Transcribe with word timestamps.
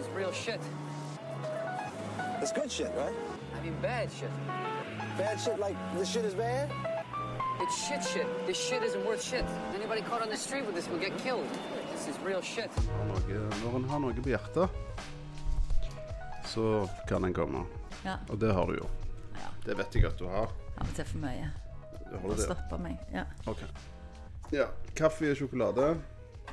is 0.00 0.08
real 0.16 0.32
shit. 0.32 0.60
It's 2.42 2.52
good 2.52 2.70
shit, 2.72 2.90
right? 2.96 3.14
I 3.56 3.62
mean 3.64 3.76
bad 3.82 4.08
shit. 4.18 4.30
Bad 5.18 5.36
shit 5.40 5.58
like 5.58 5.76
this 5.98 6.08
shit 6.12 6.24
is 6.24 6.34
bad? 6.34 6.70
It's 7.62 7.76
shit 7.86 8.02
shit. 8.12 8.26
This 8.46 8.56
shit 8.58 8.82
isn't 8.82 9.04
worth 9.04 9.22
shit. 9.22 9.44
Anybody 9.74 10.00
caught 10.02 10.22
on 10.22 10.30
the 10.30 10.36
street 10.36 10.64
with 10.66 10.74
this 10.74 10.88
will 10.88 10.98
get 10.98 11.16
killed. 11.18 11.46
This 11.92 12.08
is 12.08 12.16
real 12.24 12.40
shit. 12.40 12.70
Noe, 13.28 13.42
når 13.62 13.76
en 13.76 13.84
har 13.90 14.00
noe 14.00 14.14
på 14.24 14.32
hjertet, 14.32 14.70
så 16.48 16.88
kan 17.08 17.24
en 17.28 17.34
komme. 17.36 17.66
Ja. 18.04 18.16
Og 18.30 18.40
det 18.40 18.54
har 18.56 18.66
du 18.66 18.78
jo. 18.80 18.88
ja. 19.36 19.50
Det 19.66 19.76
vet 19.78 19.94
jeg 19.94 20.04
at 20.08 20.16
du 20.18 20.24
har. 20.32 20.48
Av 20.80 20.88
og 20.88 20.94
til 20.96 21.04
for 21.04 21.20
mye. 21.26 21.50
Det 22.10 22.20
har 22.22 22.32
det. 22.32 22.46
stoppe 22.46 22.78
meg. 22.80 22.96
Ja. 23.12 23.26
Okay. 23.46 23.68
Ja. 24.56 24.70
Kaffe 24.96 25.30
og 25.30 25.36
sjokolade. 25.36 25.90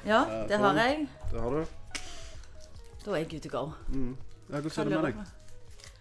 ja, 0.05 0.19
Eh, 0.27 0.47
det 0.49 0.57
har 0.59 0.73
jeg. 0.75 1.07
Det 1.31 1.41
har 1.41 1.49
du. 1.49 1.65
Da 3.07 3.13
er 3.15 3.21
jeg 3.23 3.27
good 3.31 3.41
to 3.45 3.49
go. 3.49 3.71
Ja, 4.49 4.59
hvordan 4.59 4.69
ser 4.69 4.83
det 4.83 4.91
med 4.91 5.05
deg? 5.05 5.19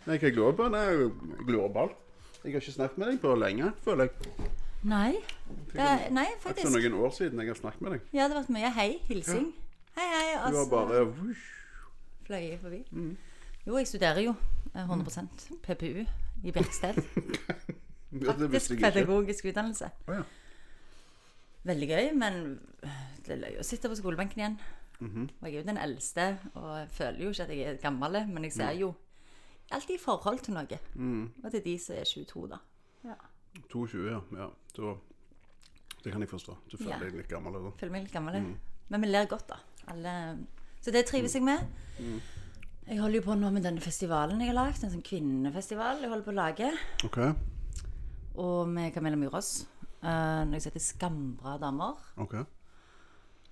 Nei, 0.06 0.16
hva 0.18 0.30
lurer 0.34 0.54
på? 0.58 0.64
Nei, 0.74 0.80
jeg 0.90 1.10
lurer 1.46 1.68
på 1.74 1.82
alt. 1.84 2.00
Jeg 2.42 2.52
har 2.54 2.64
ikke 2.64 2.72
snakket 2.74 2.98
med 2.98 3.10
deg 3.12 3.20
på 3.22 3.34
lenge, 3.38 3.68
føler 3.84 4.08
jeg. 4.08 4.46
Nei. 4.90 5.12
Det 5.70 5.84
er, 5.84 6.02
nei, 6.14 6.24
Det 6.42 6.64
er 6.64 6.72
noen 6.74 6.96
år 7.06 7.12
siden 7.14 7.42
jeg 7.44 7.52
har 7.52 7.58
snakket 7.60 7.84
med 7.86 7.94
deg. 7.94 8.08
Ja, 8.10 8.26
det 8.26 8.34
har 8.34 8.40
vært 8.40 8.50
mye 8.56 8.70
hei, 8.74 8.88
hilsing. 9.06 9.46
Hei, 9.94 10.06
hei. 10.16 10.24
Du 10.32 10.40
har 10.40 10.48
Altså, 10.48 10.64
bare 10.72 11.04
wush. 11.12 11.44
fløy 12.26 12.48
forbi. 12.64 12.80
Mm. 12.90 13.12
Jo, 13.68 13.76
jeg 13.78 13.86
studerer 13.92 14.20
jo 14.24 14.34
eh, 14.74 14.82
100 14.82 15.28
PPU 15.62 16.02
i 16.42 16.54
Bjerksted. 16.58 16.98
Ja, 18.18 18.34
det 18.38 18.50
Faktisk 18.50 18.80
pedagogisk 18.82 19.46
utdannelse. 19.52 19.92
Oh, 20.08 20.14
ja. 20.14 20.26
Veldig 21.70 21.88
gøy, 21.88 22.10
men 22.18 22.42
det 23.26 23.38
er 23.38 23.42
løye 23.46 23.62
å 23.62 23.66
sitte 23.66 23.90
på 23.90 23.98
skolebenken 23.98 24.42
igjen. 24.42 24.58
Mhm. 25.00 25.28
Og 25.42 25.46
jeg 25.48 25.54
er 25.54 25.60
jo 25.62 25.66
den 25.68 25.78
eldste, 25.78 26.38
og 26.54 26.78
jeg 26.78 26.88
føler 26.90 27.18
jo 27.24 27.28
ikke 27.30 27.42
at 27.42 27.48
jeg 27.50 27.66
er 27.74 27.76
gammel, 27.82 28.26
men 28.28 28.44
jeg 28.44 28.52
ser 28.52 28.72
Mm. 28.72 28.78
jo 28.80 28.94
alltid 29.72 29.94
i 29.94 29.98
forhold 30.04 30.38
til 30.40 30.54
noe. 30.54 30.78
Og 31.44 31.50
til 31.50 31.62
de 31.64 31.78
som 31.78 31.96
er 31.96 32.04
22, 32.04 32.48
da. 32.48 32.56
Ja. 33.04 33.14
22, 33.72 34.06
ja. 34.10 34.20
ja. 34.38 34.48
Så, 34.74 34.96
det 36.04 36.12
kan 36.12 36.20
jeg 36.20 36.28
forstå. 36.30 36.56
Du 36.70 36.76
føler 36.76 36.96
Ja. 36.98 37.04
deg 37.04 37.14
litt 37.14 37.28
gammel. 37.28 37.52
Da. 37.52 37.70
Føler 37.78 37.92
meg 37.92 38.02
litt 38.02 38.12
gammel. 38.12 38.40
Mm. 38.40 38.56
Men 38.88 39.00
vi 39.00 39.06
ler 39.06 39.26
godt, 39.26 39.48
da. 39.48 39.56
Alle. 39.88 40.38
Så 40.80 40.90
det 40.92 41.06
trives 41.06 41.34
jeg 41.34 41.42
med. 41.42 41.58
Mm. 41.98 42.20
Jeg 42.88 42.98
holder 43.00 43.16
jo 43.20 43.22
på 43.22 43.34
nå 43.38 43.50
med 43.52 43.62
denne 43.64 43.80
festivalen 43.80 44.38
jeg 44.40 44.48
har 44.54 44.54
lagd. 44.64 44.84
En 44.84 44.90
sånn 44.90 45.02
kvinnefestival 45.02 46.00
jeg 46.00 46.08
holder 46.08 46.24
på 46.24 46.30
å 46.30 46.34
lage. 46.34 46.72
OK. 47.04 47.18
Og 48.36 48.68
med 48.68 48.92
Camilla 48.94 49.16
Myrås. 49.16 49.66
Uh, 50.02 50.44
når 50.46 50.52
jeg 50.60 50.62
heter 50.70 50.80
Skambra 50.80 51.56
damer. 51.58 51.96
ok. 52.16 52.34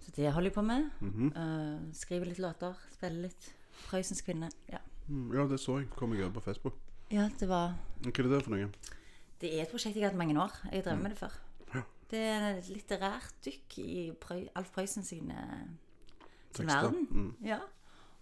Så 0.04 0.12
det 0.16 0.32
holder 0.32 0.50
jeg 0.50 0.54
på 0.54 0.62
med. 0.62 0.90
Mm 1.00 1.10
-hmm. 1.10 1.30
uh, 1.38 1.92
skriver 1.92 2.26
litt 2.26 2.38
låter, 2.38 2.74
spiller 2.92 3.22
litt. 3.22 3.54
Prøysens 3.88 4.20
kvinne. 4.22 4.50
Ja. 4.72 4.78
Mm, 5.08 5.32
Ja, 5.34 5.46
det 5.48 5.60
så 5.60 5.78
jeg. 5.78 5.90
Kom 5.90 6.12
jeg 6.12 6.22
over 6.22 6.32
på 6.32 6.40
Facebook. 6.40 6.74
ja, 7.10 7.30
det 7.40 7.48
var 7.48 7.74
Hva 8.00 8.08
er 8.08 8.28
det 8.28 8.42
for 8.42 8.50
noe? 8.50 8.70
Det 9.40 9.58
er 9.58 9.62
et 9.62 9.68
prosjekt 9.68 9.96
jeg 9.96 10.04
har 10.04 10.10
hatt 10.10 10.18
mange 10.18 10.40
år. 10.40 10.52
Jeg 10.64 10.72
har 10.72 10.82
drevet 10.82 11.02
med 11.02 11.10
det 11.10 11.18
før. 11.18 11.40
Ja. 11.74 11.82
Det 12.10 12.18
er 12.18 12.58
et 12.58 12.68
litterært 12.68 13.34
dykk 13.44 13.78
i 13.78 14.12
Prøy, 14.20 14.48
Alf 14.54 14.70
Prøysen 14.72 15.04
sine, 15.04 15.68
sin 16.56 16.66
verden. 16.66 17.06
Mm. 17.10 17.34
Ja. 17.44 17.58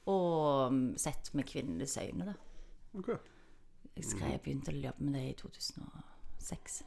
Og 0.06 0.72
mm, 0.72 0.98
sett 0.98 1.34
med 1.34 1.44
kvinnenes 1.44 1.98
øyne, 1.98 2.24
da. 2.24 2.32
Ok. 2.94 3.08
Jeg 3.96 4.04
skrev, 4.04 4.38
begynte 4.38 4.72
å 4.72 4.74
jobbe 4.74 5.04
med 5.04 5.14
det 5.14 5.28
i 5.28 5.32
2006. 5.32 6.82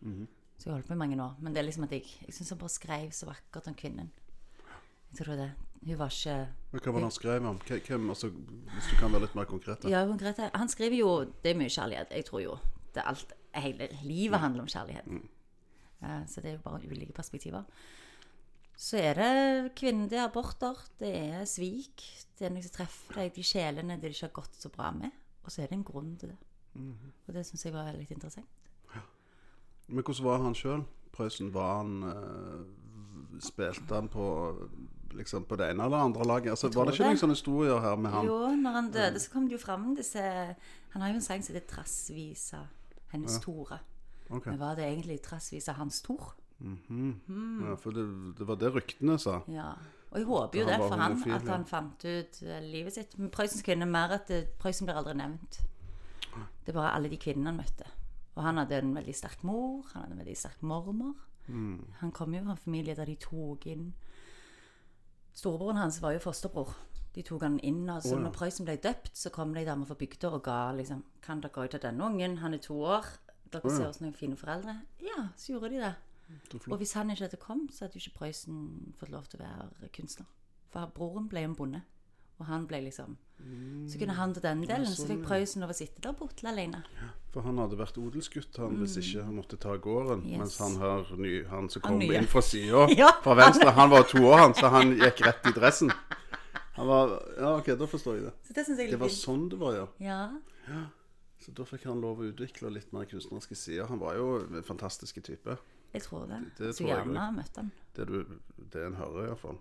Mhm. 0.00 0.28
Så 0.58 0.66
jeg 0.66 0.72
har 0.72 0.80
holdt 0.80 0.88
på 0.90 0.96
i 0.96 0.98
mange 0.98 1.18
år. 1.22 1.36
Men 1.38 1.54
det 1.54 1.60
er 1.62 1.68
liksom 1.68 1.86
at 1.86 1.92
jeg, 1.94 2.04
jeg 2.26 2.34
syns 2.34 2.50
han 2.50 2.58
bare 2.58 2.74
skrev 2.74 3.10
så 3.14 3.28
vakkert 3.28 3.70
om 3.70 3.76
kvinnen. 3.78 4.10
Jeg 5.12 5.20
tror 5.20 5.38
det. 5.38 5.52
Hun 5.78 5.98
var 5.98 6.10
ikke 6.10 6.34
Men 6.72 6.80
Hva 6.82 6.92
var 6.92 6.98
det 6.98 7.06
han 7.06 7.14
skrev 7.14 7.44
om? 7.46 7.60
Hvem, 7.68 8.08
altså, 8.10 8.28
hvis 8.28 8.88
du 8.90 8.96
kan 8.98 9.12
være 9.14 9.28
litt 9.28 9.36
mer 9.38 9.46
konkret? 9.48 9.86
Ja, 9.88 10.02
konkret. 10.06 10.40
Han 10.54 10.68
skriver 10.68 10.98
jo 10.98 11.12
Det 11.42 11.52
er 11.52 11.60
mye 11.60 11.70
kjærlighet. 11.70 12.10
Jeg 12.10 12.26
tror 12.26 12.42
jo 12.42 12.58
det 12.94 13.04
er 13.04 13.10
alt, 13.12 13.32
hele 13.54 13.88
livet 14.02 14.40
handler 14.40 14.64
om 14.64 14.68
kjærlighet. 14.72 15.06
Eh, 16.02 16.22
så 16.26 16.40
det 16.42 16.50
er 16.50 16.56
jo 16.56 16.64
bare 16.64 16.82
ulike 16.88 17.12
perspektiver. 17.14 17.62
Så 18.78 18.98
er 18.98 19.14
det 19.14 19.74
kvinner, 19.78 20.08
det 20.08 20.18
er 20.18 20.24
aborter, 20.26 20.74
det 20.98 21.12
er 21.14 21.44
svik. 21.44 22.02
Det 22.38 22.46
er 22.46 22.50
noen 22.54 22.64
som 22.64 22.74
treffer 22.74 23.20
deg, 23.20 23.32
de 23.34 23.44
sjelene 23.46 23.98
det 24.00 24.10
ikke 24.14 24.26
har 24.26 24.34
gått 24.40 24.58
så 24.58 24.70
bra 24.74 24.90
med. 24.94 25.14
Og 25.44 25.52
så 25.52 25.62
er 25.62 25.70
det 25.70 25.78
en 25.78 25.86
grunn 25.86 26.16
til 26.18 26.32
det. 26.32 26.38
Og 27.26 27.34
det 27.34 27.46
syns 27.46 27.64
jeg 27.66 27.74
var 27.74 27.92
litt 27.94 28.10
interessant. 28.14 28.57
Men 29.88 30.04
hvordan 30.04 30.24
var 30.24 30.42
han 30.44 30.54
sjøl? 30.54 30.84
Prøysen, 31.12 31.52
var 31.54 31.80
han 31.80 32.02
uh, 32.04 33.40
Spilte 33.42 33.94
han 33.94 34.08
på 34.12 34.24
liksom 35.16 35.44
på 35.48 35.56
det 35.56 35.70
ene 35.70 35.84
eller 35.84 35.96
andre 35.96 36.24
laget? 36.26 36.50
Altså, 36.50 36.70
var 36.74 36.88
det 36.88 36.96
ikke 36.96 37.08
noen 37.08 37.20
sånne 37.20 37.36
historier 37.36 37.80
her 37.82 37.96
med 37.96 38.12
han? 38.12 38.26
Jo, 38.28 38.38
når 38.56 38.76
han 38.76 38.90
døde, 38.94 39.20
så 39.22 39.32
kom 39.32 39.46
det 39.48 39.56
jo 39.56 39.62
fram 39.62 39.94
disse 39.96 40.22
Han 40.92 41.02
har 41.02 41.12
jo 41.12 41.20
en 41.20 41.24
sang 41.24 41.44
som 41.44 41.54
heter 41.54 41.68
'Trassvisa 41.68 42.64
hennes 43.12 43.38
Tore'. 43.44 43.78
Okay. 44.30 44.50
Men 44.50 44.60
var 44.60 44.74
det 44.74 44.84
egentlig 44.84 45.20
'Trassvisa 45.20 45.72
hans 45.72 46.02
Tor'? 46.02 46.34
Ja, 46.60 47.74
for 47.74 47.90
det, 47.90 48.04
det 48.38 48.46
var 48.48 48.54
det 48.54 48.74
ryktene 48.74 49.18
sa. 49.18 49.40
Ja. 49.48 49.72
Og 50.10 50.18
jeg 50.18 50.26
håper 50.26 50.60
jo 50.60 50.66
det 50.66 50.76
for 50.78 50.96
han, 50.96 51.12
homofil, 51.12 51.32
at 51.32 51.44
ja. 51.44 51.52
han 51.52 51.66
fant 51.66 52.04
ut 52.04 52.42
eh, 52.42 52.62
livet 52.62 52.92
sitt. 52.92 53.18
Men 53.18 53.30
Prøysens 53.30 53.62
kvinne 53.62 53.86
mer 53.86 54.16
at 54.16 54.32
Prøysen 54.58 54.88
blir 54.88 54.96
aldri 54.96 55.14
nevnt. 55.14 55.60
Det 56.64 56.72
er 56.72 56.80
bare 56.80 56.94
alle 56.96 57.10
de 57.10 57.16
kvinnene 57.20 57.52
han 57.52 57.60
møtte. 57.60 57.84
Og 58.38 58.44
han 58.46 58.60
hadde 58.60 58.78
en 58.78 58.94
veldig 58.94 59.14
sterk 59.18 59.42
mor, 59.46 59.88
han 59.92 60.04
hadde 60.04 60.14
en 60.14 60.22
veldig 60.22 60.36
sterk 60.38 60.62
mormor. 60.62 61.16
Mm. 61.48 61.80
Han 62.02 62.12
kom 62.14 62.36
jo 62.36 62.44
fra 62.44 62.54
en 62.54 62.60
familie 62.62 62.94
der 62.94 63.08
de 63.08 63.16
tok 63.16 63.64
inn 63.72 63.86
Storebroren 65.38 65.78
hans 65.78 66.00
var 66.02 66.16
jo 66.16 66.22
fosterbror. 66.22 66.72
De 67.14 67.22
tok 67.22 67.44
han 67.46 67.60
inn, 67.62 67.84
og 67.86 68.02
så 68.02 68.16
Å, 68.16 68.18
ja. 68.18 68.24
når 68.24 68.34
Prøysen 68.34 68.66
ble 68.66 68.74
døpt, 68.82 69.12
så 69.16 69.30
kom 69.34 69.52
det 69.54 69.62
ei 69.62 69.68
dame 69.68 69.86
fra 69.86 69.94
bygda 69.98 70.32
og 70.34 70.42
ga 70.48 70.58
liksom 70.74 71.04
Kan 71.22 71.42
dere 71.44 71.54
gå 71.54 71.66
ut 71.66 71.76
av 71.78 71.84
denne 71.84 72.08
ungen? 72.10 72.38
Han 72.42 72.56
er 72.56 72.62
to 72.64 72.74
år. 72.82 73.06
Dere 73.52 73.62
oh, 73.62 73.70
ja. 73.70 73.76
ser 73.76 73.86
ut 73.86 73.98
som 73.98 74.06
noen 74.08 74.18
fine 74.18 74.38
foreldre. 74.38 74.74
Ja, 75.04 75.28
så 75.38 75.54
gjorde 75.54 75.70
de 75.72 75.84
det. 75.84 75.94
Og 76.66 76.76
hvis 76.82 76.92
han 76.98 77.10
ikke 77.10 77.28
hadde 77.28 77.40
kommet, 77.40 77.72
så 77.72 77.86
hadde 77.86 77.96
jo 77.96 78.02
ikke 78.02 78.18
Prøysen 78.18 78.58
fått 78.98 79.14
lov 79.14 79.30
til 79.30 79.40
å 79.40 79.46
være 79.46 79.92
kunstner. 79.94 80.26
For 80.74 80.90
broren 80.94 81.30
ble 81.30 81.46
en 81.46 81.56
bonde. 81.56 81.84
Og 82.38 82.50
han 82.50 82.66
ble 82.68 82.82
liksom 82.88 83.16
Så 83.88 83.98
kunne 83.98 84.14
han 84.18 84.34
til 84.36 84.42
den 84.44 84.62
delen. 84.66 84.86
Så 84.86 85.00
sånn, 85.00 85.08
fikk 85.12 85.22
ja. 85.22 85.28
Prøysen 85.30 85.64
lov 85.64 85.70
å 85.72 85.76
sitte 85.76 86.02
der 86.04 86.16
borte 86.18 86.44
alene. 86.50 86.82
For 87.32 87.46
han 87.46 87.60
hadde 87.60 87.78
vært 87.78 87.96
odelsgutt 88.00 88.58
han, 88.60 88.76
hvis 88.82 88.98
ikke 89.00 89.24
han 89.24 89.38
måtte 89.38 89.58
ta 89.60 89.76
gården. 89.80 90.24
Mm. 90.24 90.28
Yes. 90.32 90.38
Mens 90.42 90.58
han 90.64 90.76
her, 90.82 91.14
ny, 91.16 91.32
han 91.48 91.70
som 91.72 91.84
kom 91.84 92.02
han 92.02 92.18
inn 92.18 92.28
fra 92.28 92.42
sida 92.44 92.84
Ja, 93.00 93.12
fra 93.24 93.36
venstre, 93.38 93.72
han 93.78 93.92
var 93.92 94.04
to 94.10 94.20
år, 94.26 94.42
han, 94.42 94.56
så 94.58 94.72
han 94.74 94.92
gikk 94.98 95.22
rett 95.24 95.48
i 95.48 95.54
dressen. 95.56 95.92
Han 96.78 96.90
var, 96.90 97.16
Ja, 97.38 97.54
OK, 97.56 97.72
da 97.80 97.88
forstår 97.90 98.18
jeg 98.18 98.28
det. 98.28 98.34
Så 98.48 98.58
det 98.58 98.66
jeg 98.82 98.92
Det 98.92 99.00
var 99.00 99.14
sånn 99.14 99.48
det 99.52 99.60
var, 99.60 99.78
ja. 99.78 99.88
Ja. 100.68 100.84
Så 101.42 101.54
da 101.56 101.64
fikk 101.68 101.86
han 101.88 102.02
lov 102.02 102.20
å 102.20 102.28
utvikle 102.28 102.70
litt 102.74 102.92
mer 102.92 103.08
kunstneriske 103.08 103.56
sider. 103.56 103.88
Han 103.88 104.02
var 104.02 104.18
jo 104.18 104.28
en 104.42 104.66
fantastisk 104.66 105.20
type. 105.24 105.56
Jeg 105.94 106.04
tror 106.04 106.26
det. 106.28 106.42
Det 106.58 106.74
Så 106.74 106.82
tror 106.82 106.90
gjerne 106.92 107.22
har 107.22 107.32
møtt 107.32 107.56
han. 107.56 107.70
Det, 107.96 108.04
du, 108.10 108.18
det 108.74 108.84
en 108.84 108.98
hører, 108.98 109.30
iallfall. 109.30 109.60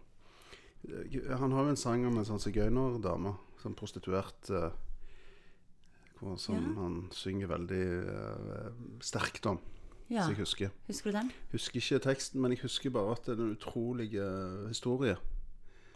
Han 1.38 1.52
har 1.52 1.64
jo 1.64 1.70
en 1.70 1.76
sang 1.80 2.06
om 2.08 2.18
en 2.18 2.26
sånn 2.26 2.40
sigøynerdame, 2.40 3.34
sånn 3.62 3.76
prostituert 3.76 4.50
uh, 4.54 4.70
hvor, 6.20 6.38
Som 6.40 6.56
Ja. 6.56 6.82
han 6.82 7.10
synger 7.12 7.48
veldig 7.48 7.86
uh, 8.08 8.72
sterkt 9.02 9.46
om, 9.46 9.60
Ja. 10.10 10.24
så 10.24 10.30
jeg 10.32 10.38
husker. 10.40 10.70
Husker 10.88 11.12
du 11.12 11.18
den? 11.18 11.32
Husker 11.52 11.80
ikke 11.82 12.00
teksten, 12.04 12.42
men 12.42 12.52
jeg 12.52 12.62
husker 12.62 12.90
bare 12.90 13.12
at 13.12 13.26
det 13.26 13.38
er 13.38 13.44
en 13.44 13.56
utrolig 13.58 14.14
uh, 14.16 14.68
historie 14.68 15.18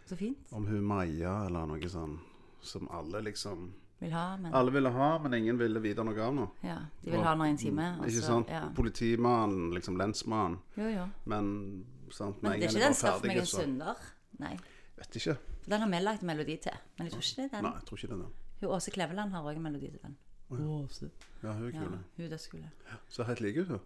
Så 0.06 0.16
fint. 0.16 0.38
om 0.52 0.66
hun 0.66 0.82
Maja 0.84 1.46
eller 1.46 1.66
noe 1.66 1.88
sånn, 1.88 2.18
som 2.60 2.88
alle 2.90 3.22
liksom 3.22 3.72
Vil 4.00 4.10
ha, 4.12 4.36
men 4.36 4.52
Alle 4.54 4.72
ville 4.72 4.90
ha, 4.90 5.18
men 5.18 5.34
ingen 5.34 5.58
ville 5.58 5.78
vite 5.80 6.02
noe 6.04 6.18
av 6.20 6.34
noe. 6.34 6.48
Ja. 6.64 6.78
De 7.04 7.10
vil 7.12 7.20
ha 7.22 7.34
den 7.36 7.44
i 7.46 7.50
en 7.50 7.56
time. 7.56 7.84
Også, 8.00 8.08
Ikke 8.10 8.26
sant? 8.26 8.48
Ja. 8.50 8.68
Politimannen, 8.74 9.70
liksom 9.74 9.96
lensmannen. 9.96 10.58
Jo, 10.76 10.88
jo. 10.90 11.04
Men 11.24 11.84
sant, 12.10 12.42
Men 12.42 12.52
det 12.52 12.64
er 12.64 12.68
ikke 12.68 12.72
den 12.72 12.80
de 12.80 12.86
var 12.88 12.92
'Skaff 12.94 13.22
meg 13.22 13.36
en 13.36 13.46
synder'. 13.46 14.02
Nei. 14.42 14.56
Vet 14.98 15.16
ikke. 15.20 15.36
Den 15.66 15.84
har 15.84 15.90
vi 15.92 16.02
lagd 16.02 16.26
melodi 16.26 16.58
til. 16.66 16.76
Men 16.98 17.08
jeg 17.08 17.14
tror 17.14 17.24
ikke 17.26 17.38
det 17.40 17.46
er 17.46 17.54
den. 17.56 17.64
Nei, 17.68 17.72
jeg 17.78 17.86
tror 17.88 17.98
ikke 17.98 18.10
det 18.10 18.18
er 18.18 18.22
den. 18.26 18.34
Hun 18.62 18.74
Åse 18.76 18.92
Kleveland 18.94 19.34
har 19.34 19.48
òg 19.48 19.56
en 19.56 19.64
melodi 19.66 19.90
til 19.90 20.02
den. 20.02 20.18
Åse. 20.52 21.08
Ja, 21.42 21.52
hun 21.52 21.64
er 21.66 21.72
Ja, 21.74 21.88
hun 21.88 22.24
er 22.24 22.28
dødskule. 22.28 22.70
Så 23.08 23.24
helt 23.24 23.40
lik 23.40 23.56
hun. 23.56 23.80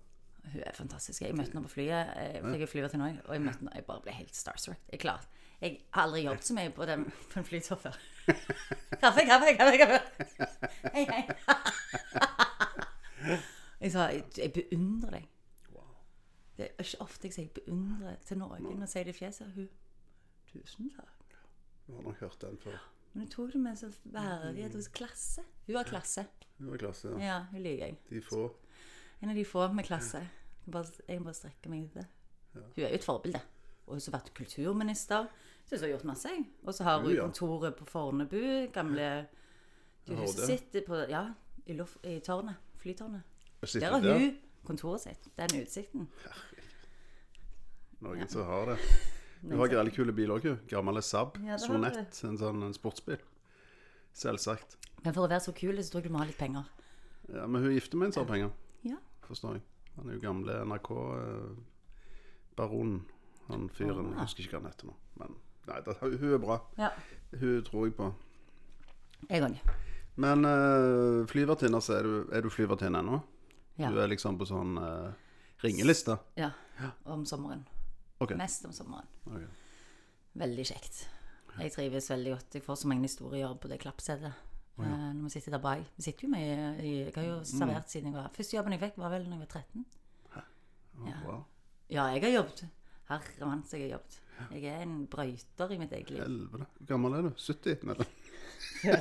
Hun 0.53 0.63
er 0.67 0.73
fantastisk. 0.75 1.23
Jeg 1.23 1.35
møtte 1.35 1.53
henne 1.53 1.63
på 1.63 1.73
flyet. 1.73 2.11
Jeg 2.17 2.43
fikk 2.45 2.69
flyver 2.69 2.89
til 2.89 2.99
Norge, 2.99 3.23
og 3.25 3.35
jeg 3.35 3.43
møtte 3.43 3.59
henne, 3.59 3.73
jeg 3.75 3.85
bare 3.85 4.01
ble 4.03 4.13
helt 4.13 4.37
starstruck. 4.37 4.79
Jeg 4.93 5.01
klar. 5.01 5.27
Jeg 5.61 5.79
har 5.95 6.03
aldri 6.03 6.25
jobbet 6.27 6.45
så 6.45 6.55
mye 6.55 6.71
på, 6.71 6.85
den, 6.85 7.05
på 7.33 7.39
en 7.41 7.45
flytur 7.45 7.77
før. 7.81 7.97
Kaffe, 9.03 9.25
kaffe, 9.31 9.55
kaffe! 9.57 9.79
kaffe. 9.79 10.01
Hei, 10.95 11.07
hei. 11.11 11.25
Jeg 13.81 13.93
sa 13.93 14.07
jeg, 14.13 14.25
jeg 14.39 14.53
beundrer 14.53 15.11
deg. 15.19 15.33
Det 16.57 16.65
er 16.65 16.85
ikke 16.85 17.01
ofte 17.05 17.29
jeg 17.29 17.35
sier 17.35 17.45
jeg 17.45 17.53
beundrer 17.59 18.15
til 18.25 18.39
noen 18.41 18.83
og 18.83 18.89
sier 18.89 19.05
det 19.05 19.13
i 19.13 19.19
fjeset. 19.19 19.51
Hun 19.57 19.69
Tusen 20.57 20.91
takk. 20.97 21.35
Du 21.87 21.95
har 21.95 22.03
nok 22.03 22.21
hørt 22.21 22.41
den 22.41 22.59
før. 22.59 22.79
Men 23.13 23.25
jeg 23.25 23.31
tok 23.33 23.53
det 23.53 23.61
med 23.61 23.77
så 23.81 23.91
verdighet 24.05 24.75
hos 24.77 24.89
klasse. 24.89 25.43
Hun 25.67 25.77
har 25.77 25.89
klasse. 25.89 26.27
Hun 26.59 26.71
var 26.71 26.81
klasse, 26.81 27.09
ja. 27.09 27.21
Ja, 27.27 27.37
hun 27.51 27.63
liker 27.63 27.87
jeg. 27.87 27.99
De 28.11 28.21
få. 28.25 28.43
En 29.21 29.33
av 29.33 29.37
de 29.37 29.45
få 29.45 29.67
med 29.73 29.85
klasse. 29.85 30.21
Jeg, 30.65 30.73
bare, 30.73 30.93
jeg 31.09 31.21
må 31.21 31.29
bare 31.29 31.39
strekke 31.39 31.73
meg 31.73 31.87
etter 31.87 32.03
det. 32.05 32.09
Hun 32.57 32.83
er 32.83 32.89
jo 32.89 32.91
et 32.99 33.05
forbilde. 33.05 33.41
Og 33.87 33.95
hun 33.95 34.05
har 34.07 34.17
vært 34.19 34.33
kulturminister. 34.35 35.29
Syns 35.67 35.81
hun 35.81 35.87
har 35.87 35.93
gjort 35.95 36.09
masse. 36.11 36.35
Og 36.65 36.75
så 36.75 36.87
har 36.89 37.01
hun 37.05 37.15
ja. 37.15 37.25
kontoret 37.25 37.77
på 37.79 37.89
Fornebu. 37.89 38.41
Gamle 38.75 39.11
Du 40.07 40.15
huset 40.15 40.41
har 40.41 40.57
sitter 40.57 40.87
på 40.87 41.03
Ja, 41.11 41.25
i, 41.67 41.73
luft, 41.73 42.01
i 42.05 42.19
tårnet. 42.21 42.57
Flytårnet. 42.83 43.23
Der 43.81 43.91
har 43.91 44.19
hun 44.19 44.39
kontoret 44.65 45.01
sitt. 45.01 45.29
Den 45.37 45.61
utsikten. 45.63 46.09
Noen 48.01 48.29
som 48.29 48.45
har 48.45 48.75
det. 48.75 48.81
Du 49.43 49.57
har 49.59 49.69
veldig 49.69 49.95
kule 49.95 50.13
biler 50.17 50.35
òg, 50.39 50.47
Gammel 50.71 51.03
Saab. 51.05 51.37
Ja, 51.45 51.57
Sonett. 51.61 52.23
En 52.25 52.39
sånn 52.41 52.63
en 52.67 52.75
sportsbil. 52.75 53.19
Selvsagt. 54.17 54.77
Men 55.05 55.13
for 55.15 55.27
å 55.27 55.29
være 55.31 55.41
så 55.45 55.53
kul, 55.55 55.77
så 55.85 55.91
tror 55.93 56.03
jeg 56.03 56.09
du 56.11 56.15
må 56.17 56.21
ha 56.23 56.27
litt 56.29 56.39
penger. 56.41 56.65
Ja, 57.29 57.47
Men 57.47 57.63
hun 57.63 57.71
er 57.71 57.77
gifter 57.81 57.97
med 58.01 58.07
en 58.09 58.13
som 58.13 58.25
har 58.27 58.33
penger, 58.33 58.51
Ja. 58.87 58.97
forstår 59.29 59.53
jeg. 59.59 59.63
Han 59.97 60.09
er 60.09 60.15
jo 60.15 60.21
gamle 60.21 60.53
NRK-baronen. 62.57 63.01
Han 63.49 63.69
fyren. 63.71 64.11
Jeg 64.15 64.21
husker 64.25 64.43
ikke 64.43 64.57
hva 64.57 64.63
han 64.63 64.71
heter 64.73 64.87
nå. 64.91 64.95
Men 65.21 65.31
nei, 65.69 65.81
det, 65.87 65.97
hun 66.01 66.33
er 66.35 66.39
bra. 66.43 66.57
ja. 66.79 66.91
Hun 67.37 67.63
tror 67.67 67.87
jeg 67.87 67.95
på. 67.97 68.15
Jeg 69.29 69.43
òg. 69.43 69.57
Men 70.17 70.45
uh, 70.45 71.27
flyvertinne, 71.29 71.81
så 71.83 71.93
er 71.99 72.03
du, 72.07 72.15
er 72.33 72.41
du 72.43 72.49
flyvertinne 72.51 72.99
ennå? 73.03 73.21
Ja. 73.77 73.91
Du 73.93 73.99
er 74.01 74.09
liksom 74.09 74.39
på 74.41 74.47
sånn 74.49 74.79
uh, 74.81 75.13
ringeliste? 75.63 76.19
ja. 76.37 76.51
Om 77.05 77.25
sommeren. 77.25 77.67
Ok. 78.21 78.33
Mest 78.39 78.65
om 78.65 78.73
sommeren. 78.73 79.07
Okay. 79.27 79.47
Veldig 80.41 80.67
kjekt. 80.67 81.03
Jeg 81.57 81.73
trives 81.73 82.11
veldig 82.11 82.33
godt. 82.35 82.55
Jeg 82.59 82.63
får 82.67 82.75
så 82.83 82.89
mange 82.91 83.09
historier 83.09 83.55
på 83.61 83.69
det 83.69 83.79
klappsetet. 83.81 84.33
Eh, 84.79 84.85
Når 85.17 85.23
vi 85.25 85.31
sitter 85.31 85.51
der 85.57 85.63
bak. 85.65 85.85
Vi 85.97 86.03
sitter 86.05 86.27
jo 86.27 86.31
med 86.35 86.81
i, 86.85 86.91
Jeg 87.07 87.13
har 87.17 87.25
jo 87.25 87.39
servert 87.49 87.89
siden 87.91 88.11
jeg 88.13 88.17
var 88.19 88.29
Første 88.37 88.57
jobben 88.57 88.73
jeg 88.77 88.81
fikk, 88.83 88.99
var 89.01 89.09
vel 89.15 89.25
da 89.25 89.31
jeg 89.31 89.39
var 89.41 89.47
13. 89.47 89.87
Ja. 91.07 91.15
Wow. 91.25 91.43
Ja, 91.91 92.05
jeg 92.13 92.23
har 92.23 92.31
jobbet. 92.35 92.65
Herre 93.09 93.47
mann, 93.47 93.63
så 93.65 93.77
jeg 93.77 93.87
har 93.91 93.99
jobbet. 93.99 94.21
Jeg 94.53 94.65
er 94.75 94.83
en 94.83 95.07
brøyter 95.07 95.71
i 95.73 95.79
mitt 95.81 95.93
eget 95.93 96.11
liv. 96.11 96.21
Helvete. 96.23 96.67
Hvor 96.79 96.87
gammel 96.87 97.13
er 97.13 97.23
du? 97.23 97.31
70? 97.37 97.79
Eller? 97.83 98.05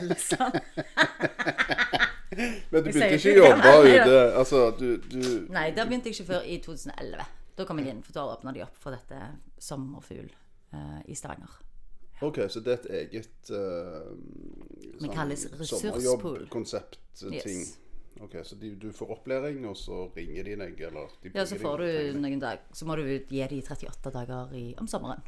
Liksom. 0.08 0.52
Men 2.72 2.84
du 2.84 2.90
begynte 2.90 3.16
ikke 3.16 3.34
å 3.34 3.50
jobbe 3.50 3.72
ute 3.86 4.16
Altså, 4.40 4.62
du, 4.80 4.86
du 5.12 5.20
Nei, 5.54 5.70
da 5.76 5.86
begynte 5.88 6.10
jeg 6.12 6.18
ikke 6.18 6.28
før 6.34 6.48
i 6.48 6.58
2011. 6.64 7.26
Da 7.56 7.66
kom 7.68 7.80
jeg 7.80 7.94
inn, 7.94 8.02
for 8.04 8.18
da 8.18 8.26
åpna 8.34 8.52
de 8.56 8.66
opp 8.66 8.76
for 8.80 8.96
dette 8.96 9.20
Sommerfugl 9.64 10.28
eh, 10.28 11.00
i 11.08 11.16
Stavanger. 11.16 11.62
OK, 12.24 12.42
så 12.50 12.62
det 12.64 12.72
er 12.72 12.78
et 12.78 12.92
eget 13.00 13.50
uh, 13.52 14.12
Vi 15.02 15.10
kalles 15.12 15.48
ressurspool. 15.52 16.00
Sommerjobbkonsept-ting. 16.00 17.66
Ok, 18.24 18.38
Så 18.48 18.56
de, 18.56 18.76
du 18.80 18.92
får 18.96 19.12
opplæring, 19.12 19.66
og 19.68 19.76
så 19.78 20.06
ringer 20.16 20.44
de 20.48 20.56
deg, 20.62 20.86
eller 20.88 21.18
de 21.24 21.32
Ja, 21.36 21.44
så 21.46 21.58
får 21.60 21.84
deg, 21.84 22.14
du 22.16 22.22
noen 22.24 22.40
dag 22.40 22.64
Så 22.72 22.88
må 22.88 22.96
du 22.96 23.04
gi 23.04 23.42
de 23.52 23.60
38 23.60 24.14
dager 24.16 24.54
i, 24.56 24.70
om 24.80 24.88
sommeren. 24.88 25.20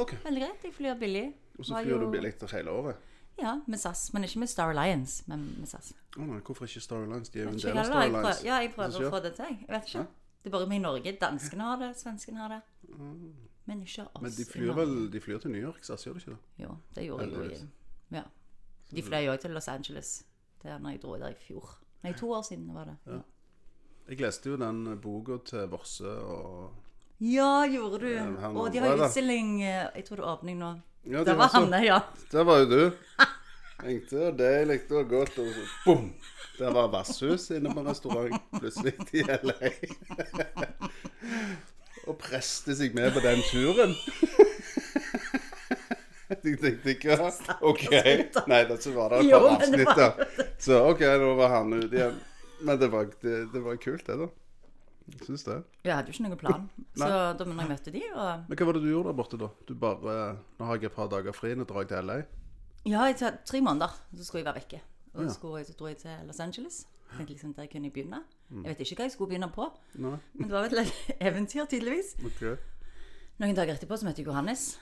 Ok, 0.00 0.14
Veldig 0.24 0.40
greit. 0.40 0.64
Jeg 0.64 0.72
flyr 0.76 0.96
billig. 1.00 1.26
Og 1.58 1.64
så 1.64 1.76
flyr 1.76 1.84
flyr 1.84 2.00
du 2.00 2.10
billig 2.12 2.32
billig 2.40 2.52
hele 2.52 2.72
året? 2.72 3.12
Ja, 3.36 3.58
med 3.66 3.80
SAS. 3.80 4.12
Men 4.12 4.24
ikke 4.24 4.40
med 4.40 4.48
Star 4.48 4.72
Alliance, 4.72 5.24
men 5.28 5.44
med 5.58 5.68
SAS. 5.68 5.92
Å 6.16 6.24
nei, 6.24 6.40
hvorfor 6.40 6.68
ikke 6.68 6.80
Star 6.80 7.04
Alliance? 7.04 7.32
De 7.32 7.40
er 7.40 7.44
jo 7.44 7.52
en 7.52 7.60
del 7.60 7.76
av 7.76 7.90
Star 7.90 8.04
Alliance. 8.06 8.46
ja, 8.46 8.60
jeg 8.64 8.72
prøver 8.72 9.08
å 9.08 9.10
få 9.12 9.20
det 9.24 9.34
til. 9.36 9.58
Jeg 9.60 9.74
vet 9.74 9.92
ikke. 9.92 10.06
Det 10.46 10.52
er 10.52 10.58
bare 10.60 10.68
vi 10.70 10.76
i 10.78 10.78
Norge. 10.78 11.12
Danskene 11.18 11.64
har 11.66 11.78
det, 11.80 11.88
svenskene 11.98 12.38
har 12.38 12.52
det. 12.54 12.60
Men 13.66 13.80
ikke 13.82 14.04
oss. 14.14 14.22
Men 14.22 14.30
de 14.36 14.44
flyr 14.46 14.74
vel 14.76 14.92
de 15.10 15.20
flyr 15.20 15.40
til 15.42 15.50
New 15.50 15.60
York, 15.64 15.80
SAS, 15.82 16.04
gjør 16.06 16.12
de 16.14 16.20
ikke 16.22 16.36
det? 16.36 16.62
Jo, 16.62 16.76
det 16.94 17.06
gjorde 17.08 17.24
jeg 17.26 17.32
jo 17.32 17.42
i 17.50 18.14
Ja. 18.14 18.22
De 18.94 19.02
fløy 19.02 19.24
jo 19.24 19.32
også 19.32 19.42
til 19.42 19.50
Los 19.56 19.66
Angeles. 19.72 20.12
Det 20.62 20.70
er 20.70 20.78
når 20.78 20.90
jeg 20.94 21.02
dro 21.02 21.16
der 21.18 21.34
i 21.34 21.38
fjor. 21.40 21.72
Nei, 22.04 22.12
to 22.12 22.30
år 22.30 22.42
siden 22.46 22.68
var 22.74 22.84
det. 22.92 22.94
Ja, 23.10 23.18
Jeg 24.08 24.20
leste 24.20 24.50
jo 24.52 24.56
den 24.56 24.84
boka 25.02 25.40
til 25.44 25.66
Vorse 25.66 26.06
og 26.06 26.70
gjorde 27.18 27.98
du? 27.98 28.14
han 28.40 28.56
Og 28.56 28.72
de 28.72 28.78
har 28.78 28.88
har 28.88 28.96
da. 28.96 29.06
utstilling 29.08 29.62
eh, 29.62 29.88
Jeg 29.96 30.04
tror 30.04 30.16
det 30.16 30.24
er 30.24 30.28
åpning 30.36 30.58
nå. 30.58 30.70
Ja, 31.06 31.18
Det 31.18 31.26
de 31.26 31.36
var 31.36 31.48
har 31.48 31.48
så- 31.60 31.70
han, 31.72 31.84
ja. 31.84 32.00
Der 32.30 32.44
var 32.44 32.58
jo 32.58 32.66
du. 32.70 32.90
Tenkte 33.76 34.30
det 34.38 34.52
likte 34.70 34.94
deilig 34.94 35.02
og 35.02 35.10
godt, 35.10 35.38
og 35.42 35.48
så 35.52 35.64
bom! 35.84 36.06
Der 36.56 36.72
var 36.72 36.88
vasshus 36.88 37.50
inne 37.52 37.72
på 37.76 37.82
restaurant 37.84 38.46
plutselig 38.56 38.94
i 39.12 39.24
LA. 39.26 39.70
og 42.06 42.16
preste 42.22 42.76
seg 42.78 42.94
med 42.96 43.12
på 43.12 43.20
den 43.24 43.42
turen. 43.50 43.92
Jeg 46.26 46.40
tenkte 46.42 46.94
ikke 46.94 47.18
OK. 47.60 47.84
Nei, 48.50 48.62
da 48.66 48.78
så 48.80 48.94
var 48.96 49.12
det 49.12 49.20
et 49.26 49.36
par 49.36 49.46
avsnitt 49.52 49.92
da. 50.00 50.08
Så 50.58 50.80
OK, 50.88 51.04
nå 51.22 51.34
var 51.38 51.52
han 51.58 51.76
ute 51.76 51.92
igjen. 52.00 52.16
Men 52.64 52.80
det 52.80 52.88
var, 52.90 53.12
det, 53.20 53.36
det 53.52 53.62
var 53.62 53.76
kult, 53.82 54.06
det, 54.08 54.16
da. 54.24 54.30
Jeg 55.12 55.28
syns 55.28 55.44
det. 55.46 55.60
Jeg 55.86 55.94
hadde 55.94 56.10
jo 56.10 56.16
ikke 56.16 56.24
noen 56.24 56.40
plan. 56.40 56.64
Så 56.96 57.10
da 57.38 57.44
når 57.44 57.60
jeg 57.60 57.70
møtte 57.70 57.92
de 57.94 58.02
og 58.08 58.48
Men 58.48 58.58
hva 58.58 58.66
var 58.66 58.78
det 58.78 58.82
du 58.82 58.88
gjorde 58.90 59.12
der 59.12 59.18
borte, 59.20 59.38
da? 59.38 59.52
Du 59.68 59.76
bare 59.78 60.16
Nå 60.56 60.66
har 60.66 60.80
jeg 60.80 60.88
et 60.88 60.96
par 60.96 61.12
dager 61.12 61.36
fri, 61.36 61.52
nå 61.54 61.68
drar 61.68 61.84
jeg 61.84 61.92
til 61.92 62.08
LA. 62.10 62.18
Ja, 62.86 63.08
i 63.10 63.14
tre 63.18 63.32
tre 63.44 63.60
måneder 63.60 63.88
så 64.16 64.24
skulle 64.24 64.44
jeg 64.44 64.48
være 64.54 64.60
vekke. 64.62 64.80
Og 65.14 65.24
Ja. 65.24 65.28
så 65.32 65.56
jeg, 65.56 65.66
så 65.66 65.72
dro 65.78 65.86
jeg 65.86 65.96
til 65.98 66.26
Los 66.26 66.40
Angeles. 66.40 66.86
Tenkte 67.16 67.32
liksom 67.32 67.54
Der 67.54 67.66
kunne 67.66 67.84
jeg 67.84 67.92
begynne. 67.92 68.22
Jeg 68.50 68.64
vet 68.76 68.80
ikke 68.80 68.96
hva 69.00 69.04
jeg 69.06 69.12
skulle 69.12 69.28
begynne 69.28 69.48
på, 69.52 69.66
Nei, 69.94 70.16
men 70.34 70.48
det 70.48 70.52
var 70.54 70.68
vel 70.68 70.78
et 70.78 70.92
eventyr, 71.20 71.66
tydeligvis. 71.66 72.14
Okay. 72.26 72.56
Noen 73.38 73.56
dager 73.56 73.74
etterpå 73.74 73.96
så 73.98 74.06
møtte 74.06 74.22
jeg 74.22 74.26
Johannes, 74.30 74.78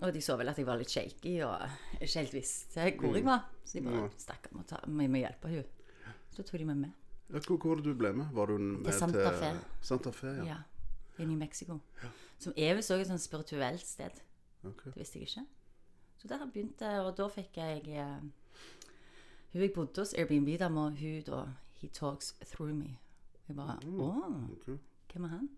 og 0.00 0.08
de 0.14 0.20
så 0.20 0.36
vel 0.36 0.48
at 0.48 0.58
jeg 0.58 0.66
var 0.66 0.80
litt 0.80 0.90
shaky 0.90 1.36
og 1.46 1.68
ikke 2.00 2.18
helt 2.18 2.34
visste 2.34 2.88
hvor 2.98 3.14
jeg 3.14 3.24
var. 3.24 3.44
Så 3.64 3.78
de 3.78 3.84
bare 3.84 4.00
ja. 4.00 4.08
'Stakkar, 4.18 4.82
og 4.82 4.98
vi 4.98 5.06
må 5.06 5.22
hjelpe 5.22 5.48
henne. 5.48 5.64
Så 6.32 6.42
tok 6.42 6.58
de 6.58 6.64
meg 6.64 6.76
med. 6.76 6.90
Ja, 7.32 7.38
hvor, 7.38 7.76
det 7.76 7.84
du 7.84 7.94
ble 7.94 8.12
med? 8.12 8.26
Var 8.32 8.46
du 8.46 8.58
med 8.58 8.84
Til 8.84 8.92
Santa 8.92 9.30
til 9.30 9.38
Fe. 9.38 9.52
Santa 9.80 10.10
Fe, 10.10 10.26
ja. 10.26 10.44
Ja, 10.44 10.56
I 11.18 11.26
New 11.26 11.38
Mexico. 11.38 11.78
Som 12.38 12.52
er 12.56 12.74
visst 12.74 12.90
også 12.90 13.00
et 13.00 13.06
sånt 13.06 13.20
spirituelt 13.20 13.86
sted. 13.86 14.10
Okay. 14.64 14.90
Det 14.90 14.96
visste 14.96 15.18
jeg 15.18 15.28
ikke. 15.28 15.46
Så 16.22 16.28
der 16.30 16.44
begynte 16.46 16.86
jeg, 16.86 17.00
og 17.02 17.16
da 17.18 17.26
fikk 17.34 17.56
jeg 17.58 17.82
eh, 17.98 18.20
Hun 19.52 19.62
jeg 19.64 19.72
bodde 19.74 20.00
hos, 20.04 20.14
Airbnb-dama, 20.14 20.84
hun 20.94 21.22
da 21.26 21.40
He 21.80 21.88
talks 21.90 22.36
through 22.46 22.70
me. 22.76 22.92
Jeg 23.48 23.56
bare 23.58 23.74
Å, 23.82 24.10
ok. 24.54 24.68
hvem 25.12 25.24
er 25.26 25.32
han? 25.32 25.48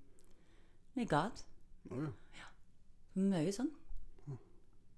Det 0.94 1.02
er 1.04 1.10
God. 1.10 1.42
Oh, 1.92 2.06
ja. 2.38 2.48
Mye 3.20 3.52
sånn. 3.52 3.68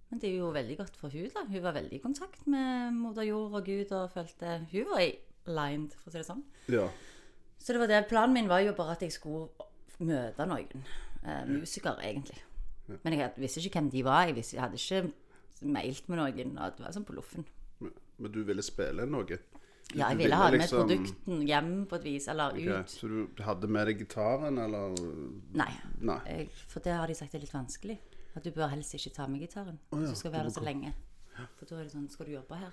Men 0.07 0.21
det 0.23 0.29
er 0.31 0.37
jo 0.39 0.53
veldig 0.55 0.77
godt 0.79 0.97
for 1.01 1.11
hun 1.11 1.27
da. 1.35 1.43
Hun 1.51 1.65
var 1.65 1.75
veldig 1.75 1.99
i 1.99 2.03
kontakt 2.05 2.47
med 2.47 2.95
moder 2.95 3.27
jord 3.27 3.57
og 3.59 3.67
Gud 3.67 3.91
og 3.97 4.13
følte 4.15 4.61
Hun 4.71 4.87
var 4.93 5.03
i 5.03 5.17
lined, 5.51 5.97
for 5.99 6.13
å 6.13 6.15
si 6.15 6.21
det 6.23 6.29
sånn. 6.31 6.45
ja. 6.71 6.87
Så 7.59 7.73
det 7.75 7.81
var 7.81 7.89
det. 7.91 8.05
Planen 8.07 8.35
min 8.37 8.49
var 8.49 8.61
jo 8.63 8.75
bare 8.79 8.95
at 8.95 9.03
jeg 9.03 9.11
skulle 9.17 9.49
møte 9.99 10.45
noen 10.47 10.85
eh, 11.25 11.47
musikere, 11.49 11.99
egentlig. 12.05 12.37
Men 13.03 13.17
jeg 13.17 13.33
visste 13.43 13.63
ikke 13.65 13.81
hvem 13.81 13.89
de 13.91 14.03
var. 14.07 14.27
Jeg, 14.29 14.37
visste, 14.37 14.55
jeg 14.55 14.63
hadde 14.63 14.79
ikke 14.79 15.01
mailt 15.63 16.09
med 16.09 16.19
noen. 16.19 16.59
Og 16.59 16.77
det 16.77 16.85
var 16.87 16.93
sånn 16.97 17.07
på 17.09 17.17
loffen. 17.17 17.47
Men, 17.81 17.93
men 18.19 18.33
du 18.33 18.43
ville 18.45 18.63
spille 18.65 19.07
noe? 19.07 19.39
Ja, 19.95 20.09
jeg 20.11 20.17
Du 20.19 20.23
ville 20.25 20.37
ha 20.37 20.51
med 20.51 20.61
liksom- 20.61 20.89
produkten 20.89 21.47
hjem 21.47 21.87
på 21.87 21.97
et 21.97 22.05
vis, 22.05 22.29
eller 22.29 22.51
okay. 22.51 22.81
ut. 22.81 22.91
Så 22.91 23.09
du 23.09 23.43
hadde 23.43 23.69
med 23.69 23.87
deg 23.87 23.99
gitaren, 23.99 24.59
eller 24.59 24.97
Nei, 25.55 25.73
Nei. 26.01 26.49
for 26.69 26.81
det 26.81 26.93
har 26.93 27.07
de 27.07 27.15
sagt 27.15 27.35
er 27.35 27.39
litt 27.39 27.53
vanskelig. 27.55 27.99
At 28.35 28.43
du 28.45 28.51
bør 28.51 28.69
helst 28.69 28.95
ikke 28.95 29.15
ta 29.15 29.27
med 29.27 29.41
gitaren. 29.41 29.79
Oh, 29.93 29.99
ja, 29.99 30.07
hvis 30.07 30.11
du 30.11 30.17
skal 30.17 30.33
være 30.33 30.45
der 30.45 30.51
så 30.51 30.65
lenge. 30.65 30.93
For 31.57 31.67
da 31.67 31.79
er 31.79 31.85
det 31.85 31.93
sånn 31.93 32.11
Skal 32.11 32.27
du 32.27 32.33
jobbe 32.33 32.57
her? 32.57 32.73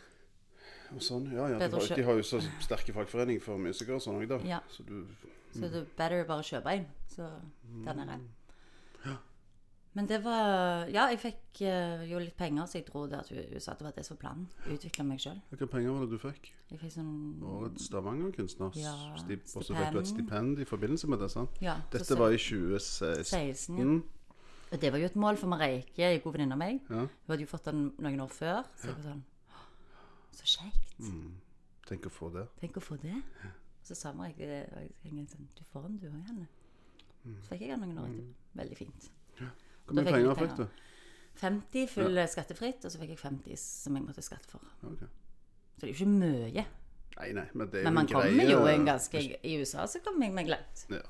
Sånn, 1.00 1.32
ja, 1.32 1.48
ja. 1.50 1.58
De 1.60 1.70
har, 1.70 1.96
de 1.96 2.04
har 2.04 2.14
jo 2.14 2.22
så 2.22 2.40
sterke 2.62 2.94
fagforeninger 2.94 3.42
for 3.42 3.58
musikere 3.58 3.96
og 3.96 4.02
sånn 4.02 4.20
òg, 4.22 4.28
da. 4.28 4.38
Ja. 4.48 4.60
Så 4.70 4.86
du 4.86 5.06
Så 5.54 5.70
det 5.70 5.76
er 5.84 5.86
better 5.98 6.26
bare 6.26 6.42
kjøpe 6.42 6.74
en. 6.74 6.88
Så 7.08 7.30
der 7.86 7.94
nede. 7.94 8.20
Men 9.96 10.08
det 10.10 10.24
var 10.24 10.88
Ja, 10.90 11.08
jeg 11.12 11.20
fikk 11.22 11.62
eh, 11.62 12.04
jo 12.10 12.18
litt 12.20 12.36
penger, 12.38 12.66
så 12.66 12.80
jeg 12.80 12.88
dro 12.88 13.06
der 13.08 13.22
til 13.28 13.38
USA. 13.54 13.74
Det 13.78 13.86
var 13.86 13.92
det 13.92 14.06
som 14.06 14.18
var 14.18 14.22
planen. 14.24 14.48
Utvikle 14.74 15.04
meg 15.06 15.20
sjøl. 15.22 15.38
Hvilke 15.52 15.68
penger 15.70 15.92
var 15.94 16.06
det 16.08 16.10
du 16.16 16.18
fikk? 16.24 16.50
Jeg 16.72 16.80
fikk 16.82 16.94
sånn 16.96 17.44
Årets 17.46 17.86
Stavanger-kunstner. 17.92 18.72
Ja, 18.82 18.96
Stip- 19.22 19.54
Og 19.56 19.64
så 19.68 19.76
fikk 19.78 19.92
du 19.94 20.00
et 20.00 20.08
stipend. 20.08 20.28
stipend 20.30 20.60
i 20.60 20.66
forbindelse 20.66 21.08
med 21.08 21.20
det, 21.20 21.30
sant? 21.32 21.62
Ja, 21.62 21.76
Dette 21.92 22.06
så- 22.06 22.18
var 22.18 22.32
i 22.34 22.38
2016. 22.38 23.26
16, 23.26 23.78
ja. 23.78 23.84
Mm. 23.84 24.04
Og 24.74 24.82
det 24.82 24.92
var 24.92 24.98
jo 25.00 25.06
et 25.06 25.16
mål 25.16 25.38
for 25.38 25.48
Mareike, 25.48 26.00
ei 26.02 26.18
god 26.18 26.34
venninne 26.34 26.54
av 26.54 26.58
meg. 26.58 26.80
Ja. 26.90 26.96
Hun 27.06 27.10
hadde 27.28 27.42
jo 27.42 27.46
fått 27.48 27.66
den 27.66 27.92
noen 28.00 28.20
år 28.22 28.30
før. 28.34 28.64
Så 28.76 28.88
jeg 28.88 28.96
var 28.96 29.04
sånn 29.12 29.24
«Åh, 29.52 29.66
Så 30.32 30.44
kjekt. 30.58 31.00
Mm. 31.00 31.36
Tenk 31.86 32.02
å 32.06 32.10
få 32.10 32.34
det. 32.34 32.48
Tenk 32.60 32.74
å 32.78 32.82
få 32.82 32.98
det. 33.00 33.14
Og 33.14 33.86
så 33.86 33.96
sa 33.96 34.12
Mareike 34.14 34.38
det, 34.40 34.70
og 34.74 34.82
jeg 34.82 35.12
tenkte 35.14 35.36
sånn 35.38 35.48
Du 35.56 35.64
får 35.72 35.84
den, 35.84 35.98
du 35.98 36.08
òg, 36.08 36.26
Janne. 36.28 36.48
Mm. 37.28 37.36
Så 37.44 37.48
fikk 37.54 37.62
jeg 37.62 37.70
den 37.70 37.80
noen 37.82 37.98
år 38.00 38.08
etterpå. 38.10 38.34
Veldig 38.56 38.78
fint. 38.78 39.10
Hvor 39.86 39.98
mye 39.98 40.06
penger 40.12 40.40
fikk 40.40 40.56
du? 40.62 40.66
50 41.42 41.88
full 41.90 42.20
skattefritt, 42.30 42.86
og 42.86 42.94
så 42.94 43.02
fikk 43.02 43.16
jeg 43.16 43.20
50 43.24 43.60
som 43.60 43.98
jeg 43.98 44.06
måtte 44.06 44.22
skatte 44.26 44.50
for. 44.52 44.62
Ok. 44.86 45.04
Så 45.04 45.82
det 45.82 45.90
er 45.90 45.94
jo 45.94 45.98
ikke 45.98 46.12
mye. 46.14 46.66
Nei, 47.14 47.28
nei, 47.38 47.46
men 47.54 47.70
det 47.70 47.82
er 47.82 47.84
Men 47.84 47.92
jo 47.92 47.96
man 47.96 48.06
en 48.06 48.12
greie. 48.12 48.30
kommer 48.32 48.52
jo 48.52 48.60
en 48.72 48.86
ganske 48.88 49.22
I 49.46 49.58
USA 49.62 49.86
så 49.90 50.02
kommer 50.06 50.28
jeg 50.28 50.34
meg 50.34 50.50
langt. 50.50 50.86
Ja. 50.90 51.02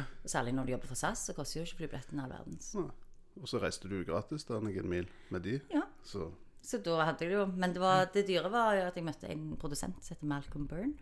Og 0.00 0.30
Særlig 0.30 0.54
når 0.54 0.66
du 0.68 0.72
jobber 0.72 0.90
for 0.90 0.98
SAS, 0.98 1.24
så 1.28 1.34
koster 1.34 1.60
jo 1.60 1.66
ikke 1.66 1.82
flybilletten 1.82 2.22
all 2.22 2.30
verdens. 2.30 2.70
Nei. 2.78 2.88
Og 3.40 3.48
så 3.50 3.60
reiste 3.62 3.88
du 3.90 4.00
gratis 4.06 4.44
da 4.48 4.58
noen 4.62 4.88
mil 4.90 5.10
med 5.30 5.44
de. 5.46 5.58
Ja. 5.70 5.84
Så 6.06 6.30
Så 6.62 6.78
da 6.84 6.96
hadde 7.06 7.24
jeg 7.24 7.30
det 7.30 7.38
jo 7.38 7.46
Men 7.46 7.72
det, 7.72 7.80
var, 7.80 8.06
det 8.12 8.26
dyre 8.28 8.50
var 8.52 8.74
jo 8.76 8.82
at 8.90 8.96
jeg 8.98 9.04
møtte 9.04 9.30
en 9.32 9.56
produsent 9.56 10.02
som 10.04 10.14
heter 10.14 10.26
Malcolm 10.26 10.66
Byrne. 10.68 10.94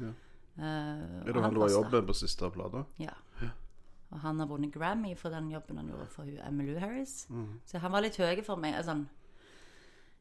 Ja. 0.00 0.12
Uh, 0.58 0.62
er 0.62 1.28
og 1.28 1.34
det 1.34 1.42
han 1.42 1.54
du 1.54 1.60
har 1.60 1.70
jobb 1.72 1.92
med 1.92 2.06
på 2.06 2.14
siste 2.16 2.50
plata? 2.52 2.84
Ja. 3.00 3.14
Og 4.12 4.20
han 4.20 4.40
har 4.42 4.48
vunnet 4.50 4.72
Grammy 4.74 5.14
for 5.16 5.32
den 5.32 5.50
jobben 5.50 5.78
han 5.80 5.88
gjorde 5.88 6.08
for 6.12 6.28
hun 6.28 6.40
Emmylou 6.44 6.80
Harris. 6.82 7.26
Mm. 7.32 7.60
Så 7.64 7.80
han 7.80 7.92
var 7.94 8.04
litt 8.04 8.18
høy 8.20 8.42
for 8.44 8.60
meg. 8.60 8.76
Sånn, 8.84 9.06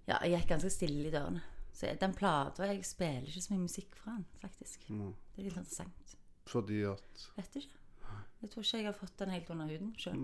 ja, 0.07 0.21
jeg 0.23 0.37
gikk 0.37 0.53
ganske 0.53 0.71
stille 0.71 1.09
i 1.09 1.13
dørene. 1.13 1.43
Så 1.71 1.87
den 1.99 2.13
plata 2.13 2.67
Jeg 2.67 2.83
spiller 2.83 3.27
ikke 3.27 3.41
så 3.41 3.53
mye 3.53 3.63
musikk 3.63 3.95
fra 3.95 4.15
han, 4.17 4.25
faktisk. 4.41 4.87
Mm. 4.91 5.13
Det 5.31 5.41
er 5.41 5.47
litt 5.47 5.57
interessant. 5.57 6.15
Fordi 6.51 6.81
at 6.87 7.27
Vet 7.37 7.59
ikke. 7.61 7.77
Jeg 8.41 8.49
tror 8.51 8.65
ikke 8.65 8.77
jeg 8.77 8.87
har 8.87 8.97
fått 8.97 9.19
den 9.19 9.31
helt 9.35 9.49
under 9.53 9.69
huden 9.69 9.91
sjøl. 10.01 10.23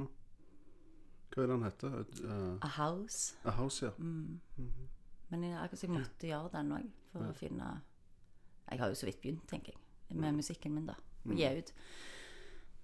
Hva 1.33 1.43
er 1.43 1.51
den 1.51 1.65
heter? 1.67 1.97
Uh, 2.23 2.65
A 2.65 2.69
House. 2.79 3.35
A 3.45 3.53
House, 3.59 3.85
ja. 3.85 3.91
Mm. 3.97 4.39
Men 5.29 5.43
jeg, 5.43 5.57
akkurat 5.59 5.83
jeg 5.83 5.91
måtte 5.91 6.29
gjøre 6.31 6.51
den 6.55 6.71
òg, 6.79 6.87
for 7.11 7.27
å 7.27 7.35
finne 7.35 7.67
Jeg 8.67 8.79
har 8.81 8.91
jo 8.91 8.97
så 8.99 9.07
vidt 9.07 9.21
begynt, 9.21 9.43
tenker 9.47 9.75
jeg, 9.75 10.17
med 10.17 10.39
musikken 10.39 10.73
min, 10.75 10.87
da. 10.89 10.95
Å 11.27 11.35
gi 11.35 11.51
ut. 11.59 11.73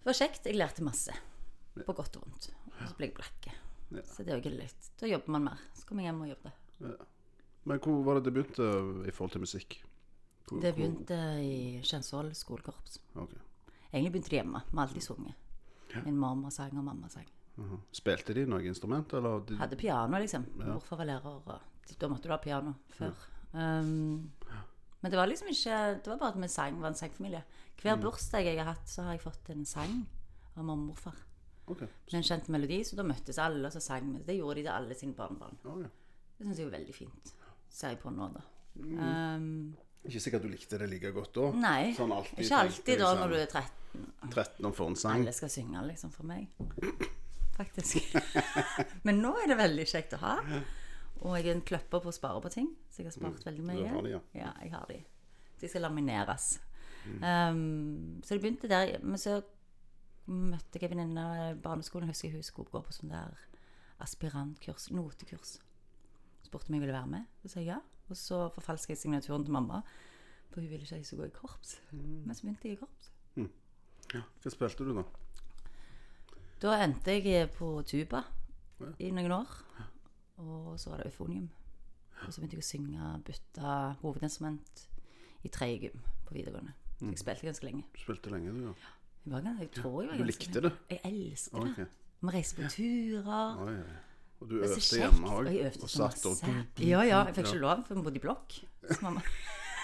Det 0.04 0.10
var 0.12 0.18
kjekt. 0.20 0.46
Jeg 0.50 0.60
lærte 0.60 0.84
masse. 0.84 1.14
På 1.88 1.94
godt 1.96 2.18
og 2.20 2.26
vondt. 2.26 2.50
Og 2.74 2.90
så 2.90 2.96
ble 2.98 3.08
jeg 3.08 3.16
blakke. 3.16 3.54
Ja. 3.94 4.02
Så 4.10 4.26
det 4.26 4.34
er 4.34 4.42
jo 4.42 4.52
litt 4.52 4.90
Da 5.00 5.08
jobber 5.08 5.32
man 5.36 5.46
mer. 5.48 5.62
Så 5.78 5.86
kommer 5.88 6.04
jeg 6.04 6.12
hjem 6.12 6.22
og 6.26 6.32
jobber. 6.34 6.58
Men 7.64 7.80
hvor 7.80 8.02
var 8.04 8.20
det 8.20 8.26
det 8.26 8.34
begynte 8.36 8.66
i 9.08 9.14
forhold 9.16 9.32
til 9.32 9.44
musikk? 9.46 9.78
Hvor, 10.50 10.60
Det 10.60 10.74
begynte 10.76 11.20
i 11.40 11.80
Kjensvoll 11.88 12.34
skolekorps. 12.36 13.00
Okay. 13.16 13.40
Egentlig 13.94 14.12
begynte 14.12 14.34
det 14.34 14.42
hjemme. 14.42 14.64
Vi 14.68 14.76
har 14.78 14.88
alltid 14.88 15.06
sunget. 15.08 15.34
Min 16.04 16.18
mamma 16.18 16.52
sang, 16.52 16.76
og 16.78 16.84
mamma 16.84 17.08
sang. 17.10 17.30
Mhm. 17.56 17.80
Spilte 17.94 18.34
de 18.34 18.46
noe 18.50 18.66
instrument, 18.66 19.14
eller? 19.14 19.40
De, 19.48 19.56
Hadde 19.56 19.78
piano, 19.80 20.20
liksom. 20.20 20.44
Hvorfor 20.58 21.00
var 21.00 21.06
lærer 21.06 21.26
og 21.32 21.54
Da 22.00 22.08
måtte 22.08 22.28
du 22.28 22.34
ha 22.34 22.38
piano 22.38 22.74
før. 22.90 23.14
Um, 23.54 24.32
men 25.04 25.12
det 25.12 25.20
var 25.20 25.28
liksom 25.28 25.50
ikke 25.52 25.78
Det 26.00 26.08
var 26.08 26.20
bare 26.22 26.32
at 26.32 26.40
vi 26.40 26.48
sang, 26.48 26.80
var 26.80 26.94
en 26.94 26.96
sangfamilie. 26.96 27.44
Hver 27.82 27.98
bursdag 28.00 28.46
jeg 28.48 28.60
har 28.62 28.70
hatt, 28.72 28.88
så 28.88 29.04
har 29.04 29.18
jeg 29.18 29.26
fått 29.26 29.50
en 29.52 29.66
sang 29.68 29.98
av 30.56 30.64
mamma 30.64 30.78
og 30.78 30.94
morfar. 30.94 31.18
Okay. 31.68 31.88
Med 32.08 32.20
en 32.22 32.26
kjent 32.28 32.48
melodi, 32.56 32.78
så 32.88 32.96
da 32.96 33.04
møttes 33.08 33.40
alle, 33.40 33.66
og 33.68 33.74
så 33.76 33.82
sang 33.84 34.08
vi. 34.14 34.22
Det 34.24 34.38
gjorde 34.38 34.62
de 34.62 34.64
til 34.64 34.72
alle 34.72 34.96
sine 34.96 35.16
barnebarn. 35.18 35.60
Ja, 35.66 35.76
ja. 35.84 35.92
Det 36.38 36.48
syns 36.48 36.62
jeg 36.62 36.70
var 36.70 36.78
veldig 36.78 36.96
fint. 36.96 37.34
Ser 37.72 37.94
jeg 37.94 38.00
på 38.00 38.14
nå, 38.16 38.30
da. 38.32 38.44
Um, 38.80 39.76
Ikke 40.08 40.22
sikkert 40.24 40.46
du 40.46 40.50
likte 40.52 40.80
det 40.80 40.88
like 40.92 41.12
godt 41.14 41.36
da? 41.36 41.50
nei, 41.62 41.92
Sånn 41.98 42.12
alltid, 42.16 42.40
ikke 42.46 42.62
alltid 42.66 43.04
da 43.04 43.12
når 43.20 43.34
du 43.34 43.38
er 43.42 43.52
13. 43.52 44.08
13 44.34 44.70
og 44.70 44.78
får 44.78 44.94
en 44.94 44.98
sang. 45.04 45.20
Alle 45.20 45.36
skal 45.36 45.52
synge, 45.52 45.84
liksom, 45.90 46.14
for 46.16 46.28
meg. 46.32 46.48
Faktisk. 47.60 48.16
Men 49.08 49.20
nå 49.20 49.36
er 49.44 49.52
det 49.52 49.60
veldig 49.60 49.86
kjekt 49.92 50.16
å 50.18 50.24
ha. 50.24 50.38
Og 51.24 51.38
jeg 51.38 51.48
er 51.48 51.56
en 51.56 51.66
kløpper 51.66 52.04
på 52.04 52.12
å 52.12 52.16
spare 52.16 52.42
på 52.44 52.52
ting, 52.52 52.70
så 52.92 53.02
jeg 53.02 53.08
har 53.08 53.16
spart 53.16 53.46
veldig 53.48 53.64
mye. 53.64 53.80
Mm. 53.80 53.88
Du 53.88 53.96
har 53.96 54.06
de, 54.06 54.12
ja. 54.12 54.22
Ja, 54.36 54.52
jeg 54.62 54.74
har 54.74 54.86
de. 54.90 55.00
De 55.62 55.70
skal 55.72 55.86
lamineres. 55.86 56.48
Um, 57.06 58.20
så 58.24 58.36
det 58.36 58.44
begynte 58.44 58.72
der. 58.72 58.98
Men 59.04 59.22
så 59.22 59.38
møtte 60.28 60.80
jeg 60.80 60.90
en 60.90 60.98
venninne 60.98 61.54
barneskolen. 61.64 62.12
Husker 62.12 62.28
jeg 62.30 62.38
hun 62.38 62.48
skulle 62.48 62.72
gå 62.74 62.84
på 62.84 62.96
sånn 62.96 63.14
der 63.14 63.40
aspirantkurs, 64.04 64.90
notekurs. 64.92 65.58
Spurte 66.44 66.72
om 66.72 66.76
jeg 66.78 66.84
ville 66.84 66.96
være 66.96 67.12
med. 67.16 67.32
Så 67.44 67.54
sa 67.54 67.64
jeg 67.64 67.72
ja. 67.72 67.80
Og 68.12 68.20
så 68.20 68.44
forfalska 68.52 68.92
jeg 68.92 69.04
signaturen 69.06 69.48
til 69.48 69.56
mamma. 69.56 69.80
For 70.52 70.60
hun 70.60 70.70
ville 70.70 70.84
ikke 70.84 71.00
at 71.00 71.06
jeg 71.06 71.08
skulle 71.08 71.30
gå 71.30 71.32
i 71.32 71.40
korps. 71.40 71.78
Mm. 71.92 72.24
Men 72.28 72.36
så 72.36 72.46
begynte 72.46 72.68
jeg 72.68 72.78
i 72.78 72.82
korps. 72.84 73.12
Ja. 74.14 74.22
Hva 74.44 74.52
spilte 74.52 74.86
du 74.86 74.92
da? 74.98 75.08
Da 76.62 76.78
endte 76.84 77.16
jeg 77.16 77.50
på 77.56 77.74
tuba 77.88 78.26
i 79.00 79.10
noen 79.16 79.34
år. 79.40 79.56
Og 80.44 80.80
så 80.80 80.92
var 80.92 81.02
det 81.02 81.10
eufonium. 81.12 81.50
Og 82.28 82.34
så 82.34 82.42
begynte 82.42 82.58
jeg 82.58 82.64
å 82.64 82.68
synge, 82.68 83.10
bytte 83.28 83.74
hovedinstrument 84.04 84.86
i 85.44 85.52
tredje 85.52 85.80
gym 85.88 86.04
på 86.28 86.38
videregående. 86.38 86.74
Så 87.00 87.10
jeg 87.10 87.20
spilte 87.24 87.50
ganske 87.50 87.68
lenge. 87.68 87.84
Du 87.96 88.00
spilte 88.00 88.32
lenge, 88.32 88.54
du, 88.54 88.62
ja. 88.70 88.74
Jeg, 89.24 89.34
var, 89.34 89.60
jeg 89.60 89.72
tror 89.72 90.02
jeg 90.02 90.10
var 90.10 90.18
Du 90.18 90.24
likte 90.28 90.62
det? 90.64 90.72
Jeg 90.92 91.00
elsket 91.10 91.54
det. 91.64 91.76
det. 91.78 91.88
Vi 92.24 92.34
reiste 92.36 92.56
på 92.60 92.70
turer. 92.72 93.64
Oi, 93.64 93.74
oi. 93.80 93.98
Og 94.44 94.50
du 94.50 94.56
øvde 94.60 94.80
hjemme 95.00 95.28
Og 95.28 95.46
òg? 95.46 95.50
jeg 95.56 95.74
Og 95.82 95.90
så 95.90 96.10
satt 96.12 96.26
og. 96.28 96.42
Ja, 96.80 97.02
ja. 97.08 97.20
Jeg 97.28 97.36
fikk 97.36 97.52
ikke 97.52 97.60
lov, 97.64 97.84
for 97.88 97.96
vi 97.96 98.04
bodde 98.08 98.20
i 98.20 98.24
blokk. 98.24 98.56
Så 98.90 99.00
mamma 99.04 99.24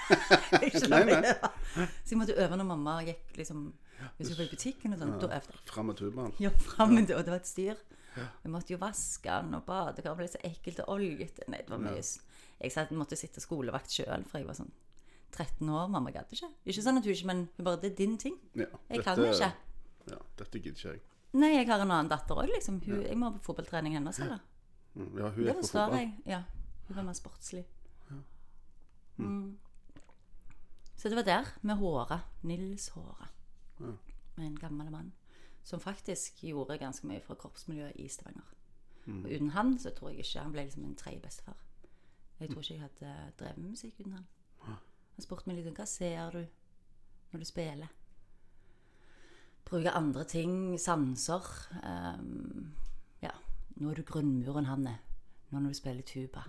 Ikke 0.65 0.87
lov 0.89 1.05
Nei, 1.05 1.19
nei. 1.21 1.33
Så 1.77 2.11
jeg 2.11 2.19
måtte 2.19 2.35
øve 2.43 2.57
når 2.59 2.67
mamma 2.71 2.95
gikk 3.07 3.37
liksom 3.39 3.67
Hvis 4.17 4.29
du 4.29 4.35
var 4.35 4.45
i 4.45 4.49
butikken 4.53 4.93
og 4.93 4.99
sånn, 5.01 5.13
da 5.19 5.27
øvde 5.39 5.53
jeg. 5.55 5.63
Fram 5.69 5.89
med 5.91 5.97
tubaen. 5.99 6.33
Ja, 6.39 6.49
fram 6.49 6.93
med 6.95 7.11
og 7.11 7.23
det 7.25 7.33
var 7.33 7.39
et 7.41 7.47
styr. 7.49 7.75
Vi 8.43 8.49
måtte 8.51 8.73
jo 8.73 8.77
vaske 8.81 9.29
den, 9.29 9.53
og 9.55 9.65
bade. 9.65 9.95
Det 10.01 10.11
ble 10.17 10.27
så 10.27 10.39
ekkelt 10.43 10.79
og 10.83 10.89
oljete. 10.97 11.45
Nei, 11.47 11.61
det 11.63 11.69
var 11.71 11.79
mye 11.79 12.01
Jeg 12.59 12.71
satt, 12.73 12.91
måtte 12.91 13.15
sitte 13.15 13.39
skolevakt 13.39 13.91
sjøl, 13.93 14.25
for 14.27 14.39
jeg 14.41 14.47
var 14.47 14.57
sånn 14.57 14.71
13 15.31 15.69
år. 15.69 15.87
Mamma 15.93 16.11
gadd 16.11 16.31
ikke. 16.35 16.49
Ikke 16.65 16.83
sånn 16.83 16.97
at 16.99 17.05
hun 17.07 17.13
ikke, 17.13 17.29
men 17.29 17.45
hun 17.55 17.65
bare 17.65 17.79
Det 17.79 17.91
er 17.93 17.95
din 17.95 18.17
ting. 18.17 18.35
Ja, 18.55 18.65
Jeg 18.89 19.03
kan 19.05 19.21
ikke. 19.23 19.51
Ja, 20.09 20.17
dette 20.37 20.59
gidder 20.59 20.75
ikke 20.79 20.93
jeg. 20.97 21.01
Nei, 21.33 21.51
jeg 21.53 21.67
har 21.69 21.79
en 21.83 21.91
annen 21.91 22.09
datter 22.09 22.35
òg, 22.35 22.49
liksom. 22.49 22.81
Hun, 22.83 23.01
jeg 23.05 23.15
må 23.17 23.29
på 23.37 23.43
fotballtrening 23.51 23.93
hennes, 23.93 24.19
eller? 24.19 24.39
Mm, 24.95 25.17
Ja, 25.19 25.29
hun 25.29 25.43
er 25.45 25.53
gikk 25.53 25.61
på 25.61 25.67
fotball. 25.69 25.99
jeg. 25.99 26.13
Ja. 26.25 26.43
Hun 26.87 26.95
var 26.97 27.03
mer 27.03 27.13
sportslig. 27.13 27.65
Mm. 29.19 29.57
Så 30.95 31.09
det 31.09 31.15
var 31.15 31.23
der, 31.27 31.45
med 31.61 31.77
Håra. 31.77 32.19
Nils 32.43 32.89
Håra. 32.89 33.27
Med 34.35 34.45
en 34.45 34.59
gammel 34.59 34.91
mann. 34.91 35.11
Som 35.63 35.79
faktisk 35.79 36.43
gjorde 36.43 36.77
ganske 36.79 37.07
mye 37.07 37.21
for 37.21 37.35
korpsmiljøet 37.35 37.99
i 37.99 38.07
Stavanger. 38.07 38.55
Og 39.09 39.31
uten 39.31 39.49
han 39.49 39.79
så 39.79 39.89
tror 39.89 40.09
jeg 40.09 40.19
ikke 40.19 40.39
Han 40.39 40.51
ble 40.53 40.63
liksom 40.63 40.83
min 40.83 40.95
tredje 40.95 41.19
bestefar. 41.19 41.57
Jeg 42.39 42.49
tror 42.49 42.61
ikke 42.61 42.73
jeg 42.73 42.81
hadde 42.81 43.31
drevet 43.39 43.57
med 43.57 43.69
musikk 43.69 43.99
uten 43.99 44.13
han. 44.13 44.27
Han 45.15 45.23
spurte 45.23 45.49
meg 45.49 45.57
liksom 45.59 45.75
Hva 45.75 45.85
ser 45.85 46.35
du 46.35 46.45
når 47.31 47.39
du 47.39 47.45
spiller? 47.45 47.89
Bruke 49.69 49.91
andre 49.91 50.23
ting, 50.25 50.79
sanser. 50.79 51.45
Um, 51.83 52.71
ja. 53.21 53.33
Nå 53.75 53.91
er 53.91 53.99
du 53.99 54.03
grunnmuren, 54.03 54.65
er 54.65 54.95
Nå 55.51 55.59
når 55.59 55.69
du 55.69 55.77
spiller 55.77 56.01
tuba. 56.01 56.45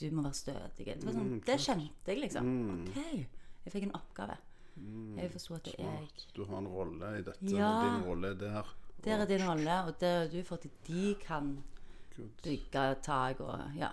Du 0.00 0.10
må 0.10 0.22
være 0.22 0.34
stødig. 0.34 0.86
Det, 0.86 1.14
sånn, 1.14 1.38
det 1.46 1.58
kjente 1.60 2.12
jeg, 2.12 2.20
liksom. 2.20 2.50
Ok. 2.74 2.98
Jeg 3.64 3.72
fikk 3.72 3.86
en 3.86 3.96
oppgave. 3.96 4.36
Jeg 4.76 5.30
forsto 5.32 5.54
at 5.54 5.64
det 5.64 5.74
er 5.78 5.90
jeg. 5.90 6.08
Du 6.36 6.44
har 6.44 6.58
en 6.58 6.68
rolle 6.68 7.10
i 7.18 7.22
dette. 7.22 7.50
Ja. 7.50 7.72
Din 7.84 8.06
rolle 8.06 8.28
er 8.28 8.38
der. 8.40 8.76
Der 9.04 9.18
er 9.18 9.26
din 9.26 9.44
rolle, 9.48 9.74
og 9.84 10.00
det 10.00 10.08
er 10.08 10.30
du 10.30 10.42
for 10.46 10.56
at 10.56 10.66
de 10.86 11.14
kan 11.20 11.64
bygge 12.16 12.94
tak 13.02 13.40
og 13.40 13.76
ja. 13.76 13.88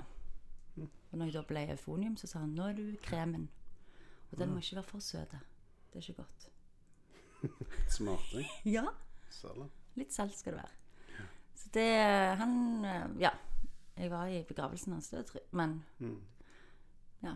Og 1.11 1.17
når 1.17 1.25
jeg 1.25 1.33
da 1.33 1.41
ble 1.41 1.63
eufonium, 1.73 2.17
så 2.17 2.27
sa 2.27 2.39
han 2.43 2.53
nå 2.53 2.67
er 2.69 2.73
du 2.77 2.83
kremen. 3.01 3.49
Og 4.31 4.37
den 4.37 4.51
må 4.53 4.61
ikke 4.61 4.75
være 4.75 4.83
for 4.91 4.99
søt. 4.99 5.31
Det 5.89 5.97
er 5.97 6.09
ikke 6.09 6.21
godt. 6.21 6.49
Smarting. 7.97 8.45
Ja, 8.77 8.85
Særlig. 9.31 9.69
litt 9.95 10.13
salt 10.13 10.37
skal 10.37 10.53
det 10.53 10.61
være. 10.61 11.25
Så 11.55 11.69
det 11.73 11.87
Han 12.37 12.85
Ja. 13.19 13.29
Jeg 13.97 14.11
var 14.11 14.27
i 14.27 14.43
begravelsen 14.47 14.93
hans, 14.93 15.13
men 15.51 15.83
mm. 15.99 16.21
Ja. 17.23 17.33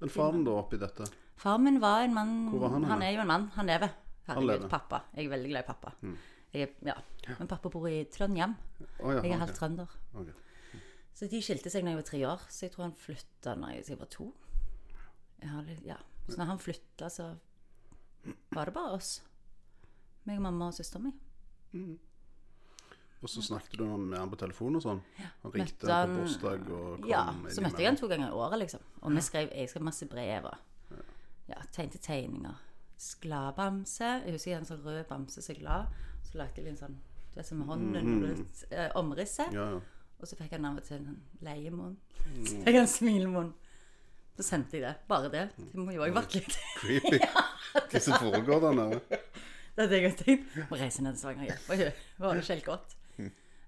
Men 0.00 0.10
faren 0.10 0.44
da 0.44 0.50
oppi 0.58 0.76
dette? 0.76 1.04
Far 1.38 1.58
min 1.62 1.78
var 1.80 2.02
en 2.04 2.14
mann 2.16 2.32
var 2.58 2.72
han 2.74 2.84
han 2.90 3.02
er 3.06 3.12
jo 3.14 3.20
en 3.22 3.30
mann. 3.30 3.48
Han 3.54 3.66
lever. 3.70 3.92
Herregud, 4.26 4.48
lever. 4.50 4.64
Mm. 4.66 4.70
pappa. 4.72 5.02
Jeg 5.14 5.24
er 5.28 5.30
veldig 5.32 5.50
glad 5.52 5.62
i 5.64 5.66
pappa. 5.68 5.92
Jeg, 6.52 6.62
er- 6.62 6.86
ja. 6.88 6.94
Men 7.38 7.48
pappa 7.48 7.68
bor 7.70 7.86
i 7.88 8.04
Trondheim. 8.10 8.54
Oh, 9.00 9.12
ja, 9.14 9.22
Jeg 9.22 9.30
er 9.32 9.38
halvt 9.44 9.54
trønder. 9.60 9.86
Okay. 10.14 10.32
Så 11.14 11.28
de 11.30 11.40
skilte 11.42 11.70
seg 11.70 11.84
da 11.84 11.90
jeg 11.90 11.98
var 11.98 12.06
tre 12.06 12.18
år, 12.28 12.42
så 12.48 12.66
jeg 12.66 12.72
tror 12.74 12.84
han 12.88 12.94
flytta 12.94 13.54
da 13.58 13.70
jeg 13.74 13.88
jeg 13.88 13.98
var 13.98 14.06
to. 14.10 14.32
Jeg 15.42 15.48
har 15.50 15.64
ja. 15.84 15.96
Så 16.28 16.36
når 16.38 16.44
han 16.52 16.58
flytta, 16.58 17.08
så 17.08 17.34
var 18.52 18.64
det 18.64 18.74
bare 18.74 18.92
oss. 18.98 19.22
Meg, 20.24 20.36
og 20.36 20.42
mamma 20.42 20.66
og 20.68 20.74
søsteren 20.74 21.12
min. 21.72 21.98
Og 23.22 23.28
så 23.28 23.42
snakket 23.42 23.78
du 23.78 23.84
med 23.96 24.18
han 24.18 24.30
på 24.30 24.36
telefon 24.38 24.76
og 24.78 24.82
sånn? 24.84 25.00
Han 25.42 25.52
ringte 25.54 25.86
på 25.86 26.14
bursdag 26.14 26.68
og 26.70 27.00
kom 27.02 27.08
Ja, 27.10 27.24
så 27.50 27.62
møtte 27.64 27.82
jeg 27.82 27.90
han 27.90 27.96
to 27.98 28.06
ganger 28.10 28.28
i 28.30 28.36
året, 28.38 28.58
liksom. 28.62 28.80
Og 29.02 29.14
vi 29.16 29.22
skrev 29.26 29.50
jeg 29.54 29.70
skrev 29.72 29.82
masse 29.88 30.06
brev 30.06 30.44
og 30.52 30.56
ja, 31.48 31.60
tegnte 31.74 32.00
tegninger. 32.02 32.64
Gladbamse. 33.22 34.08
Jeg 34.24 34.34
husker 34.34 34.58
en 34.58 34.66
sånn 34.68 34.82
rød 34.82 35.04
bamse 35.10 35.42
som 35.42 35.54
jeg 35.54 35.64
la. 35.66 35.84
Så 36.26 36.40
lagde 36.40 36.60
jeg 36.60 36.72
litt 36.72 36.82
sånn 36.82 36.98
du 36.98 37.38
vet, 37.38 37.46
som 37.46 37.62
hånden 37.68 37.94
mm. 37.94 38.26
rundt 38.26 38.64
eh, 38.72 38.90
omrisset. 38.98 39.54
Ja, 39.54 39.68
ja. 39.76 39.80
Og 40.18 40.26
så 40.26 40.34
fikk 40.34 40.56
jeg 40.56 40.64
og 40.66 40.82
til 40.82 40.96
en 40.98 41.18
leiemunn. 41.46 41.94
Mm. 42.24 42.38
Så 42.42 42.62
fikk 42.64 42.78
en 42.80 42.90
smilemunn. 42.90 43.52
Så 44.38 44.46
sendte 44.46 44.78
jeg 44.78 44.86
det. 44.86 44.94
Bare 45.10 45.30
det. 45.30 45.44
Det 45.58 45.78
må 45.78 45.94
jo 45.94 46.02
òg 46.06 46.14
vært 46.16 46.34
litt 46.38 46.58
Creepy. 46.80 47.20
Hva 47.92 48.02
som 48.02 48.18
foregår 48.18 48.64
der 48.66 48.78
nede? 48.80 49.20
Det 49.78 49.84
hadde 49.84 50.00
jeg 50.02 50.16
tenkt. 50.18 50.56
Må 50.72 50.78
reise 50.80 51.04
ned 51.06 51.14
til 51.14 51.22
Stavanger 51.22 51.54
og 51.54 51.78
hjelpe. 51.78 52.06
Var 52.18 52.34
det 52.34 52.42
ikke 52.42 52.56
helt 52.56 52.70
godt. 52.72 52.98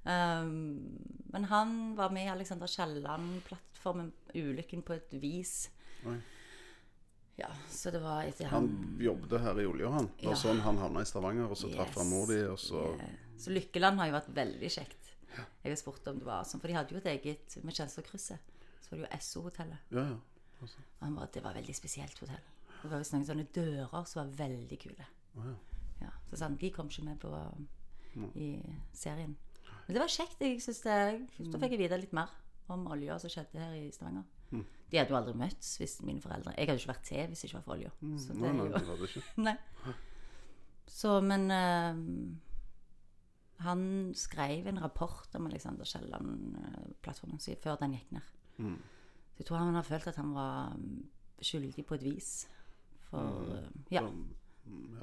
Um, 0.00 0.96
men 1.28 1.44
han 1.50 1.96
var 1.96 2.10
med 2.10 2.24
i 2.24 2.32
Alexander 2.32 2.66
Kielland-plattformen 2.66 4.12
Ulykken 4.34 4.82
på 4.82 4.96
et 4.96 5.12
vis. 5.22 5.70
Oi. 6.08 6.16
Ja, 7.40 7.48
så 7.72 7.90
det 7.94 8.00
var 8.02 8.22
etter 8.28 8.50
Han 8.52 8.66
han 8.68 8.98
jobbet 9.00 9.40
her 9.40 9.60
i 9.62 9.66
olja, 9.66 9.88
han. 9.94 10.10
Det 10.18 10.26
var 10.28 10.34
Ja. 10.34 10.40
sånn 10.42 10.60
han 10.60 10.76
havna 10.76 11.00
i 11.00 11.08
Stavanger, 11.08 11.48
og 11.50 11.56
så 11.56 11.70
traff 11.72 11.94
han 11.96 12.10
mor 12.10 12.26
di, 12.28 12.40
og 12.44 12.58
så 12.58 12.82
Eh, 13.00 13.16
Så 13.40 13.50
Lykkeland 13.54 13.96
har 13.98 14.06
jo 14.10 14.12
vært 14.18 14.34
veldig 14.34 14.68
kjekt. 14.70 14.96
Jeg 15.64 15.70
har 15.72 15.76
spurt 15.76 16.06
om 16.08 16.18
det 16.18 16.26
var 16.26 16.42
sånn, 16.44 16.60
for 16.60 16.68
de 16.68 16.74
hadde 16.74 16.90
jo 16.92 16.98
et 16.98 17.06
eget 17.06 17.64
med 17.64 17.72
Kjensåkrysset. 17.74 18.38
Så 18.82 18.90
var 18.90 18.98
det 18.98 19.08
jo 19.08 19.16
Esso-hotellet. 19.16 19.78
Ja, 19.90 20.02
ja. 20.10 20.16
Og 20.60 20.68
han 21.00 21.14
bare, 21.16 21.28
det 21.32 21.42
var 21.42 21.50
et 21.56 21.62
veldig 21.64 21.74
spesielt 21.74 22.18
hotell. 22.18 22.44
Det 22.82 22.90
var 22.90 22.98
visst 22.98 23.12
noen 23.14 23.24
sånne 23.24 23.46
dører 23.52 24.04
som 24.06 24.26
var 24.28 24.48
veldig 24.48 24.78
kule. 24.78 25.06
Ja. 25.36 25.54
Ja, 26.02 26.10
så 26.30 26.36
sånn, 26.36 26.58
de 26.58 26.70
kom 26.70 26.88
ikke 26.88 27.04
med 27.04 27.18
på 27.20 27.30
i 28.36 28.60
serien. 28.92 29.36
Men 29.86 29.94
det 29.94 30.00
var 30.00 30.08
kjekt. 30.08 30.38
Jeg 30.40 30.60
synes 30.60 30.82
det, 30.82 31.28
Da 31.52 31.58
fikk 31.58 31.70
jeg 31.70 31.78
vite 31.78 32.00
litt 32.00 32.12
mer 32.12 32.28
om 32.68 32.86
olja 32.88 33.18
som 33.18 33.30
skjedde 33.30 33.58
her 33.58 33.72
i 33.72 33.90
Stavanger. 33.90 34.24
De 34.90 34.98
hadde 34.98 35.12
jo 35.12 35.18
aldri 35.20 35.36
møtts, 35.38 35.76
hvis 35.78 36.00
mine 36.02 36.22
foreldre 36.22 36.52
Jeg 36.56 36.66
hadde 36.66 36.80
jo 36.80 36.82
ikke 36.82 36.92
vært 36.92 37.04
til 37.06 37.26
hvis 37.30 37.42
det 37.42 37.48
ikke 37.48 37.58
var 37.60 37.66
for 37.66 37.76
olja. 37.76 37.90
Så 38.18 38.34
det 38.34 38.40
Nei, 38.42 38.52
nei, 38.58 38.80
det 38.88 39.10
ikke. 39.10 39.22
Nei. 39.46 39.56
Så, 40.90 41.12
men 41.22 41.46
uh, 41.54 42.00
Han 43.62 43.84
skrev 44.18 44.66
en 44.66 44.82
rapport 44.82 45.38
om 45.38 45.46
Alexander 45.46 45.86
Kielland-plattformen 45.86 47.38
sin 47.42 47.60
før 47.62 47.78
den 47.82 47.94
gikk 47.98 48.16
ned. 48.16 48.34
Så 48.58 49.44
jeg 49.44 49.46
tror 49.48 49.62
han 49.62 49.78
har 49.78 49.86
følt 49.86 50.10
at 50.10 50.18
han 50.20 50.34
var 50.34 50.74
mm, 50.76 51.04
skyldig 51.40 51.86
på 51.86 51.96
et 51.96 52.02
vis. 52.04 52.32
For 53.08 53.46
uh, 53.46 53.70
ja. 53.94 54.02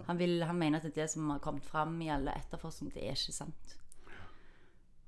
Han, 0.06 0.20
vil, 0.20 0.44
han 0.44 0.60
mener 0.60 0.84
at 0.84 0.96
det 0.96 1.10
som 1.10 1.30
har 1.30 1.40
kommet 1.44 1.66
fram 1.66 1.96
i 2.02 2.12
alle 2.14 2.36
etterforskning, 2.38 2.92
det 2.94 3.08
er 3.08 3.18
ikke 3.18 3.34
sant. 3.34 3.78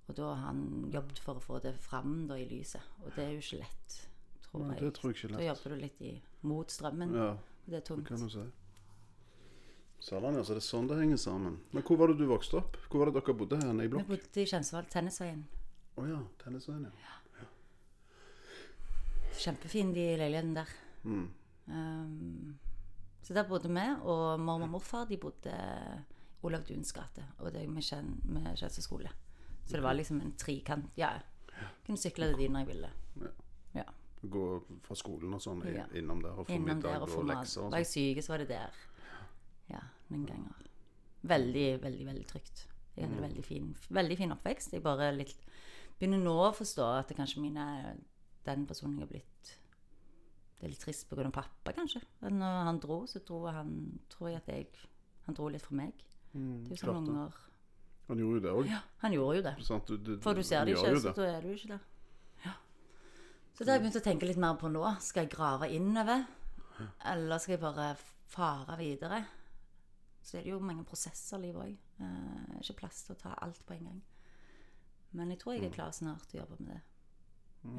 Og 0.10 0.18
da 0.18 0.32
har 0.32 0.48
han 0.48 0.90
jobbet 0.90 1.22
for 1.22 1.38
å 1.38 1.44
få 1.44 1.60
det 1.62 1.76
fram 1.84 2.24
da, 2.30 2.40
i 2.40 2.48
lyset. 2.50 2.82
Og 3.04 3.12
det 3.14 3.28
er 3.28 3.36
jo 3.36 3.44
ikke 3.44 3.62
lett, 3.62 4.00
tror 4.52 4.66
jeg. 4.72 4.80
det 4.82 4.94
tror 4.98 5.12
jeg 5.12 5.18
ikke 5.18 5.32
lett. 5.34 5.42
Da 5.42 5.48
jobber 5.50 5.76
du 5.76 5.82
litt 5.84 6.02
i, 6.02 6.16
mot 6.50 6.72
strømmen. 6.74 7.14
Ja, 7.16 7.30
det 7.66 7.80
er 7.82 7.86
tungt. 7.86 8.08
kan 8.08 8.24
du 8.24 8.30
si. 8.34 8.48
Sørlandet, 10.00 10.40
altså. 10.40 10.56
Det 10.56 10.64
er 10.64 10.68
sånn 10.68 10.88
det 10.88 10.98
henger 11.02 11.20
sammen. 11.20 11.58
Men 11.76 11.84
hvor 11.84 12.00
var 12.00 12.12
det 12.12 12.20
du 12.22 12.28
vokste 12.30 12.62
opp? 12.62 12.78
Hvor 12.88 13.04
var 13.04 13.12
det 13.12 13.20
dere 13.20 13.36
bodde 13.36 13.60
her? 13.60 13.74
I 13.76 13.88
Vi 13.88 14.04
bodde 14.14 14.42
i 14.42 14.48
Kjensvoll, 14.48 14.88
Tennisveien. 14.92 15.44
Å 16.00 16.06
ja. 16.08 16.20
Tennisveien, 16.44 16.88
ja. 16.88 17.16
Kjempefin 19.40 19.92
de 19.96 20.06
leilighetene 20.20 20.56
der. 20.58 20.72
Mm. 21.04 21.28
Um, 21.70 22.56
så 23.24 23.36
der 23.36 23.48
bodde 23.48 23.72
vi, 23.72 23.86
og 24.02 24.40
mormor 24.40 24.68
og 24.68 24.74
morfar 24.78 25.06
de 25.08 25.20
bodde 25.20 25.54
Olav 26.48 26.64
Duns 26.68 26.92
gate. 26.96 27.24
Og 27.40 27.52
det 27.56 27.68
med, 27.70 27.84
Kjensvoll 28.56 28.84
skole. 28.84 29.12
Så 29.66 29.78
det 29.78 29.84
var 29.84 29.96
liksom 29.96 30.22
en 30.24 30.34
trikant. 30.40 30.90
Ja, 30.98 31.14
jeg 31.52 31.70
kunne 31.86 32.00
sykle 32.00 32.32
til 32.32 32.40
de 32.40 32.50
når 32.50 32.64
jeg 32.64 32.72
ville. 32.72 32.92
Ja. 33.20 33.36
Gå 34.22 34.64
fra 34.84 34.96
skolen 34.96 35.34
og 35.34 35.42
sånn 35.42 35.62
Ja. 35.64 35.86
innom 35.96 36.22
der 36.22 36.32
og 36.32 36.48
få 36.48 36.54
Innom 36.56 36.76
middag 36.76 36.92
der 36.92 37.02
og 37.02 37.10
få 37.10 37.20
og 37.20 37.28
lekser 37.30 37.62
og 37.64 37.72
Var 37.72 37.80
jeg 37.80 37.86
sånn. 37.88 38.16
syk, 38.16 38.24
så 38.24 38.34
var 38.34 38.38
det 38.38 38.48
der. 38.50 38.74
Ja, 39.70 39.80
noen 40.10 40.26
ganger. 40.26 40.66
Veldig, 41.24 41.82
veldig, 41.82 42.06
veldig 42.06 42.28
trygt. 42.28 42.68
Jeg 42.96 43.08
hadde 43.08 43.16
mm. 43.16 43.24
veldig 43.24 43.44
fin, 43.46 43.76
veldig 43.90 44.18
fin 44.18 44.32
oppvekst. 44.32 44.74
Jeg 44.74 44.84
bare 44.84 45.12
litt 45.16 45.38
begynner 46.00 46.20
nå 46.24 46.36
å 46.50 46.52
forstå 46.56 47.00
at 47.00 47.08
det 47.08 47.18
kanskje 47.18 47.42
mine 47.44 47.98
den 48.46 48.66
personen 48.68 48.98
jeg 48.98 49.08
har 49.08 49.12
blitt 49.14 49.56
Det 50.60 50.66
er 50.66 50.72
litt 50.74 50.80
trist 50.84 51.08
pga. 51.10 51.32
pappa, 51.32 51.72
kanskje. 51.72 52.02
At 52.22 52.34
når 52.34 52.64
han 52.66 52.80
dro, 52.80 53.06
så 53.08 53.20
dro 53.24 53.46
han 53.48 54.00
tror 54.10 54.30
jeg 54.30 54.38
at 54.38 54.48
jeg 54.48 54.68
Han 55.26 55.36
dro 55.36 55.48
litt 55.48 55.62
fra 55.62 55.76
meg. 55.76 55.94
Mm, 56.34 56.64
Det 56.66 56.72
er 56.72 56.76
jo 56.76 56.94
sånn 56.94 57.08
unger 57.08 57.34
Han 58.08 58.18
gjorde 58.18 58.34
jo 58.34 58.40
det 58.40 58.52
òg. 58.52 58.68
Ja, 58.68 58.82
han 58.98 59.12
gjorde 59.14 59.36
jo 59.38 59.42
det. 59.44 59.56
Sånn, 59.64 59.82
Du, 59.86 59.98
du, 59.98 60.18
For 60.20 60.34
du 60.34 60.44
ser 60.44 60.66
det 60.66 60.76
ikke, 60.76 61.00
så 61.00 61.14
da 61.16 61.26
er 61.38 61.42
du 61.42 61.54
ikke 61.54 61.68
der. 61.68 61.80
Ja. 63.60 63.66
Så 63.66 63.66
det 63.66 63.74
har 63.74 63.76
jeg 63.76 63.84
begynt 63.84 64.00
å 64.00 64.04
tenke 64.06 64.28
litt 64.30 64.38
mer 64.40 64.54
på 64.56 64.70
nå. 64.72 64.86
Skal 65.04 65.26
jeg 65.26 65.34
grave 65.34 65.68
innover, 65.76 66.22
eller 67.12 67.42
skal 67.44 67.58
jeg 67.58 67.60
bare 67.60 67.90
fare 68.32 68.78
videre? 68.80 69.18
Så 70.24 70.38
det 70.38 70.40
er 70.40 70.46
det 70.46 70.54
jo 70.54 70.60
mange 70.64 70.86
prosesser 70.88 71.42
i 71.42 71.50
livet 71.50 71.66
òg. 71.66 71.74
Eh, 72.00 72.54
ikke 72.62 72.78
plass 72.80 73.04
til 73.04 73.18
å 73.18 73.20
ta 73.20 73.34
alt 73.44 73.60
på 73.68 73.76
en 73.76 73.90
gang. 73.90 74.00
Men 75.12 75.34
jeg 75.34 75.42
tror 75.42 75.58
jeg 75.58 75.66
er 75.68 75.76
klar 75.76 75.92
snart 75.92 76.24
til 76.30 76.40
å 76.40 76.46
jobbe 76.46 76.64
med 76.64 76.72
det. 76.78 76.82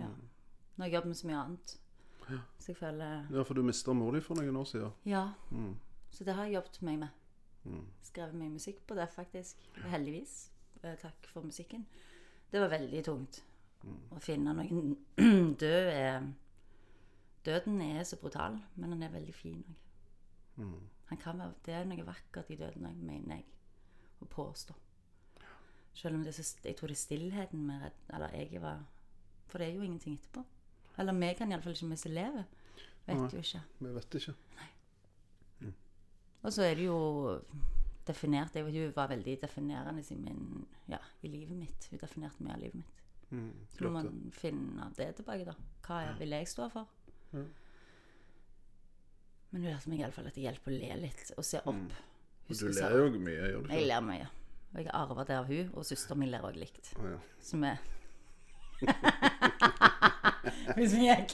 Ja. 0.03 0.11
Nå 0.11 0.85
har 0.85 0.91
jeg 0.91 0.99
jobbet 0.99 1.13
med 1.15 1.21
så 1.23 1.31
mye 1.31 1.41
annet. 1.47 1.77
Så 2.61 2.73
jeg 2.75 2.77
føler 2.77 3.27
Ja, 3.33 3.43
for 3.43 3.55
du 3.55 3.63
mista 3.65 3.95
mor 3.97 4.13
di 4.13 4.21
for 4.21 4.37
noen 4.37 4.57
år 4.61 4.69
siden. 4.69 4.93
Ja. 5.09 5.31
Mm. 5.51 5.79
Så 6.13 6.25
det 6.29 6.35
har 6.37 6.45
jeg 6.45 6.59
jobbet 6.59 6.83
meg 6.83 6.99
med. 7.07 7.09
Skrevet 8.05 8.37
mye 8.37 8.53
musikk 8.53 8.85
på 8.87 8.95
det, 9.01 9.09
faktisk. 9.15 9.65
Heldigvis. 9.89 10.51
Eh, 10.83 10.97
Takk 11.01 11.27
for 11.33 11.41
musikken. 11.43 11.87
Det 12.53 12.61
var 12.61 12.69
veldig 12.69 13.05
tungt 13.05 13.43
å 13.87 14.21
finne 14.21 14.55
noen 14.55 14.97
død 15.63 15.91
er 15.95 16.31
Døden 17.41 17.81
er 17.81 18.03
så 18.05 18.19
brutal, 18.21 18.59
men 18.77 18.93
den 18.93 19.03
er 19.03 19.13
veldig 19.15 19.33
fin 19.33 19.63
òg. 19.65 19.77
Mm. 20.61 21.55
det 21.65 21.73
er 21.73 21.87
noe 21.89 22.05
vakkert 22.05 22.51
i 22.53 22.59
døden 22.61 22.85
òg, 22.85 22.99
mener 23.01 23.39
jeg 23.39 23.47
å 24.21 24.29
påstå. 24.29 24.77
Selv 25.97 26.19
om 26.19 26.25
det 26.25 26.35
så, 26.37 26.45
jeg 26.65 26.77
tror 26.77 26.93
det 26.93 26.99
er 26.99 27.01
stillheten 27.01 27.65
vi 27.67 27.79
redd 27.81 28.13
Eller 28.15 28.35
jeg 28.37 28.61
var 28.63 28.85
For 29.51 29.59
det 29.59 29.67
er 29.67 29.75
jo 29.75 29.83
ingenting 29.83 30.15
etterpå. 30.15 30.45
Eller 30.99 31.17
vi 31.17 31.33
kan 31.35 31.51
iallfall 31.51 31.75
ikke, 31.75 31.89
vi 31.91 31.97
som 31.99 32.13
lever. 32.13 32.45
Vet 33.07 33.17
Nei. 33.17 33.31
jo 33.33 33.43
ikke. 33.43 33.63
Vi 33.81 33.95
vet 33.97 34.15
ikke. 34.21 34.37
Og 36.43 36.53
så 36.53 36.63
er 36.65 36.79
det 36.79 36.87
jo 36.87 37.01
definert 38.07 38.55
jeg, 38.55 38.65
Hun 38.65 38.95
var 38.97 39.11
veldig 39.11 39.37
definerende 39.43 40.05
i, 40.11 40.17
min, 40.17 40.67
ja, 40.89 41.01
i 41.23 41.29
livet 41.29 41.57
mitt. 41.57 41.89
Hun 41.91 41.99
definerte 42.01 42.45
mye 42.45 42.55
av 42.55 42.63
livet 42.63 42.81
mitt. 42.85 43.00
Mm, 43.31 43.51
Så 43.71 43.85
må 43.85 43.91
man 43.95 44.31
finne 44.35 44.89
det 44.97 45.13
tilbake, 45.21 45.45
da. 45.47 45.53
Hva 45.87 46.01
er- 46.09 46.17
vil 46.19 46.31
jeg 46.35 46.49
stå 46.49 46.69
for? 46.73 46.87
Ja. 47.33 47.45
Men 49.53 49.63
hun 49.63 49.71
lærte 49.73 49.89
meg 49.91 50.01
iallfall 50.01 50.27
at 50.27 50.35
det 50.35 50.43
hjelper 50.45 50.71
å 50.73 50.79
le 50.81 50.97
litt 51.03 51.33
og 51.37 51.45
se 51.45 51.59
opp. 51.65 51.75
Og 52.51 52.57
Du 52.59 52.67
ler 52.69 52.97
jo 52.97 53.11
mye, 53.19 53.37
gjør 53.53 53.63
du 53.63 53.69
Jeg 53.71 53.79
ikke? 53.83 53.87
ler 53.87 54.01
mye. 54.01 54.27
Og 54.73 54.77
jeg 54.79 54.87
har 54.87 55.01
arva 55.05 55.25
det 55.25 55.37
av 55.37 55.47
hun, 55.47 55.71
og 55.75 55.85
søsteren 55.85 56.19
min 56.19 56.31
ler 56.31 56.43
òg 56.47 56.57
likt. 56.59 56.93
Å, 56.99 57.11
ja. 57.11 57.19
Så 57.41 57.57
vi 57.63 57.73
Hvis 60.77 60.95
vi 60.97 61.07
gikk 61.09 61.33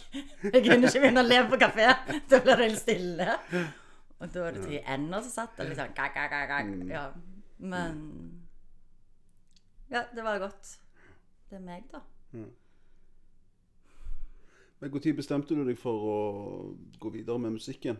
Jeg 0.52 0.62
kunne 0.64 0.88
ikke 0.88 1.00
begynne 1.02 1.22
å 1.22 1.26
le 1.28 1.38
på 1.50 1.59
kafé. 1.61 1.87
Da 2.30 2.40
blir 2.42 2.56
det 2.61 2.68
helt 2.70 2.80
stille. 2.80 3.28
Og 4.18 4.32
da 4.32 4.40
var 4.46 4.56
det 4.56 4.64
tre 4.64 4.80
ender 4.94 5.22
som 5.26 5.30
satt 5.35 5.56
der, 5.59 5.68
liksom 5.70 5.92
kak, 5.94 6.14
kak, 6.16 6.30
kak. 6.50 6.66
Ja. 6.90 7.04
Men 7.59 8.00
Ja, 9.90 10.02
det 10.14 10.24
var 10.24 10.38
godt. 10.42 10.78
Det 11.50 11.59
er 11.59 11.64
meg, 11.64 11.85
da. 11.92 12.00
Men 14.80 14.92
Når 14.92 15.16
bestemte 15.16 15.56
du 15.56 15.64
deg 15.64 15.78
for 15.80 16.06
å 16.11 16.16
gå 17.00 17.12
videre 17.14 17.38
med 17.40 17.54
musikken? 17.56 17.98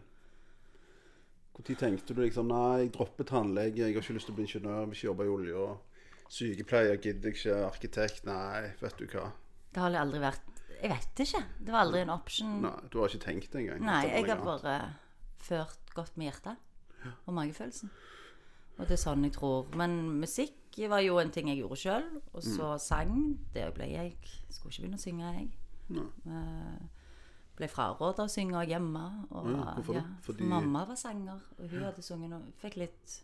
Når 1.56 1.78
tenkte 1.80 2.12
du 2.14 2.20
liksom 2.20 2.50
Nei, 2.52 2.82
jeg 2.85 2.92
dropper 2.92 3.24
tannlege, 3.24 3.87
jeg 3.87 3.94
har 3.96 4.02
ikke 4.02 4.16
lyst 4.18 4.28
til 4.28 4.35
å 4.35 4.37
bli 4.37 4.44
ingeniør, 4.44 4.80
jeg 4.82 4.90
vil 4.90 4.98
ikke 4.98 5.09
jobbe 5.09 5.24
i 5.24 5.32
olja. 5.37 5.62
Sykepleier 6.37 6.98
gidder 7.00 7.30
jeg 7.30 7.38
ikke, 7.38 7.56
arkitekt 7.70 8.28
Nei, 8.28 8.74
vet 8.82 8.98
du 9.00 9.06
hva. 9.14 9.30
Det 9.72 9.82
har 9.82 9.96
aldri 10.02 10.20
vært 10.20 10.52
Jeg 10.76 10.90
vet 10.92 11.22
ikke. 11.24 11.42
Det 11.64 11.72
var 11.72 11.87
aldri 11.87 12.02
en 12.02 12.12
option. 12.12 12.52
Nei, 12.66 12.74
Du 12.92 12.98
har 13.00 13.09
ikke 13.09 13.24
tenkt 13.24 13.52
det 13.54 13.62
engang? 13.62 13.87
Nei, 13.87 14.02
jeg 14.11 14.28
har 14.28 14.42
bare 14.44 14.76
ført 15.46 15.94
godt 15.96 16.18
med 16.20 16.28
hjertet 16.28 16.56
og 17.24 17.37
magefølelsen. 17.38 17.92
Og 18.76 18.85
det 18.85 18.98
er 18.98 19.00
sånn 19.00 19.24
jeg 19.24 19.32
tror. 19.38 19.70
Men 19.78 19.96
musikk 20.20 20.65
var 20.91 21.01
jo 21.01 21.19
en 21.19 21.31
ting 21.33 21.49
jeg 21.49 21.59
gjorde 21.62 21.77
sjøl. 21.81 22.23
Og 22.35 22.43
så 22.43 22.73
Mm. 22.75 22.79
sang. 22.79 23.39
Det 23.55 23.75
ble 23.75 23.85
jeg. 23.91 24.17
Skulle 24.51 24.73
ikke 24.73 24.83
begynne 24.83 24.99
å 24.99 25.05
synge, 25.05 25.33
jeg. 25.35 25.51
Nei. 25.89 26.07
Eh, 26.27 26.79
ble 27.57 27.69
fraråda 27.69 28.25
å 28.25 28.29
synge 28.29 28.67
hjemme. 28.69 29.27
Og, 29.31 29.47
Ja, 29.51 29.75
hvorfor 29.75 29.95
ja, 29.95 30.03
for 30.21 30.33
Fordi- 30.33 30.45
mamma 30.49 30.85
var 30.85 30.95
sanger, 30.97 31.41
og 31.59 31.69
hun 31.71 31.83
hadde 31.83 32.03
sunget 32.03 32.33
og 32.35 32.43
fikk 32.61 32.77
litt 32.77 33.23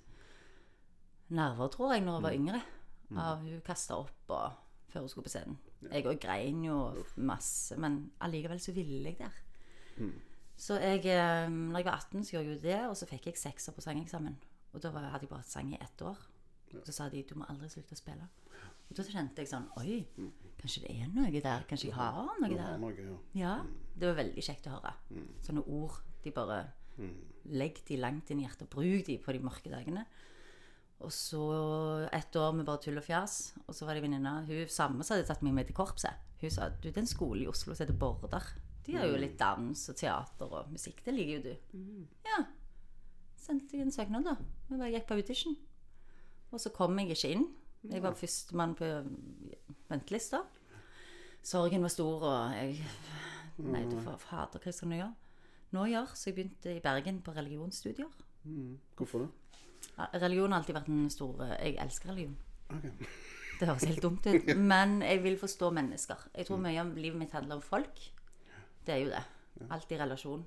nerver, 1.31 1.69
tror 1.69 1.93
jeg, 1.95 2.03
når 2.05 2.13
Mm. 2.13 2.15
jeg 2.15 2.23
var 2.23 2.33
yngre. 2.33 2.63
Av 3.17 3.39
hun 3.43 3.61
kasta 3.61 3.95
opp 3.99 4.31
og 4.31 4.53
før 4.89 5.01
hun 5.01 5.09
skulle 5.09 5.25
på 5.25 5.29
scenen. 5.31 5.57
Jeg 5.91 6.05
òg 6.05 6.21
grein 6.21 6.65
jo 6.65 7.05
masse, 7.17 7.77
men 7.77 8.11
allikevel 8.21 8.59
så 8.59 8.73
ville 8.73 9.05
jeg 9.05 9.19
der. 9.19 9.33
Mm. 9.99 10.13
Så 10.57 10.81
jeg, 10.81 11.05
eh, 11.07 11.49
når 11.49 11.77
jeg 11.77 11.85
var 11.85 11.93
18, 11.97 12.23
så 12.25 12.31
gjorde 12.33 12.47
jeg 12.53 12.63
det, 12.63 12.81
og 12.89 12.97
så 12.97 13.07
fikk 13.07 13.25
jeg 13.27 13.35
sekser 13.35 13.73
på 13.73 13.81
sangeksamen. 13.83 14.37
Og 14.73 14.81
da 14.81 14.91
hadde 14.91 15.21
jeg 15.21 15.29
bare 15.29 15.43
sang 15.43 15.73
i 15.73 15.79
ett 15.81 16.01
år. 16.03 16.17
Så 16.87 16.93
sa 16.97 17.09
de 17.13 17.23
du 17.29 17.35
må 17.39 17.47
aldri 17.53 17.69
slutte 17.69 17.95
å 17.95 18.01
spille. 18.01 18.29
Og 18.91 18.97
da 18.97 19.05
kjente 19.09 19.41
jeg 19.41 19.49
sånn 19.49 19.69
Oi, 19.81 20.03
kanskje 20.61 20.83
det 20.85 20.91
er 21.01 21.09
noe 21.15 21.31
der? 21.33 21.65
Kanskje 21.69 21.89
jeg 21.89 21.97
har 21.97 22.27
noe 22.41 22.49
der? 22.53 22.79
noe, 22.79 22.93
ja. 22.99 23.17
Ja. 23.39 23.55
Det 23.97 24.09
var 24.11 24.19
veldig 24.23 24.43
kjekt 24.45 24.67
å 24.69 24.75
høre. 24.77 24.95
Sånne 25.45 25.65
ord. 25.67 26.01
De 26.23 26.31
bare 26.31 26.61
Legg 27.51 27.81
de 27.89 27.97
langt 27.97 28.29
inn 28.31 28.41
i 28.41 28.45
hjertet. 28.47 28.69
Bruk 28.71 29.07
de 29.07 29.17
på 29.19 29.33
de 29.33 29.41
mørke 29.43 29.71
dagene. 29.73 30.05
Og 31.03 31.11
så 31.11 31.41
et 32.15 32.37
år 32.39 32.53
med 32.55 32.67
bare 32.69 32.79
tull 32.85 33.01
og 33.01 33.05
fjas. 33.07 33.55
Og 33.67 33.75
så 33.75 33.87
var 33.89 33.95
det 33.99 34.05
venninna 34.05 34.45
Hun 34.47 34.69
samme 34.71 35.03
som 35.03 35.17
hadde 35.17 35.27
tatt 35.27 35.43
meg 35.43 35.57
med 35.57 35.67
til 35.67 35.75
korpset. 35.75 36.15
Hun 36.43 36.51
sa 36.51 36.69
du, 36.69 36.89
det 36.91 36.97
er 36.97 37.03
en 37.03 37.11
skole 37.11 37.43
i 37.43 37.49
Oslo 37.51 37.75
som 37.75 37.85
heter 37.87 37.99
Border. 37.99 38.45
De 38.87 38.97
har 38.99 39.07
jo 39.07 39.19
litt 39.19 39.37
dans 39.39 39.89
og 39.89 39.97
teater 39.99 40.53
og 40.59 40.71
musikk. 40.75 41.03
Det 41.07 41.15
liker 41.15 41.39
jo 41.39 41.43
du. 41.49 42.07
Ja. 42.27 42.45
Sendte 43.39 43.77
jeg 43.77 43.87
en 43.87 43.95
søknad, 43.95 44.27
da. 44.27 44.37
Vi 44.69 44.79
bare 44.79 44.91
gikk 44.95 45.09
på 45.09 45.19
audition. 45.19 45.57
Og 46.53 46.61
så 46.61 46.73
kom 46.75 46.99
jeg 47.01 47.15
ikke 47.15 47.33
inn. 47.37 47.47
Jeg 47.91 48.03
var 48.05 48.15
førstemann 48.15 48.77
på 48.79 48.89
ventelista. 49.91 50.45
Sorgen 51.43 51.83
var 51.83 51.91
stor, 51.91 52.29
og 52.29 52.55
jeg 52.55 52.79
Nei, 53.63 53.83
du 53.85 53.99
får 54.01 54.17
fader, 54.23 54.63
hva 54.65 54.73
skal 54.73 54.95
jeg 54.95 55.03
gjøre? 55.03 55.13
Nå 55.77 55.83
gjør, 55.91 56.15
så 56.17 56.31
jeg 56.31 56.37
begynte 56.39 56.73
i 56.73 56.81
Bergen 56.85 57.19
på 57.25 57.35
religionsstudier. 57.37 58.09
Hvorfor 58.97 59.27
det? 59.27 59.29
Religion 60.23 60.55
har 60.55 60.63
alltid 60.63 60.77
vært 60.77 60.89
en 60.89 61.11
stor 61.13 61.43
Jeg 61.51 61.77
elsker 61.83 62.13
religion. 62.13 62.37
Okay. 62.73 63.13
Det 63.61 63.69
høres 63.69 63.85
helt 63.87 64.03
dumt 64.03 64.27
ut, 64.27 64.51
men 64.73 65.03
jeg 65.05 65.23
vil 65.23 65.39
forstå 65.39 65.71
mennesker. 65.77 66.25
Jeg 66.35 66.49
tror 66.49 66.63
mye 66.65 66.81
av 66.81 66.97
livet 66.97 67.21
mitt 67.21 67.37
handler 67.37 67.61
om 67.61 67.65
folk. 67.65 68.01
Det 68.87 68.95
er 68.95 69.05
jo 69.05 69.13
det. 69.13 69.23
Alt 69.71 69.93
i 69.93 70.01
relasjon. 70.01 70.43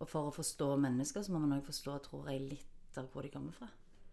Og 0.00 0.08
for 0.08 0.30
å 0.30 0.34
forstå 0.34 0.70
mennesker, 0.80 1.26
så 1.26 1.34
må 1.34 1.42
man 1.42 1.58
òg 1.58 1.66
forstå, 1.66 1.98
tror 2.06 2.30
jeg, 2.30 2.46
litt 2.54 3.00
av 3.00 3.10
hvor 3.12 3.26
de 3.26 3.32
kommer 3.34 3.52
fra. 3.52 3.68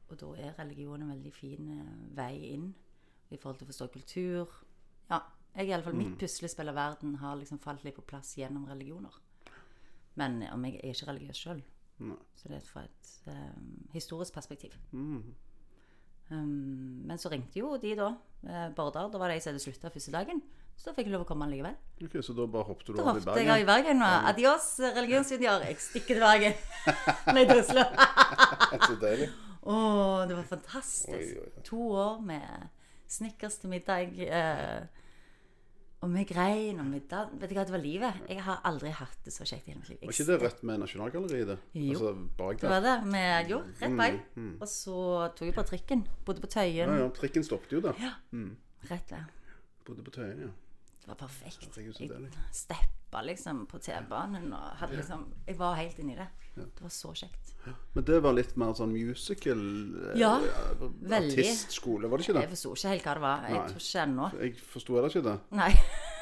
Og 0.09 0.19
da 0.21 0.29
er 0.39 0.55
religion 0.59 1.01
en 1.01 1.11
veldig 1.11 1.33
fin 1.35 1.71
eh, 1.73 1.95
vei 2.15 2.33
inn 2.53 2.69
i 3.31 3.37
forhold 3.37 3.59
til 3.59 3.67
å 3.67 3.71
forstå 3.71 3.87
kultur. 3.93 4.53
Ja, 5.09 5.21
jeg 5.57 5.67
i 5.67 5.73
alle 5.75 5.83
fall, 5.83 5.93
Mm. 5.97 6.03
Mitt 6.03 6.19
puslespill 6.19 6.69
av 6.69 6.75
verden 6.75 7.15
har 7.15 7.35
liksom 7.35 7.59
falt 7.59 7.83
litt 7.83 7.95
på 7.95 8.05
plass 8.05 8.35
gjennom 8.37 8.67
religioner. 8.69 9.11
Men 10.15 10.41
eh, 10.43 10.53
om 10.53 10.63
jeg 10.65 10.79
er 10.79 10.93
ikke 10.93 11.11
religiøs 11.11 11.43
sjøl. 11.43 11.63
Så 12.37 12.49
det 12.51 12.59
er 12.59 12.65
fra 12.69 12.83
et 12.85 13.07
um, 13.25 13.87
historisk 13.93 14.33
perspektiv. 14.35 14.75
Mm. 14.91 15.33
Um, 16.29 17.01
men 17.07 17.17
så 17.17 17.31
ringte 17.31 17.57
jo 17.57 17.71
de 17.81 17.95
da, 17.97 18.11
eh, 18.45 18.67
Bordar. 18.75 19.09
Da 19.09 19.17
var 19.17 19.31
det 19.31 19.39
jeg 19.39 19.47
som 19.47 19.55
hadde 19.55 19.63
slutta 19.63 19.89
første 19.89 20.13
dagen. 20.13 20.41
Så 20.77 20.91
da 20.91 20.93
fikk 20.93 21.07
jeg 21.07 21.15
lov 21.15 21.23
å 21.25 21.27
komme 21.31 21.47
likevel. 21.49 21.73
Ok, 22.05 22.19
Så 22.21 22.35
da 22.37 22.45
bare 22.45 22.67
hoppet 22.67 22.91
du 22.91 22.93
Da 22.93 23.01
over 23.01 23.17
i 23.17 23.23
hoppet 23.23 23.41
jeg 23.41 23.47
i 23.47 23.65
Bergen? 23.65 23.65
Bergen. 23.65 24.01
Og 24.05 24.29
adios, 24.29 24.67
religionsjunior. 24.99 25.65
Jeg 25.65 25.79
stikker 25.81 26.19
til 26.19 26.21
Bergen. 26.21 26.53
Nei, 27.33 27.45
til 27.49 27.63
Oslo. 27.63 27.85
Så 28.85 28.99
deilig. 29.01 29.31
Å, 29.67 29.77
det 30.29 30.37
var 30.37 30.47
fantastisk. 30.47 31.11
Oi, 31.17 31.41
oi. 31.43 31.63
To 31.67 31.81
år 31.99 32.21
med 32.23 32.69
snickers 33.11 33.59
til 33.61 33.71
middag. 33.73 34.15
Eh, 34.23 35.03
og 36.05 36.11
vi 36.13 36.23
grein, 36.29 36.77
og 36.79 36.91
vi 36.93 36.99
dan... 37.09 37.31
Vet 37.41 37.49
du 37.49 37.55
hva, 37.57 37.63
det 37.65 37.73
var 37.73 37.81
livet. 37.81 38.19
Jeg 38.29 38.43
har 38.45 38.61
aldri 38.69 38.91
hatt 38.93 39.17
det 39.25 39.33
så 39.33 39.47
kjekt 39.47 39.65
i 39.65 39.73
hele 39.73 39.81
mitt 39.81 39.89
liv. 39.89 40.03
Var 40.05 40.13
ikke 40.13 40.27
det 40.27 40.37
rett 40.43 40.61
med 40.69 40.83
Nasjonalgalleriet? 40.83 41.49
det? 41.49 41.57
Jo. 41.81 41.95
Altså 41.95 42.11
Det 42.61 42.69
var 42.69 42.85
det. 42.85 42.95
Med, 43.15 43.49
jo, 43.51 43.59
rett 43.81 43.97
vei. 43.97 44.11
Og 44.59 44.67
så 44.69 44.99
tok 45.39 45.49
jeg 45.49 45.57
på 45.57 45.65
trikken. 45.71 46.05
Bodde 46.27 46.43
på 46.45 46.51
Tøyen. 46.53 46.93
Ja, 46.93 47.01
ja, 47.01 47.09
trikken 47.17 47.47
stoppet 47.47 47.73
jo 47.73 47.81
der. 47.87 47.97
Rett 48.91 49.09
der. 49.09 49.25
Bodde 49.89 50.05
på 50.05 50.13
Tøyen, 50.19 50.45
ja. 50.45 50.53
Det 51.07 51.13
var 51.13 51.19
perfekt. 51.21 51.77
Jeg 51.79 52.31
steppa 52.51 53.21
liksom 53.23 53.61
på 53.71 53.79
T-banen 53.79 54.49
og 54.51 54.73
hadde 54.81 54.97
liksom 54.97 55.21
Jeg 55.47 55.55
var 55.55 55.77
helt 55.79 55.99
inni 56.03 56.17
det. 56.17 56.25
Det 56.57 56.81
var 56.83 56.91
så 56.91 57.13
kjekt. 57.15 57.53
Men 57.93 58.03
det 58.09 58.17
var 58.25 58.35
litt 58.35 58.57
mer 58.59 58.73
sånn 58.75 58.91
musical 58.91 59.61
eh, 60.09 60.17
Ja, 60.19 60.33
eh. 60.43 60.81
Artistskole, 61.15 62.09
var 62.11 62.19
det 62.19 62.27
ikke 62.27 62.35
det? 62.35 62.43
Jeg 62.43 62.51
det? 62.51 62.57
forsto 62.57 62.73
ikke 62.75 62.91
helt 62.91 63.07
hva 63.07 63.13
det 63.15 63.23
var. 63.23 63.47
Jeg 63.47 63.61
tror 63.69 63.85
ikke 63.85 64.03
ennå. 64.03 64.27
Jeg 64.41 64.57
forsto 64.73 64.97
heller 64.97 65.15
ikke 65.15 65.23
det. 65.29 65.37
Nei. 65.61 65.69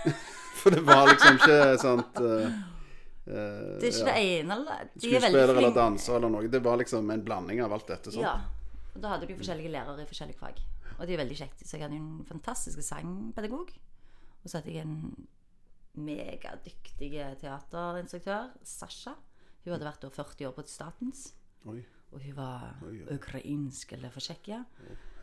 For 0.60 0.78
det 0.78 0.84
var 0.86 1.10
liksom 1.10 1.41
ikke 1.41 1.58
sant 1.82 2.21
eh, 2.21 2.45
eh, 2.45 3.74
Det 3.82 3.89
er 3.89 3.89
ikke 3.89 4.06
det 4.12 4.15
ene 4.21 4.60
eller 4.60 4.86
De 4.86 5.10
er 5.10 5.17
Skuespiller 5.17 5.56
eller 5.56 5.76
danser 5.80 6.19
eller 6.19 6.36
noe. 6.38 6.54
Det 6.60 6.62
var 6.69 6.78
liksom 6.84 7.10
en 7.15 7.26
blanding 7.26 7.63
av 7.65 7.74
alt 7.80 7.89
dette. 7.89 8.13
Sånn. 8.13 8.28
Ja. 8.28 8.38
Og 8.93 9.02
da 9.02 9.15
hadde 9.15 9.26
du 9.26 9.34
forskjellige 9.34 9.74
lærere 9.74 10.06
i 10.06 10.13
forskjellige 10.13 10.43
fag. 10.45 10.62
Og 11.00 11.08
de 11.10 11.17
er 11.17 11.24
veldig 11.26 11.41
kjekt. 11.41 11.65
Så 11.65 11.80
jeg 11.80 11.88
hadde 11.88 11.98
jo 11.98 12.06
en 12.06 12.30
fantastisk 12.30 12.86
sangpedagog. 12.86 13.74
Og 14.45 14.51
så 14.51 14.60
hadde 14.62 14.75
jeg 14.75 14.86
en 14.86 15.27
megadyktig 16.05 17.12
teaterinstruktør, 17.41 18.51
Sasha. 18.67 19.15
Hun 19.65 19.73
hadde 19.73 19.88
vært 19.88 20.05
40 20.13 20.47
år 20.49 20.55
på 20.58 20.65
Statens. 20.69 21.31
Oi, 21.65 21.79
Og 22.13 22.21
hun 22.21 22.36
var 22.38 22.75
Oi, 22.86 22.99
oi. 23.01 23.15
ukrainsk 23.17 23.93
eller 23.97 24.13
fra 24.13 24.21
Tsjekkia. 24.21 24.60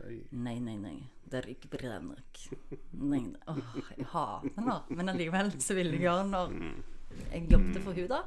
Oh, 0.03 0.09
Nei, 0.35 0.57
nei, 0.59 0.75
nei. 0.77 0.97
Det 1.23 1.39
er 1.39 1.47
ikke. 1.53 1.69
Nei, 2.99 3.21
nei. 3.21 3.39
Åh, 3.47 3.77
jeg 3.97 4.05
hater 4.11 4.51
henne. 4.57 4.75
Men 4.91 5.09
allikevel 5.13 5.53
så 5.63 5.77
ville 5.77 5.95
jeg 5.95 6.03
gjøre 6.03 6.25
når 6.27 6.51
jeg 7.31 7.47
jobbet 7.53 7.79
for 7.85 7.93
henne, 7.95 8.09
da. 8.11 8.21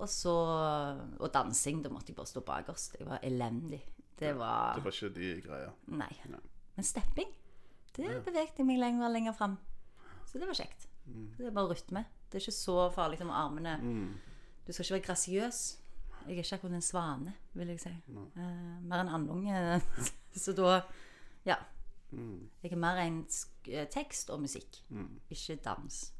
Og 0.00 0.08
så 0.12 0.34
Og 1.18 1.32
dansing, 1.32 1.80
da 1.84 1.88
måtte 1.92 2.12
jeg 2.12 2.16
bare 2.20 2.28
stå 2.28 2.44
bakerst. 2.44 2.98
Jeg 3.00 3.08
var 3.08 3.24
elendig. 3.24 3.80
Det 4.20 4.34
var 4.36 4.74
Det 4.76 4.84
var 4.84 4.92
ikke 4.92 5.14
de 5.16 5.32
greia. 5.48 5.72
Nei. 5.88 6.12
Men 6.76 6.84
stepping, 6.84 7.32
det 7.96 8.20
bevegde 8.24 8.60
jeg 8.60 8.66
meg 8.68 8.78
lenger 8.78 9.06
og 9.08 9.12
lenger 9.16 9.32
fram. 9.32 9.56
Så 10.30 10.38
det 10.38 10.46
var 10.46 10.54
kjekt. 10.54 10.86
Det 11.36 11.46
er 11.46 11.54
bare 11.54 11.72
rytme. 11.72 12.04
Det 12.30 12.38
er 12.38 12.44
ikke 12.44 12.54
så 12.54 12.76
farlig 12.94 13.18
som 13.18 13.32
armene. 13.34 13.74
Du 14.66 14.72
skal 14.72 14.84
ikke 14.84 14.94
være 14.94 15.06
grasiøs. 15.08 15.60
Jeg 16.20 16.36
er 16.36 16.44
ikke 16.44 16.54
akkurat 16.54 16.76
en 16.76 16.84
svane, 16.84 17.32
vil 17.56 17.72
jeg 17.72 17.80
si. 17.80 17.90
Eh, 18.38 18.82
mer 18.86 19.00
en 19.02 19.08
andunge. 19.08 19.80
så 20.44 20.52
da 20.54 20.80
Ja. 21.46 21.56
Jeg 22.62 22.72
er 22.72 22.76
mer 22.76 22.98
en 22.98 23.26
eh, 23.68 23.86
tekst 23.88 24.30
og 24.30 24.40
musikk, 24.40 24.82
ikke 25.30 25.56
dans. 25.64 26.12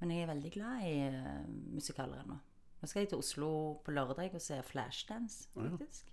Men 0.00 0.10
jeg 0.10 0.22
er 0.22 0.26
veldig 0.26 0.50
glad 0.52 0.80
i 0.82 0.94
uh, 1.08 1.74
musikaler 1.74 2.24
ennå. 2.24 2.38
Nå 2.80 2.88
skal 2.90 3.00
jeg 3.00 3.12
til 3.12 3.18
Oslo 3.18 3.50
på 3.84 3.94
lørdag 3.94 4.34
og 4.34 4.40
se 4.42 4.58
Flashdance, 4.66 5.48
faktisk. 5.54 6.08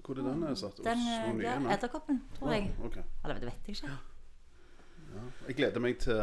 Hvor 0.00 0.18
er 0.18 0.22
den 0.22 0.56
satt? 0.56 0.80
Den, 0.80 1.02
Oslo 1.04 1.28
eh, 1.28 1.34
Nye, 1.36 1.50
ja. 1.50 1.74
Edderkoppen, 1.76 2.22
tror 2.38 2.52
jeg. 2.52 2.70
Okay. 2.84 3.02
Eller 3.24 3.34
det 3.42 3.50
vet 3.50 3.68
jeg 3.68 3.76
ikke. 3.76 3.98
Jeg 5.48 5.56
gleder 5.56 5.80
meg 5.80 5.98
til, 5.98 6.20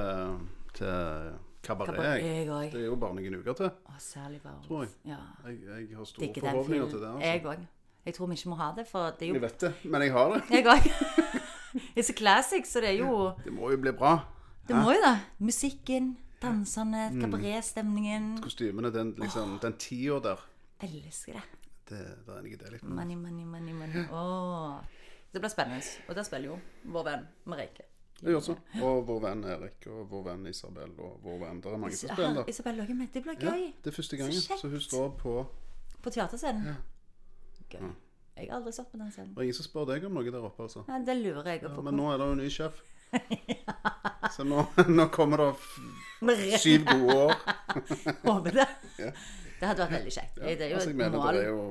til 0.73 1.32
kabaret. 1.63 1.99
Jeg. 2.23 2.45
jeg. 2.47 2.71
Det 2.71 2.82
er 2.82 2.86
jo 2.86 2.95
bare 2.95 3.15
noen 3.17 3.36
uker 3.41 3.54
til. 3.60 3.65
Å, 3.89 3.97
særlig 3.99 4.41
bare 4.41 4.62
Tror 4.67 4.86
jeg. 4.86 4.93
Ja. 5.12 5.19
Jeg, 5.45 5.60
jeg 5.67 5.97
har 5.97 6.10
store 6.10 6.25
Digger 6.28 6.41
den 6.41 6.52
forhåpninger 6.52 6.89
til 6.89 7.04
det. 7.04 7.12
Jeg 7.21 7.41
Altså. 7.41 7.49
òg. 7.49 7.67
Jeg 8.06 8.13
tror 8.15 8.28
vi 8.32 8.34
ikke 8.39 8.49
må 8.49 8.56
ha 8.56 8.71
det, 8.78 8.88
for 8.88 9.12
det 9.19 9.21
er 9.21 9.34
Jeg 9.34 9.36
jo 9.36 9.41
vet 9.43 9.62
det, 9.62 9.73
men 9.84 10.02
jeg 10.02 10.12
har 10.15 10.34
det. 10.34 10.41
Jeg 10.49 10.65
òg. 10.65 10.89
It's 11.99 12.10
a 12.10 12.15
classic, 12.17 12.65
så 12.65 12.82
det 12.82 12.89
er 12.89 12.97
jo 13.04 13.32
Det 13.43 13.54
må 13.54 13.69
jo 13.71 13.78
bli 13.78 13.91
bra. 13.91 14.15
Det 14.67 14.75
må 14.75 14.93
jo 14.95 15.02
det. 15.04 15.17
Musikken, 15.39 16.17
dansene, 16.41 17.10
kabaretstemningen. 17.21 18.38
Kostymene, 18.41 18.93
den, 18.93 19.13
liksom, 19.19 19.60
den 19.62 19.73
tida 19.78 20.19
der. 20.23 20.45
Elsker 20.82 21.34
det. 21.34 21.43
Det, 21.89 21.99
det 22.25 22.34
er 22.38 22.41
det 22.63 22.71
litt. 22.78 22.84
Money, 22.84 23.15
money, 23.15 23.45
money, 23.45 23.73
money. 23.73 24.06
Åh. 24.13 24.80
Det 25.34 25.41
blir 25.41 25.49
spennende. 25.49 25.84
Og 26.08 26.15
der 26.15 26.23
spiller 26.25 26.54
jo 26.54 26.60
vår 26.93 27.06
venn 27.06 27.28
Merike. 27.45 27.86
Det 28.19 28.34
gjør 28.34 28.43
så. 28.43 28.55
Og 28.84 29.01
vår 29.08 29.19
venn 29.23 29.43
Erik 29.47 29.88
og 29.88 30.10
vår 30.12 30.23
venn 30.25 30.47
Isabel 30.51 30.91
og 30.99 31.19
vår 31.23 31.38
venn 31.45 31.62
Det 31.63 31.71
er 31.71 31.77
mange 31.77 31.95
som 31.95 32.10
spiller. 32.13 32.49
Isabel 32.51 32.75
lager 32.82 32.93
med. 32.99 33.08
Det 33.13 33.23
blir 33.23 33.38
Ja, 33.41 33.51
gøy. 33.53 33.73
det 33.84 33.91
er 33.93 33.95
første 33.95 34.17
gangen. 34.19 34.34
kjekt. 34.41 34.60
Så 34.62 34.69
hun 34.69 34.79
står 34.82 35.10
på 35.17 35.36
På 36.03 36.10
teaterscenen. 36.10 36.75
Gøy. 37.69 37.89
Jeg 38.39 38.47
har 38.49 38.55
aldri 38.58 38.71
stått 38.71 38.91
på 38.91 38.97
den 38.97 39.12
scenen. 39.12 39.34
Det 39.36 39.38
er 39.38 39.47
ingen 39.49 39.53
som 39.58 39.65
spør 39.67 39.86
deg 39.93 40.05
om 40.08 40.13
noe 40.15 40.32
der 40.32 40.45
oppe, 40.47 40.63
altså. 40.63 40.84
Ja, 40.88 40.99
det 41.05 41.17
lurer 41.17 41.43
jeg 41.51 41.62
på. 41.62 41.82
Men 41.84 41.97
nå 41.99 42.12
er 42.13 42.17
det 42.17 42.25
jo 42.27 42.32
en 42.32 42.38
ny 42.43 42.49
sjef. 42.49 42.82
Så 44.36 44.43
nå, 44.45 44.63
nå 44.88 45.05
kommer 45.12 45.41
det 45.41 46.60
syv 46.62 46.86
gode 46.86 47.15
år. 47.15 47.34
Håper 48.27 48.51
det. 48.62 48.67
Det 49.60 49.67
hadde 49.67 49.82
vært 49.84 49.95
veldig 49.97 50.13
kjekt. 50.13 50.36
Det 50.39 50.62
er 50.62 50.69
jo 50.69 50.75
Altså, 50.79 50.89
jeg 50.93 51.08
et 51.08 51.12
mål. 51.15 51.34
det 51.34 51.41
er 51.43 51.49
jo 51.49 51.63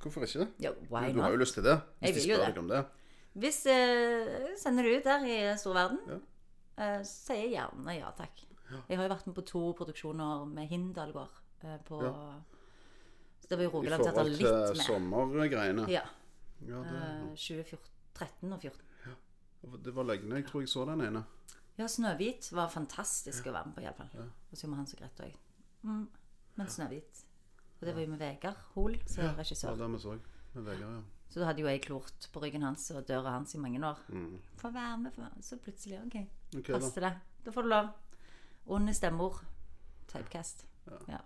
Hvorfor 0.00 0.24
ikke? 0.24 0.46
Ja, 0.64 0.70
why 0.90 1.12
Du 1.12 1.20
har 1.20 1.30
jo 1.30 1.36
lyst 1.40 1.54
til 1.54 1.64
det. 1.64 1.76
Jeg 2.00 2.12
Hvis 2.14 2.24
de 2.24 2.32
spør 2.34 2.44
deg 2.46 2.58
om 2.58 2.68
det. 2.68 2.84
Hvis 3.38 3.64
jeg 3.66 4.56
sender 4.58 4.82
du 4.82 4.96
ut 4.96 5.04
der 5.04 5.24
i 5.24 5.56
stor 5.58 5.74
verden, 5.74 5.98
Ja. 6.08 6.18
eh, 6.98 7.02
sier 7.04 7.36
jeg 7.36 7.52
gjerne 7.54 7.94
ja 7.98 8.10
takk. 8.16 8.44
Jeg 8.88 8.96
har 8.98 9.08
jo 9.08 9.14
vært 9.14 9.26
med 9.26 9.34
på 9.34 9.44
to 9.46 9.72
produksjoner 9.74 10.44
med 10.46 10.68
Hindalgård. 10.68 11.30
Eh, 11.64 11.78
på 11.86 12.02
Ja. 12.02 12.40
Så 13.40 13.48
det 13.48 13.58
var 13.58 13.64
jo 13.64 13.70
I 13.70 13.72
Rogaland 13.72 14.02
Teater 14.02 14.24
forhold 14.24 14.74
til 14.74 14.82
sommergreiene. 14.84 15.88
Ja. 15.88 16.02
Ja, 16.66 16.82
det, 16.82 17.02
eh, 17.02 17.34
2013 17.34 18.52
og 18.52 18.60
2014. 18.60 18.86
det 19.82 19.94
var 19.94 20.04
lenge 20.04 20.34
jeg 20.36 20.46
tror 20.46 20.60
jeg 20.60 20.68
så 20.68 20.84
den 20.86 21.00
ene. 21.00 21.24
Ja, 21.78 21.84
'Snøhvit' 21.86 22.52
var 22.54 22.68
fantastisk 22.68 23.46
å 23.46 23.52
være 23.52 23.66
med 23.66 23.74
på, 23.74 23.80
iallfall. 23.82 24.08
Og 24.52 24.58
så 24.58 24.66
med 24.68 24.76
Hans 24.76 24.92
og 24.94 24.98
Grete 25.00 25.24
òg. 25.24 25.34
Mm. 25.82 26.08
Men 26.56 26.66
'Snøhvit' 26.66 27.24
Og 27.80 27.86
det 27.86 27.94
var 27.94 28.00
jo 28.02 28.06
med 28.08 28.18
Vegard 28.18 28.56
Hoel 28.74 28.98
som 29.06 29.24
Ja, 29.24 29.32
regissør. 29.32 29.76
det 29.78 29.90
vi 29.90 29.98
så. 29.98 30.18
Med 30.54 30.64
Vegard, 30.64 30.80
ja. 30.80 31.00
Så 31.30 31.38
da 31.38 31.46
hadde 31.46 31.62
jo 31.62 31.68
jeg 31.70 31.82
klort 31.84 32.26
på 32.32 32.42
ryggen 32.42 32.64
hans 32.66 32.88
og 32.90 33.04
døra 33.06 33.36
hans 33.36 33.54
i 33.54 33.60
mange 33.62 33.78
år. 33.86 34.00
Mm. 34.10 34.40
Få 34.58 34.72
være 34.74 34.98
med, 34.98 35.12
for. 35.14 35.30
Så 35.46 35.58
plutselig, 35.62 36.00
OK, 36.02 36.16
okay 36.58 36.72
passer 36.72 37.06
det. 37.06 37.12
Da 37.44 37.54
får 37.54 37.62
du 37.62 37.70
lov. 37.70 37.92
Onde 38.66 38.94
stemmer. 38.94 39.38
Typecast. 40.10 40.66
Ja. 41.06 41.20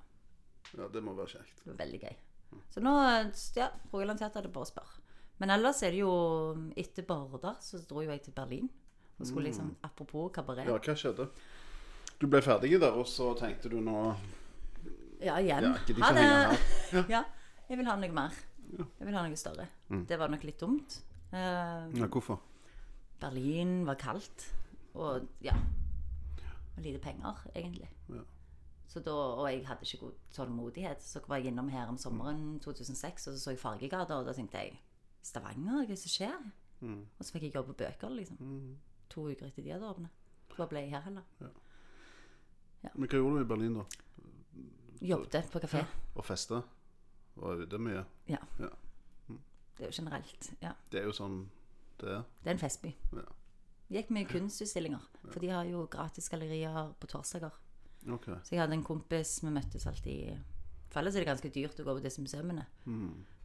ja, 0.77 0.89
det 0.93 1.01
må 1.03 1.15
være 1.17 1.39
kjekt. 1.39 1.65
Det 1.65 1.73
var 1.73 1.81
veldig 1.81 2.01
gøy. 2.03 2.21
Så 2.71 2.83
nå, 2.85 2.93
ja, 3.57 3.71
Rogaland 3.93 4.21
Teater 4.21 4.43
er 4.43 4.47
det 4.47 4.53
bare 4.55 4.69
å 4.69 4.71
spørre. 4.71 5.01
Men 5.41 5.51
ellers 5.51 5.81
er 5.83 5.91
det 5.91 6.03
jo 6.05 6.13
Etter 6.79 7.07
Barda 7.09 7.57
så 7.65 7.81
dro 7.89 8.05
jo 8.05 8.13
jeg 8.13 8.23
til 8.23 8.37
Berlin. 8.37 8.69
Og 9.19 9.27
skulle 9.27 9.49
liksom, 9.49 9.75
apropos 9.87 10.31
kabaret 10.35 10.67
Mm. 10.67 10.73
Ja, 10.75 10.79
hva 10.79 10.95
skjedde? 10.99 11.29
Du 12.21 12.27
ble 12.27 12.41
ferdig 12.43 12.81
der, 12.81 12.93
og 12.93 13.07
så 13.07 13.33
tenkte 13.39 13.71
du 13.71 13.81
nå 13.81 14.15
Ja, 15.23 15.39
igjen. 15.41 15.65
Ja, 15.65 15.75
ha 16.03 16.13
det. 16.13 16.59
Ja. 16.93 17.05
Ja, 17.09 17.23
jeg 17.69 17.79
vil 17.79 17.87
ha 17.87 17.97
noe 17.97 18.13
mer. 18.13 18.35
Jeg 18.79 19.07
vil 19.07 19.17
ha 19.17 19.23
noe 19.27 19.39
større. 19.39 19.67
Mm. 19.89 20.05
Det 20.11 20.19
var 20.19 20.33
nok 20.33 20.45
litt 20.45 20.61
dumt. 20.61 20.99
Uh, 21.33 21.91
Ja, 21.95 22.07
hvorfor? 22.07 22.41
Berlin 23.21 23.87
var 23.87 23.95
kaldt, 23.95 24.55
og 24.95 25.29
ja 25.43 25.55
Og 26.77 26.83
lite 26.83 26.99
penger, 26.99 27.39
egentlig. 27.55 27.89
Ja. 28.11 28.23
Så 28.91 29.01
da, 29.01 29.11
og 29.11 29.47
jeg 29.51 29.67
hadde 29.67 29.87
ikke 29.87 30.07
god 30.07 30.13
tålmodighet. 30.35 31.03
Så 31.03 31.21
var 31.29 31.37
jeg 31.37 31.47
innom 31.53 31.69
her 31.69 31.87
om 31.87 31.99
sommeren 31.99 32.61
2006, 32.61 33.27
og 33.27 33.35
så 33.35 33.41
så 33.41 33.51
jeg 33.51 33.59
Fargegata, 33.59 34.15
og 34.15 34.27
da 34.27 34.33
tenkte 34.33 34.59
jeg 34.59 34.81
Stavanger, 35.23 35.73
hva 35.73 35.83
er 35.83 35.87
det 35.89 35.99
som 35.99 36.13
skjer? 36.13 36.51
Mm. 36.81 37.07
Og 37.19 37.25
så 37.25 37.33
fikk 37.33 37.47
jeg 37.49 37.55
jobb 37.55 37.71
på 37.73 37.79
bøker, 37.85 38.09
liksom. 38.19 38.77
To 39.15 39.29
uker 39.31 39.47
etter 39.47 39.63
de 39.63 39.73
hadde 39.73 39.89
åpnet. 39.89 40.11
Hva 40.57 40.67
ble 40.71 40.85
jeg 40.85 40.91
her 40.95 41.07
heller? 41.07 41.23
Men 42.95 43.09
hva 43.09 43.19
gjorde 43.19 43.39
du 43.39 43.45
i 43.45 43.49
Berlin, 43.55 43.79
da? 43.79 43.85
Jobbet 45.05 45.51
på 45.53 45.63
kafé. 45.65 45.85
Og 46.15 46.25
feste? 46.25 46.61
Var 47.35 47.65
ute 47.65 47.79
mye? 47.83 48.05
Ja. 48.31 48.41
Ja. 48.61 48.71
Det 49.75 49.83
er 49.83 49.91
jo 49.91 49.97
generelt. 49.97 50.53
Ja. 50.63 50.73
Det 50.91 51.01
er 51.01 51.09
jo 51.09 51.15
sånn 51.17 51.41
det 51.99 52.11
er. 52.11 52.23
Det 52.43 52.51
er 52.51 52.57
en 52.57 52.63
festby. 52.63 52.93
Ja. 53.15 53.25
Gikk 53.95 54.11
mye 54.15 54.27
kunstutstillinger, 54.27 55.03
for 55.29 55.43
de 55.43 55.51
har 55.53 55.67
jo 55.69 55.85
gratis 55.91 56.31
gallerier 56.33 56.95
på 56.99 57.11
torsdager. 57.11 57.53
Okay. 58.05 58.37
Så 58.45 58.55
jeg 58.55 58.63
hadde 58.63 58.77
en 58.77 58.85
kompis, 58.85 59.39
vi 59.45 59.53
møttes 59.55 59.87
alltid 59.89 60.37
For 60.91 61.01
ellers 61.01 61.15
er 61.17 61.25
det 61.25 61.31
ganske 61.31 61.51
dyrt 61.55 61.79
å 61.81 61.87
gå 61.87 61.95
på 61.97 62.03
disse 62.05 62.23
museene. 62.23 62.67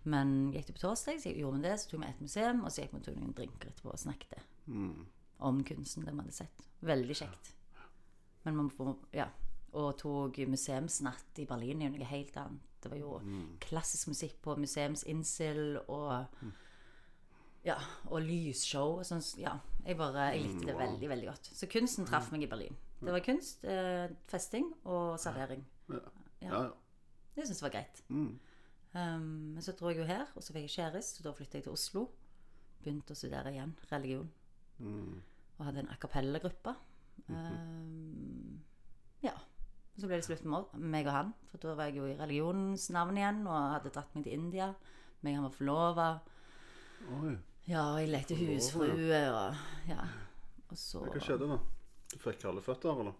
Men 0.10 0.34
gikk 0.54 0.69
det 0.69 0.75
på 0.78 0.84
torsdag, 0.86 1.19
så 1.21 1.34
gjorde 1.34 1.60
vi 1.60 1.65
det, 1.65 1.75
så 1.80 1.89
tok 1.89 2.04
vi 2.04 2.10
et 2.10 2.23
museum, 2.23 2.63
og 2.63 2.71
så 2.71 2.84
gikk 2.84 2.93
vi 2.93 2.99
og 3.02 3.06
tok 3.08 3.19
noen 3.19 3.36
drinker 3.38 3.71
etterpå 3.71 3.93
og 3.93 3.99
snakket 3.99 4.39
om 5.49 5.63
kunsten, 5.63 6.06
det 6.06 6.13
vi 6.13 6.23
hadde 6.23 6.36
sett. 6.36 6.65
Veldig 6.86 7.15
kjekt. 7.15 7.54
Men 8.45 8.56
man 8.56 8.69
får, 8.71 8.93
ja. 9.17 9.28
Og 9.80 9.91
tok 9.99 10.38
museumsnatt 10.49 11.41
i 11.41 11.47
Berlin, 11.49 11.82
er 11.82 11.89
jo 11.89 11.97
noe 11.97 12.10
helt 12.10 12.38
annet. 12.41 12.68
Det 12.83 12.91
var 12.91 12.99
jo 12.99 13.19
klassisk 13.63 14.11
musikk 14.11 14.37
på 14.43 14.55
museumsinnsill 14.59 15.79
og 15.87 16.25
ja, 17.67 17.75
og 18.07 18.21
lysshow 18.23 18.99
og 18.99 19.07
sånn. 19.07 19.23
Ja, 19.41 19.57
jeg 19.83 19.97
bare, 19.99 20.29
jeg 20.33 20.45
likte 20.45 20.69
det 20.69 20.77
veldig, 20.79 21.09
veldig 21.11 21.27
godt. 21.27 21.49
Så 21.59 21.67
kunsten 21.71 22.07
traff 22.07 22.31
meg 22.31 22.45
i 22.45 22.51
Berlin. 22.51 22.77
Det 22.99 23.11
var 23.15 23.23
kunst, 23.23 23.63
eh, 23.63 24.11
festing 24.27 24.71
og 24.83 25.19
servering. 25.19 25.65
Ja. 25.89 25.99
Ja. 26.41 26.61
Det 27.35 27.45
syntes 27.47 27.61
jeg 27.61 27.67
var 27.67 27.75
greit. 27.75 28.01
Mm. 28.09 28.39
Um, 28.93 29.21
men 29.53 29.61
så 29.61 29.71
dro 29.71 29.91
jeg 29.91 30.01
jo 30.01 30.07
her, 30.07 30.25
og 30.35 30.43
så 30.43 30.53
fikk 30.53 30.65
jeg 30.67 30.75
kjæreste, 30.79 31.21
og 31.21 31.29
da 31.29 31.35
flyttet 31.37 31.59
jeg 31.59 31.67
til 31.67 31.75
Oslo. 31.75 32.05
Begynte 32.79 33.15
å 33.15 33.19
studere 33.19 33.53
igjen 33.53 33.75
religion. 33.91 34.31
Mm. 34.79 35.19
Og 35.57 35.65
hadde 35.67 35.83
en 35.83 35.91
a 35.91 35.97
cappella-gruppe. 35.99 36.75
Mhm. 37.27 37.35
um, 37.35 38.59
ja. 39.23 39.35
Så 39.99 40.07
ble 40.07 40.19
det 40.19 40.25
slutt 40.27 40.45
med 40.47 40.75
meg 40.79 41.07
og 41.09 41.15
han, 41.15 41.31
for 41.49 41.62
da 41.63 41.75
var 41.75 41.89
jeg 41.89 41.99
jo 41.99 42.07
i 42.07 42.15
religionens 42.15 42.88
navn 42.95 43.17
igjen, 43.19 43.41
og 43.49 43.73
hadde 43.75 43.91
dratt 43.91 44.13
meg 44.15 44.23
til 44.27 44.38
India. 44.38 44.69
Meg 45.25 45.33
og 45.33 45.39
han 45.39 45.47
var 45.49 45.55
forlova. 45.57 46.09
Ja, 47.67 47.83
og 47.91 47.99
jeg 47.99 48.12
lekte 48.13 48.38
husfrue, 48.39 49.21
og 49.33 49.89
ja. 49.89 50.05
Og 50.69 50.77
så 50.79 51.03
Hva 51.03 51.21
skjedde 51.23 51.49
da? 51.49 51.59
Du 52.09 52.17
fikk 52.21 52.39
kalde 52.41 52.63
føtter, 52.63 53.03
eller? 53.03 53.17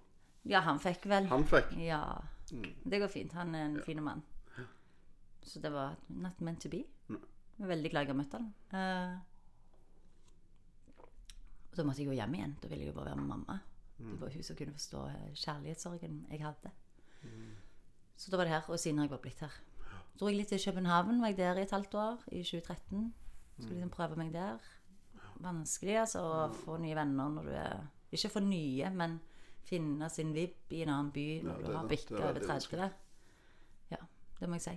Ja, 0.50 0.64
han 0.66 0.80
fikk 0.82 1.06
vel. 1.10 1.28
Han 1.30 1.44
fikk. 1.48 1.74
Ja. 1.84 2.04
Mm. 2.52 2.70
Det 2.90 3.00
går 3.04 3.12
fint. 3.12 3.36
Han 3.38 3.56
er 3.56 3.66
en 3.68 3.82
fin 3.86 4.02
mann. 4.04 4.24
Så 5.44 5.60
det 5.60 5.72
var 5.74 5.98
not 6.08 6.40
meant 6.42 6.62
to 6.62 6.70
be. 6.70 6.84
Jeg 7.10 7.66
er 7.66 7.72
veldig 7.74 7.92
glad 7.92 8.06
jeg 8.06 8.14
har 8.14 8.18
møtt 8.20 8.36
han. 8.38 8.48
Uh, 8.72 9.20
og 11.70 11.76
da 11.78 11.86
måtte 11.86 12.04
jeg 12.04 12.10
jo 12.10 12.16
hjem 12.16 12.38
igjen. 12.38 12.56
Da 12.62 12.70
ville 12.72 12.86
jeg 12.86 12.94
jo 12.94 12.98
bare 12.98 13.12
være 13.12 13.20
med 13.20 13.30
mamma. 13.34 13.60
Mm. 14.00 14.12
Det 14.12 14.22
var 14.22 14.34
hun 14.34 14.44
som 14.44 14.56
kunne 14.56 14.74
forstå 14.74 15.06
eh, 15.08 15.32
kjærlighetssorgen 15.36 16.20
jeg 16.32 16.44
hadde. 16.44 16.72
Så 18.16 18.32
da 18.32 18.38
var 18.38 18.44
det 18.48 18.54
her. 18.54 18.68
Og 18.68 18.80
siden 18.80 18.98
har 18.98 19.06
jeg 19.06 19.10
bare 19.10 19.24
blitt 19.24 19.40
her. 19.40 19.56
Så 20.12 20.20
dro 20.20 20.28
jeg 20.28 20.38
litt 20.38 20.52
til 20.52 20.62
København. 20.66 21.22
Var 21.22 21.28
jeg 21.28 21.38
der 21.38 21.60
i 21.60 21.62
et 21.62 21.72
halvt 21.72 21.96
år 21.96 22.24
i 22.32 22.44
2013. 22.44 23.14
Skulle 23.60 23.76
liksom 23.76 23.90
prøve 23.90 24.16
meg 24.20 24.34
der. 24.34 24.60
Vanskelig 25.40 26.00
altså 26.02 26.20
å 26.24 26.48
få 26.52 26.78
nye 26.84 26.96
venner 26.96 27.30
når 27.32 27.44
du 27.48 27.52
er 27.56 27.88
Ikke 28.12 28.32
få 28.34 28.42
nye, 28.44 28.90
men 28.90 29.20
finne 29.70 30.10
sin 30.10 30.34
vibb 30.34 30.74
i 30.74 30.82
en 30.82 30.90
annen 30.90 31.12
by 31.14 31.26
når 31.46 31.60
Ja, 31.62 31.68
du 31.68 31.76
har 31.78 31.88
bikka 31.88 32.16
er 32.16 32.24
over 32.24 32.40
veldig 32.40 32.48
30. 32.48 32.90
Ja, 33.92 34.00
det 34.40 34.50
må 34.50 34.58
jeg 34.58 34.66
si. 34.66 34.76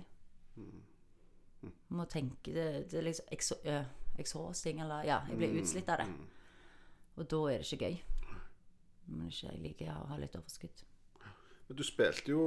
Må 1.89 2.05
tenke 2.05 2.53
Det, 2.53 2.67
det 2.91 2.99
er 2.99 3.07
liksom 3.07 3.25
exhausting, 4.19 4.81
eller 4.81 5.03
Ja, 5.07 5.21
jeg 5.29 5.37
blir 5.37 5.61
utslitt 5.61 5.89
av 5.89 6.03
det. 6.03 6.07
Og 7.15 7.29
da 7.29 7.41
er 7.49 7.57
det 7.63 7.73
ikke 7.73 7.89
gøy. 7.89 7.97
Men 9.07 9.27
ikke 9.29 9.49
jeg 9.51 9.61
liker 9.61 9.91
å 9.93 10.07
ha 10.09 10.17
litt 10.17 10.35
overskudd. 10.35 10.83
Men 11.67 11.77
du 11.79 11.83
spilte 11.83 12.31
jo 12.31 12.43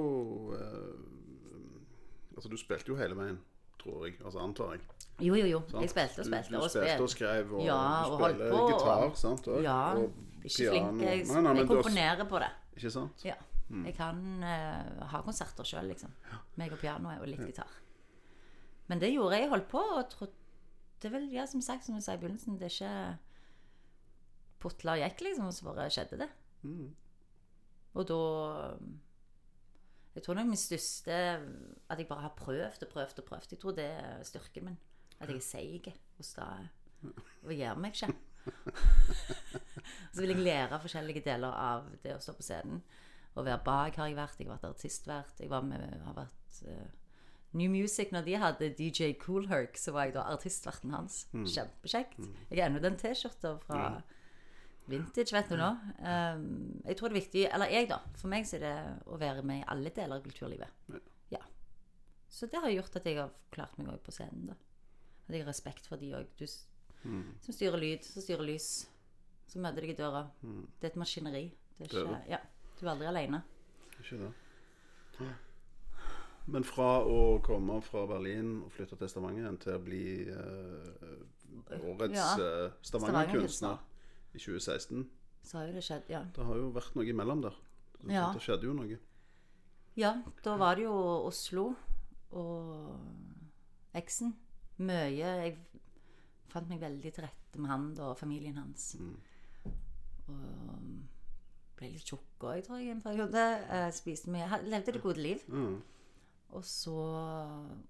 eh, 0.56 0.96
Altså, 2.36 2.50
du 2.52 2.56
spilte 2.60 2.90
jo 2.92 2.96
hele 3.00 3.16
veien, 3.16 3.38
tror 3.80 4.06
jeg. 4.06 4.18
Altså, 4.22 4.38
antar 4.44 4.74
jeg. 4.74 4.82
Jo, 5.24 5.34
jo, 5.40 5.46
jo. 5.48 5.60
sant? 5.70 5.80
Jeg 5.86 5.90
spilte 5.94 6.20
og 6.20 6.26
spilte. 6.28 6.52
Du, 6.52 6.58
du 6.60 6.68
spilte 6.68 7.02
og 7.06 7.12
skrev, 7.14 7.52
og 7.56 7.62
Ja, 7.64 7.78
du 8.04 8.12
og 8.12 8.20
spiller 8.20 8.52
og- 8.52 8.70
gitar, 8.74 9.14
sant? 9.16 9.48
Og, 9.48 9.62
Ja. 9.64 9.76
og 9.96 10.12
Ikke 10.44 10.68
flink. 10.70 11.00
Jeg, 11.00 11.24
Nei, 11.26 11.40
nei, 11.40 11.54
jeg 11.56 11.66
har- 11.66 11.74
komponerer 11.74 12.28
på 12.28 12.38
det. 12.44 12.50
Ikke 12.76 12.90
sant? 12.92 13.24
Ja. 13.24 13.34
Jeg 13.70 13.94
kan 13.96 14.20
uh, 14.44 15.06
ha 15.10 15.20
konserter 15.22 15.64
sjøl, 15.64 15.88
liksom. 15.88 16.12
Meg 16.56 16.72
og 16.72 16.78
pianoet 16.78 17.20
og 17.20 17.26
litt 17.26 17.40
gitar. 17.40 17.72
Men 18.86 19.00
det 19.00 19.08
gjorde 19.14 19.32
jeg. 19.32 19.42
Jeg 19.46 19.50
holdt 19.50 19.68
på 19.72 19.78
og 19.80 20.10
trodde 20.10 20.32
Det 21.02 21.10
vel, 21.12 21.26
ja, 21.32 21.44
som 21.46 21.60
sagt, 21.60 21.84
som 21.84 21.94
du 21.94 22.00
sa 22.00 22.12
i 22.14 22.16
begynnelsen, 22.20 22.54
det 22.58 22.68
er 22.70 22.74
ikke 22.76 23.18
putla 24.62 24.92
og 24.96 25.02
gikk, 25.02 25.20
liksom, 25.26 25.46
og 25.50 25.52
så 25.54 25.64
bare 25.68 25.90
skjedde 25.92 26.18
det. 26.22 26.28
Og 27.96 28.08
da 28.08 28.20
Jeg 30.16 30.24
tror 30.24 30.34
nok 30.38 30.48
min 30.48 30.60
største 30.60 31.12
At 31.88 31.98
jeg 31.98 32.08
bare 32.08 32.24
har 32.24 32.34
prøvd 32.36 32.82
og 32.82 32.88
prøvd 32.92 33.18
og 33.18 33.24
prøvd. 33.24 33.50
Jeg 33.50 33.58
tror 33.62 33.76
det 33.76 33.84
er 33.84 34.22
styrken 34.24 34.64
min. 34.70 34.78
At 35.20 35.28
jeg 35.28 35.36
er 35.36 35.44
seig 35.44 35.92
og 36.18 36.24
sta. 36.24 36.46
Og 37.44 37.52
gir 37.52 37.80
meg 37.80 37.94
ikke. 37.94 38.12
Så 40.12 40.20
vil 40.20 40.32
jeg 40.32 40.44
lære 40.44 40.80
forskjellige 40.80 41.24
deler 41.24 41.52
av 41.52 41.88
det 42.02 42.14
å 42.16 42.20
stå 42.22 42.36
på 42.36 42.44
scenen. 42.46 42.82
Å 43.36 43.44
være 43.44 43.64
bak 43.64 43.98
har 44.00 44.08
jeg 44.08 44.16
vært. 44.16 44.38
Jeg 44.40 44.48
har 44.48 44.56
vært 44.56 44.70
artistvert. 44.70 45.40
Jeg 45.40 45.52
var 45.52 45.64
med, 45.66 45.82
har 46.04 46.16
vært 46.16 46.60
uh, 46.68 46.86
New 47.56 47.70
Music, 47.72 48.12
når 48.12 48.24
de 48.26 48.36
hadde 48.40 48.70
DJ 48.78 49.12
Coolherc, 49.20 49.76
så 49.80 49.92
var 49.92 50.08
jeg 50.08 50.16
da 50.16 50.26
artistverten 50.32 50.92
hans. 50.96 51.26
Kjempekjekt. 51.32 52.18
Jeg 52.50 52.60
har 52.60 52.70
ennå 52.70 52.82
den 52.84 52.96
T-skjorta 53.00 53.56
fra 53.64 53.82
vintage, 54.88 55.32
vet 55.34 55.48
du 55.50 55.56
nå. 55.60 55.68
Um, 55.98 56.46
jeg 56.84 56.96
tror 56.98 57.08
det 57.10 57.16
er 57.16 57.20
viktig 57.20 57.42
Eller 57.52 57.72
jeg, 57.72 57.88
da. 57.90 57.98
For 58.20 58.30
meg 58.32 58.46
så 58.46 58.56
er 58.58 58.64
det 58.64 58.74
å 59.10 59.18
være 59.20 59.42
med 59.46 59.62
i 59.62 59.66
alle 59.72 59.90
deler 59.94 60.18
av 60.20 60.24
kulturlivet. 60.26 60.68
Ja. 61.34 61.42
Så 62.30 62.46
det 62.52 62.60
har 62.62 62.70
gjort 62.74 62.96
at 63.00 63.06
jeg 63.08 63.18
har 63.18 63.32
klart 63.54 63.76
meg 63.78 63.90
òg 63.94 64.00
på 64.06 64.14
scenen, 64.14 64.50
da. 64.52 64.56
At 65.26 65.34
jeg 65.34 65.42
har 65.42 65.50
respekt 65.50 65.86
for 65.90 65.98
de 66.00 66.12
òg. 66.18 66.28
Du 66.38 66.46
som 66.46 67.54
styrer 67.54 67.78
lyd, 67.78 68.02
som 68.06 68.22
styrer 68.22 68.46
lys. 68.46 68.70
Som 69.46 69.62
møter 69.62 69.84
deg 69.84 69.92
i 69.94 69.98
døra. 69.98 70.24
Det 70.42 70.88
er 70.88 70.90
et 70.90 70.96
maskineri. 70.98 71.44
Det 71.76 71.86
er 71.86 71.92
ikke, 71.92 72.20
ja, 72.32 72.40
du 72.80 72.86
er 72.86 72.90
aldri 72.96 73.06
alene. 73.06 73.42
Ikke 74.00 74.18
det. 74.24 74.32
Men 76.46 76.64
fra 76.66 77.00
å 77.02 77.38
komme 77.42 77.80
fra 77.82 78.04
Berlin 78.06 78.60
og 78.64 78.70
flytte 78.74 78.98
til 79.00 79.10
Stavanger 79.10 79.56
til 79.62 79.74
å 79.74 79.82
bli 79.82 80.02
uh, 80.30 81.78
årets 81.90 82.14
Ja. 82.14 82.26
eh, 82.38 82.74
Stavanger-kunstner 82.86 83.80
i 84.36 84.42
2016 84.42 85.06
Så 85.46 85.58
har 85.58 85.66
jo 85.68 85.74
det 85.76 85.84
skjedd, 85.86 86.08
ja. 86.12 86.22
Det 86.36 86.44
har 86.44 86.56
jo 86.60 86.70
vært 86.74 86.94
noe 86.98 87.06
imellom 87.08 87.42
der. 87.44 87.54
Det, 88.00 88.12
Ja. 88.12 88.28
det 88.34 88.42
skjedde 88.44 88.66
jo 88.68 88.74
noe. 88.76 88.98
Ja, 89.96 90.10
da 90.44 90.56
var 90.60 90.74
det 90.76 90.84
jo 90.84 90.94
Oslo 91.26 91.70
og 92.36 92.98
eksen. 93.96 94.34
Mye 94.78 95.14
Jeg 95.16 95.56
fant 96.52 96.68
meg 96.68 96.80
veldig 96.82 97.12
til 97.14 97.24
rette 97.24 97.58
med 97.58 97.70
han 97.70 97.86
og 98.04 98.18
familien 98.18 98.56
hans. 98.60 98.90
Og 100.28 100.80
ble 101.76 101.90
litt 101.92 102.04
tjukk 102.08 102.44
òg, 102.48 102.62
tror 102.66 102.80
jeg, 102.80 102.90
en 102.94 103.02
periode. 103.04 103.42
Eh, 103.70 103.90
spiste 103.94 104.30
mye. 104.32 104.48
Levde 104.66 104.92
det 104.96 105.02
gode 105.04 105.22
liv. 105.22 105.44
Og 106.56 106.62
så 106.64 106.94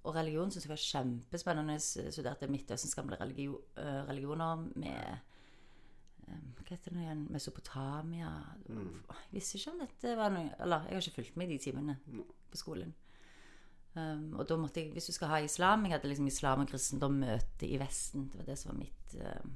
Og 0.05 0.15
religion 0.15 0.51
syns 0.51 0.65
jeg 0.67 0.73
var 0.73 0.83
kjempespennende. 0.83 1.77
Jeg 1.79 2.13
studerte 2.15 2.49
Midtøstens 2.51 2.95
gamle 2.95 3.17
religio, 3.21 3.61
eh, 3.77 4.05
religioner 4.09 4.57
med 4.77 5.19
Hva 6.27 6.67
heter 6.69 6.91
det 6.91 6.97
nå 6.97 7.03
igjen? 7.05 7.27
Mesopotamia. 7.31 8.31
Jeg 8.67 9.35
visste 9.35 9.59
ikke 9.59 9.75
om 9.75 9.83
dette 9.85 10.15
var 10.19 10.33
noe 10.35 10.49
Eller 10.65 10.89
jeg 10.89 10.97
har 10.97 11.05
ikke 11.05 11.19
fulgt 11.21 11.37
med 11.39 11.51
i 11.51 11.57
de 11.57 11.63
timene 11.63 11.99
på 12.51 12.59
skolen. 12.59 12.95
Um, 13.97 14.35
og 14.37 14.45
da 14.49 14.59
måtte 14.61 14.83
jeg, 14.83 14.91
hvis 14.93 15.07
du 15.09 15.15
skal 15.17 15.31
ha 15.31 15.39
islam 15.41 15.87
Jeg 15.87 15.95
hadde 15.95 16.11
liksom 16.11 16.27
islam 16.29 16.61
og 16.61 16.69
kristendom 16.69 17.17
møte 17.23 17.69
i 17.69 17.79
Vesten. 17.81 18.27
Det 18.33 18.43
var 18.43 18.51
det 18.51 18.59
som 18.61 18.73
var 18.75 18.81
mitt 18.83 19.15
eh, 19.17 19.47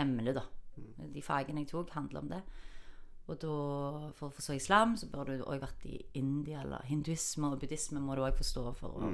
emne, 0.00 0.32
da. 0.32 0.46
De 1.12 1.22
fagene 1.22 1.64
jeg 1.64 1.72
tok, 1.74 1.92
handla 1.92 2.22
om 2.22 2.30
det. 2.30 2.40
Og 3.30 3.36
da, 3.42 3.56
for 4.16 4.30
å 4.30 4.34
forstå 4.34 4.56
islam, 4.56 4.96
så 4.98 5.10
bør 5.10 5.28
du 5.28 5.44
òg 5.44 5.60
vært 5.62 5.84
i 5.86 5.98
India, 6.18 6.62
eller 6.64 6.86
hinduisme 6.88 7.50
og 7.50 7.60
buddhisme 7.60 8.00
må 8.02 8.16
du 8.16 8.24
òg 8.24 8.38
forstå 8.38 8.64
for 8.80 8.96
å 8.96 9.12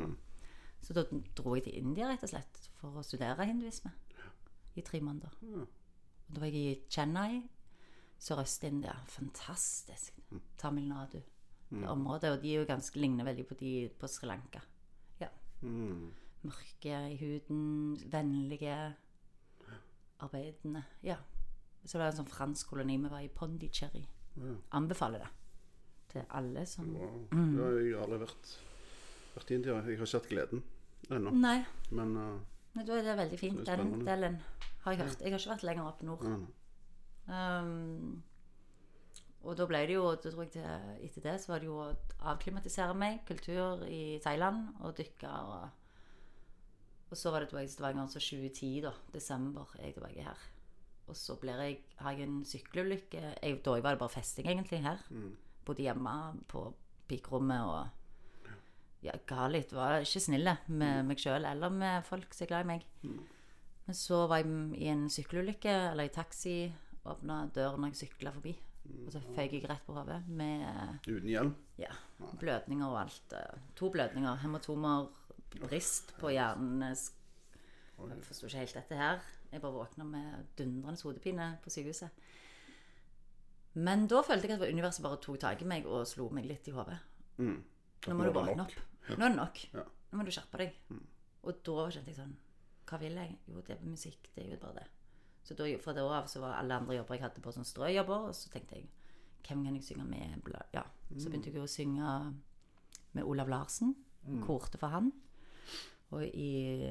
Så 0.85 0.95
da 0.95 1.03
dro 1.35 1.57
jeg 1.57 1.65
til 1.67 1.79
India, 1.81 2.07
rett 2.07 2.23
og 2.23 2.31
slett, 2.31 2.61
for 2.79 3.01
å 3.01 3.03
studere 3.03 3.49
hinduisme 3.49 3.91
i 4.77 4.85
tre 4.85 5.01
måneder. 5.03 5.33
Og 5.43 5.67
da 6.29 6.43
var 6.43 6.51
jeg 6.51 6.55
i 6.55 6.81
Chennai, 6.91 7.43
Sørøst-India. 8.19 8.95
Fantastisk. 9.13 10.19
Tamil 10.59 10.89
Nadu. 10.89 11.21
Det 11.71 11.89
området, 11.89 12.31
og 12.31 12.43
de 12.43 12.53
er 12.53 12.61
jo 12.61 12.67
ganske 12.69 13.01
ligner 13.01 13.27
veldig 13.27 13.47
på 13.47 13.55
de 13.59 13.71
på 13.99 14.07
Sri 14.07 14.29
Lanka. 14.29 14.61
Ja. 15.21 15.29
Mørke 16.47 17.01
i 17.11 17.17
huden, 17.19 17.97
vennlige, 18.13 18.95
arbeidende. 20.23 20.85
Ja. 21.03 21.17
Så 21.85 21.99
det 21.99 22.05
var 22.05 22.13
en 22.13 22.21
sånn 22.21 22.31
fransk 22.31 22.71
koloni. 22.71 22.97
Vi 23.03 23.11
var 23.11 23.25
i 23.25 23.33
Pondicherry. 23.33 24.05
Anbefaler 24.77 25.25
det 25.25 25.33
til 26.13 26.25
alle 26.31 26.67
som 26.67 26.93
Wow. 26.95 27.29
Ja, 27.33 27.71
jeg 27.81 27.95
har 27.95 28.05
aldri 28.05 28.21
vært, 28.23 28.53
vært 29.35 29.51
i 29.51 29.55
India. 29.59 29.75
Jeg 29.75 29.85
har 29.85 29.91
ikke 29.97 30.19
hatt 30.19 30.29
gleden 30.31 30.63
ennå. 31.11 31.33
Nei, 31.35 31.59
Men 31.91 32.17
uh, 32.17 32.39
da 32.79 32.99
er 32.99 33.11
det 33.11 33.17
veldig 33.19 33.39
fint. 33.41 33.65
Det 33.67 33.79
Den 33.79 34.07
delen 34.07 34.39
har 34.87 34.95
jeg 34.95 35.05
hørt. 35.05 35.21
Jeg 35.21 35.35
har 35.35 35.43
ikke 35.43 35.53
vært 35.53 35.69
lenger 35.69 35.91
opp 35.91 36.03
nord. 36.07 36.25
nei. 36.31 36.55
Um, 37.27 38.23
og 39.47 39.55
da 39.59 39.67
ble 39.71 39.81
det 39.87 39.95
jo, 39.95 40.05
da 40.15 40.31
tror 40.31 40.45
jeg 40.47 40.53
til, 40.57 40.93
etter 41.07 41.25
det, 41.25 41.35
så 41.43 41.53
var 41.53 41.63
det 41.63 41.69
jo 41.69 41.79
å 41.79 41.91
avklimatisere 42.33 42.95
meg, 42.99 43.21
kultur 43.29 43.85
i 43.87 44.19
Thailand, 44.25 44.73
og 44.83 44.97
dykke 44.99 45.33
og 45.51 45.83
Og 47.07 47.15
så 47.15 47.31
var 47.31 47.39
det 47.39 47.53
tilbake 47.53 47.69
i 47.69 47.71
Stavanger, 47.71 48.07
så 48.11 48.19
2010, 48.19 48.81
da, 48.83 48.91
desember, 49.15 49.69
er 49.79 49.85
jeg 49.85 49.95
tilbake 49.95 50.25
her. 50.27 50.41
Og 51.07 51.15
så 51.15 51.37
jeg, 51.45 51.77
har 52.01 52.11
jeg 52.11 52.27
en 52.27 52.41
sykkelulykke. 52.45 53.21
Jeg, 53.43 53.61
da 53.65 53.71
var 53.71 53.95
det 53.95 53.99
bare 54.01 54.11
festing, 54.11 54.49
egentlig, 54.51 54.81
her. 54.83 54.99
Bodde 55.65 55.83
hjemme 55.83 56.17
på 56.49 56.65
pikerommet 57.07 57.63
og 57.63 58.57
ja, 59.07 59.15
ga 59.27 59.47
litt. 59.47 59.71
Var 59.73 60.01
ikke 60.01 60.21
snille 60.25 60.57
med 60.67 61.07
meg 61.07 61.23
sjøl 61.23 61.47
eller 61.47 61.71
med 61.71 62.03
folk 62.05 62.35
som 62.35 62.45
er 62.45 62.51
glad 62.51 62.67
i 62.67 62.71
meg. 62.73 62.87
Men 63.87 63.95
så 63.95 64.25
var 64.27 64.43
jeg 64.43 64.51
i 64.83 64.89
en 64.91 65.07
sykkelulykke, 65.13 65.75
eller 65.93 66.09
i 66.09 66.15
taxi. 66.15 66.57
Åpna 67.07 67.45
døren 67.55 67.85
når 67.85 67.93
jeg 67.93 68.01
sykla 68.09 68.33
forbi. 68.35 68.57
Og 69.07 69.13
så 69.15 69.21
føyk 69.35 69.55
jeg 69.57 69.67
rett 69.71 69.83
på 69.87 69.95
hodet 69.97 70.21
med 70.31 71.07
Uten 71.07 71.29
hjelm. 71.31 71.53
ja, 71.79 71.91
blødninger 72.39 72.87
og 72.87 73.01
alt. 73.01 73.35
To 73.79 73.91
blødninger. 73.95 74.37
Hematomer, 74.43 75.09
brist 75.61 76.13
på 76.21 76.31
hjernen. 76.35 76.83
Jeg 76.87 78.23
forsto 78.27 78.47
ikke 78.47 78.63
helt 78.63 78.79
dette 78.79 78.99
her. 78.99 79.23
Jeg 79.53 79.63
bare 79.63 79.73
våkna 79.79 80.05
med 80.05 80.47
dundrende 80.59 81.03
hodepine 81.03 81.59
på 81.63 81.71
sykehuset. 81.71 82.11
Men 83.75 84.07
da 84.11 84.23
følte 84.25 84.49
jeg 84.49 84.59
at 84.61 84.73
universet 84.73 85.05
bare 85.05 85.21
tok 85.23 85.39
tak 85.43 85.63
i 85.63 85.69
meg 85.69 85.87
og 85.87 86.07
slo 86.09 86.29
meg 86.33 86.47
litt 86.49 86.67
i 86.69 86.75
hodet. 86.75 86.97
Mm. 87.39 87.59
Nå 88.07 88.15
må 88.17 88.25
du 88.27 88.33
våkne 88.35 88.65
opp. 88.65 88.75
Nå 89.13 89.19
er 89.21 89.29
det 89.31 89.37
nok. 89.37 89.63
Ja. 89.73 89.85
Mm. 89.85 89.95
Nå 90.11 90.19
må 90.19 90.27
du 90.27 90.33
skjerpe 90.35 90.61
deg. 90.63 90.75
Og 91.47 91.63
da 91.67 91.87
kjente 91.93 92.11
jeg 92.11 92.19
sånn 92.19 92.37
Hva 92.87 92.99
vil 93.03 93.17
jeg? 93.19 93.39
Jo, 93.51 93.61
det 93.67 93.77
er 93.77 93.85
musikk. 93.87 94.29
Det 94.35 94.45
er 94.45 94.51
jo 94.55 94.61
bare 94.63 94.81
det. 94.81 94.87
Så 95.47 95.55
da, 95.55 95.67
fra 95.79 95.93
da 95.95 96.05
av 96.21 96.27
så 96.31 96.41
var 96.43 96.57
alle 96.59 96.75
andre 96.75 96.97
jobber 96.97 97.15
jeg 97.15 97.23
hadde 97.23 97.43
på 97.43 97.53
sånn 97.55 97.67
strøjobber, 97.67 98.29
og 98.31 98.35
så 98.35 98.51
tenkte 98.51 98.79
jeg 98.81 98.89
hvem 99.47 99.61
kan 99.65 99.77
jeg 99.79 99.85
synge 99.87 100.05
med? 100.11 100.49
Ja. 100.75 100.83
Så 101.19 101.31
begynte 101.31 101.53
jeg 101.53 101.63
å 101.63 101.71
synge 101.71 102.35
med 103.15 103.25
Olav 103.25 103.49
Larsen. 103.49 103.95
Korte 104.43 104.79
for 104.79 104.89
han. 104.91 105.13
Og 106.11 106.25
i 106.27 106.83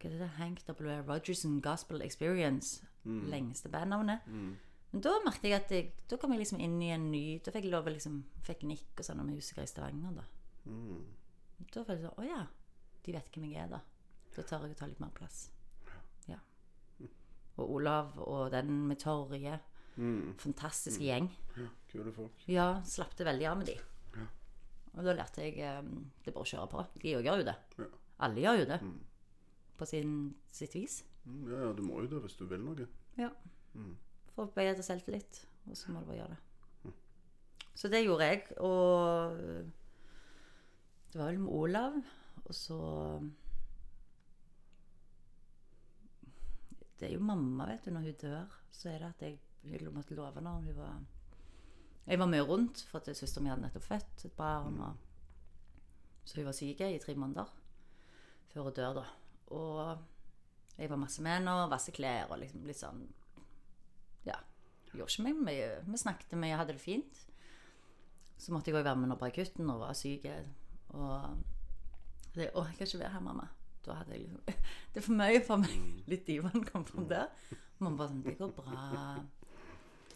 Hva 0.00 0.08
er 0.08 0.10
det 0.10 0.18
det? 0.18 0.28
Hank 0.38 0.64
W. 0.66 0.96
Rogerson 1.06 1.60
Gospel 1.62 2.02
Experience. 2.02 2.82
Lengste 3.30 3.68
bandnavnet. 3.70 4.26
Men 4.92 5.00
da 5.06 5.12
merket 5.24 5.44
jeg 5.44 5.54
at 5.54 5.70
jeg, 5.70 5.92
da 6.10 6.16
kom 6.18 6.32
jeg 6.34 6.40
liksom 6.42 6.58
inn 6.60 6.80
i 6.82 6.88
en 6.90 7.10
ny 7.12 7.38
Da 7.38 7.52
fikk 7.54 7.62
jeg 7.68 7.70
lov 7.72 7.86
å 7.86 7.92
liksom 7.94 8.24
Fikk 8.42 8.64
nikk 8.66 8.98
og 8.98 9.04
sånn 9.06 9.20
om 9.22 9.28
musikere 9.30 9.62
i 9.62 9.70
Stavanger, 9.70 10.16
da. 10.18 10.24
Da 11.70 11.84
følte 11.84 11.94
jeg 11.94 12.08
sånn 12.08 12.18
Å 12.18 12.26
ja. 12.26 12.40
De 13.06 13.12
vet 13.14 13.30
hvem 13.30 13.44
jeg 13.52 13.62
er, 13.62 13.68
da. 13.70 13.80
Da 14.40 14.46
tør 14.48 14.64
jeg 14.66 14.74
å 14.76 14.78
ta 14.80 14.88
litt 14.88 15.00
mer 15.02 15.12
plass. 15.16 15.38
Ja. 16.30 16.38
Og 17.60 17.74
Olav 17.76 18.14
og 18.24 18.46
den 18.54 18.70
med 18.88 19.00
Torje. 19.02 19.58
Fantastisk 20.40 21.02
gjeng. 21.04 21.28
Kule 21.90 22.12
folk. 22.16 22.44
Ja, 22.48 22.70
slappte 22.88 23.26
veldig 23.28 23.48
av 23.50 23.58
med 23.60 23.68
de. 23.68 23.76
Og 24.96 25.04
da 25.06 25.12
lærte 25.14 25.44
jeg 25.44 25.60
um, 25.84 25.90
det 26.24 26.32
er 26.32 26.34
bare 26.34 26.42
å 26.42 26.50
kjøre 26.50 26.70
på. 26.72 26.80
De 27.02 27.12
òg 27.18 27.26
gjør 27.28 27.42
jo 27.42 27.46
det. 27.46 27.56
Ja. 27.78 27.84
Alle 28.26 28.42
gjør 28.42 28.56
jo 28.62 28.68
det. 28.72 28.78
På 29.78 29.86
sin, 29.86 30.14
sitt 30.50 30.74
vis. 30.74 30.96
Mm, 31.28 31.42
Ja, 31.52 31.60
ja, 31.66 31.72
du 31.76 31.82
må 31.86 32.00
jo 32.02 32.08
det 32.10 32.22
hvis 32.24 32.34
du 32.40 32.46
vil 32.50 32.64
noe. 32.64 32.86
Ja. 33.20 33.28
For 34.32 34.46
å 34.48 34.54
bedre 34.56 34.82
selvtillit. 34.82 35.42
Og 35.68 35.76
så 35.78 35.92
må 35.92 36.00
du 36.02 36.08
bare 36.10 36.22
gjøre 36.22 36.34
det. 36.34 36.94
Så 37.78 37.88
det 37.92 38.00
gjorde 38.02 38.26
jeg. 38.32 38.42
Og 38.66 39.36
det 41.12 41.20
var 41.20 41.28
vel 41.30 41.38
med 41.44 41.54
Olav. 41.60 42.00
Og 42.46 42.56
så 42.56 42.80
Det 47.00 47.08
er 47.08 47.14
jo 47.14 47.24
mamma, 47.24 47.66
vet 47.70 47.86
du. 47.86 47.94
Når 47.94 48.00
hun 48.00 48.18
dør, 48.20 48.58
så 48.70 48.90
er 48.90 48.98
det 49.00 49.08
at 49.08 49.22
jeg, 49.24 49.38
hun 49.80 49.94
måtte 49.94 50.14
love 50.14 50.40
når 50.44 50.66
hun 50.66 50.76
var 50.76 50.98
Jeg 52.06 52.18
var 52.18 52.26
med 52.26 52.42
rundt, 52.48 52.82
for 52.88 52.98
at 52.98 53.16
søsteren 53.16 53.44
min 53.44 53.52
hadde 53.52 53.62
nettopp 53.62 53.86
født 53.86 54.24
et 54.24 54.36
barn. 54.36 54.80
Og, 54.80 54.96
så 56.24 56.36
hun 56.36 56.48
var 56.48 56.56
syk 56.56 56.80
i 56.80 56.98
tre 56.98 57.14
måneder 57.14 57.56
før 58.50 58.66
hun 58.66 58.74
dør, 58.74 58.94
da. 58.94 59.04
Og 59.54 59.98
jeg 60.78 60.90
var 60.90 60.96
masse 60.96 61.22
med 61.22 61.38
henne 61.38 61.54
og 61.54 61.70
vasse 61.70 61.92
klær 61.94 62.30
og 62.32 62.40
liksom 62.42 62.66
litt 62.66 62.80
sånn 62.80 63.04
Ja. 64.26 64.36
Gjorde 64.90 65.12
ikke 65.12 65.26
meg 65.28 65.42
mye. 65.46 65.68
Vi 65.86 66.00
snakket 66.02 66.34
mye, 66.38 66.56
hadde 66.58 66.74
det 66.74 66.82
fint. 66.82 67.22
Så 68.40 68.52
måtte 68.52 68.72
jeg 68.72 68.80
òg 68.80 68.84
være 68.88 68.98
med 68.98 69.12
når 69.12 69.20
på 69.20 69.28
akutten 69.28 69.70
og 69.70 69.84
var 69.84 69.94
syk. 69.94 70.26
Og 70.90 71.38
og 72.30 72.66
jeg 72.66 72.76
kan 72.78 72.86
ikke 72.86 72.98
være 72.98 73.12
her, 73.12 73.20
mamma. 73.20 73.48
Da 73.84 73.96
hadde 74.00 74.16
jeg 74.16 74.26
liksom 74.26 74.44
Det 74.92 75.00
er 75.00 75.06
for 75.06 75.16
mye 75.20 75.42
for 75.46 75.62
meg. 75.62 75.76
Litt 76.10 76.26
divaen 76.28 76.64
kom 76.68 76.84
fram 76.88 77.08
der. 77.10 77.28
Mamma 77.80 77.96
bare 78.02 78.12
sånn 78.12 78.24
Det 78.26 78.36
går 78.38 78.54
bra. 78.56 78.86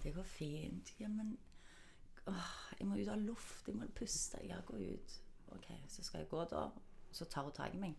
Det 0.03 0.13
går 0.15 0.27
fint. 0.29 0.91
Ja, 1.01 1.09
men 1.09 1.37
åh, 2.29 2.51
jeg 2.79 2.89
må 2.89 2.99
ut 3.01 3.13
av 3.13 3.23
luft. 3.25 3.69
Jeg 3.71 3.79
må 3.79 3.89
puste. 3.97 4.43
Ja, 4.45 4.59
gå 4.69 4.77
ut. 4.83 5.15
OK, 5.55 5.71
så 5.89 6.05
skal 6.05 6.25
jeg 6.25 6.31
gå, 6.33 6.43
da. 6.51 6.67
Så 7.15 7.29
tar 7.31 7.47
hun 7.47 7.55
tak 7.57 7.75
i 7.77 7.81
meg 7.81 7.95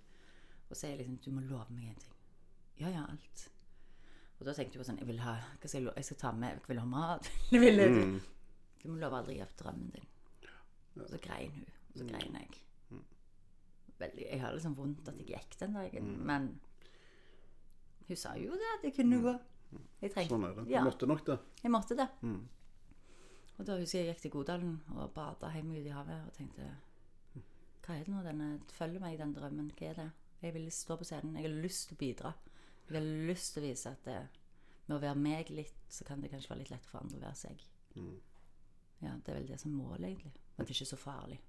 og 0.66 0.78
sier 0.78 0.98
liksom 0.98 1.20
Du 1.22 1.30
må 1.32 1.44
love 1.46 1.70
meg 1.74 1.92
en 1.92 2.00
ting. 2.02 2.16
Ja, 2.82 2.90
ja, 2.92 3.06
alt. 3.08 3.46
Og 4.40 4.48
da 4.48 4.54
tenkte 4.58 4.76
jeg 4.76 4.82
på 4.82 4.88
sånn 4.90 4.98
Jeg 5.00 5.08
vil 5.08 5.22
ha 5.24 5.38
Hva 5.62 5.70
skal 5.70 5.86
jeg, 5.86 5.94
jeg 5.96 6.08
skal 6.10 6.18
ta 6.20 6.32
med 6.36 6.58
Jeg 6.58 6.66
vil 6.68 6.82
ha 6.82 6.88
mat. 6.92 7.30
Jeg 7.54 7.62
vil, 7.64 7.84
Du 8.82 8.90
må 8.92 8.98
love 9.00 9.22
aldri 9.22 9.38
å 9.38 9.40
gi 9.40 9.46
opp 9.46 9.56
drømmen 9.62 9.94
din. 9.94 10.10
Og 11.00 11.08
så 11.10 11.20
grein 11.24 11.54
hun. 11.56 11.70
Og 11.94 12.02
så 12.02 12.08
grein 12.10 12.36
jeg. 12.42 12.65
Veldig, 14.00 14.26
jeg 14.30 14.42
har 14.42 14.52
liksom 14.54 14.76
vondt 14.76 15.08
at 15.08 15.18
jeg 15.22 15.28
gikk 15.32 15.58
den 15.60 15.74
dagen, 15.78 16.10
men 16.28 16.48
hun 18.08 18.18
sa 18.20 18.34
jo 18.38 18.52
det, 18.60 18.72
at 18.78 18.84
jeg 18.90 18.94
kunne 18.98 19.22
gå. 19.24 19.34
Jeg 20.02 20.12
trengte 20.14 20.34
Sånn 20.36 20.44
er 20.46 20.54
det. 20.58 20.66
Du 20.68 20.72
Ja, 20.74 20.84
måtte 20.84 21.08
nok 21.08 21.24
det. 21.26 21.38
jeg 21.64 21.72
måtte 21.72 21.96
det. 21.98 22.10
Og 23.58 23.66
da 23.66 23.78
husker 23.80 24.00
jeg 24.00 24.06
jeg 24.08 24.16
gikk 24.16 24.22
til 24.26 24.32
Godalen 24.32 24.82
og 24.96 25.14
bada 25.16 25.50
hjemme 25.54 25.78
ute 25.80 25.88
i 25.88 25.96
havet 25.96 26.26
og 26.28 26.34
tenkte 26.36 26.68
Hva 27.86 27.96
er 27.96 28.04
det 28.04 28.12
nå 28.14 28.22
denne 28.26 28.60
følger 28.74 29.00
meg, 29.00 29.18
den 29.20 29.34
drømmen? 29.34 29.72
Hva 29.78 29.90
er 29.90 29.94
det? 30.02 30.12
Jeg 30.42 30.54
vil 30.54 30.72
stå 30.72 30.98
på 30.98 31.06
scenen. 31.08 31.36
Jeg 31.40 31.46
har 31.48 31.62
lyst 31.64 31.88
til 31.90 31.96
å 31.96 32.00
bidra. 32.04 32.34
Jeg 32.90 32.96
har 33.00 33.08
lyst 33.30 33.54
til 33.54 33.64
å 33.64 33.66
vise 33.68 33.90
at 33.90 34.04
det, 34.06 34.18
med 34.88 34.98
å 34.98 35.02
være 35.02 35.16
meg 35.18 35.50
litt, 35.50 35.76
så 35.90 36.04
kan 36.06 36.22
det 36.22 36.30
kanskje 36.32 36.50
være 36.52 36.60
litt 36.60 36.72
lett 36.74 36.86
for 36.86 37.00
andre 37.00 37.18
å 37.18 37.22
være 37.22 37.36
seg. 37.36 37.64
Ja, 39.02 39.16
det 39.16 39.30
er 39.32 39.40
vel 39.40 39.48
det 39.48 39.60
som 39.62 39.72
er 39.72 39.78
målet, 39.84 40.10
egentlig. 40.10 40.34
At 40.58 40.68
det 40.68 40.76
ikke 40.76 40.86
er 40.86 40.92
så 40.92 40.98
farlig. 40.98 41.40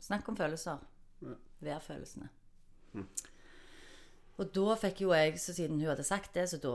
Snakk 0.00 0.28
om 0.28 0.36
følelser. 0.36 0.78
Vær 1.64 1.80
følelsene. 1.80 2.28
Og 4.36 4.50
da 4.52 4.74
fikk 4.76 5.00
jo 5.06 5.12
jeg, 5.16 5.38
så 5.40 5.54
siden 5.56 5.78
hun 5.80 5.88
hadde 5.88 6.04
sagt 6.04 6.34
det, 6.36 6.44
så 6.50 6.58
da 6.60 6.74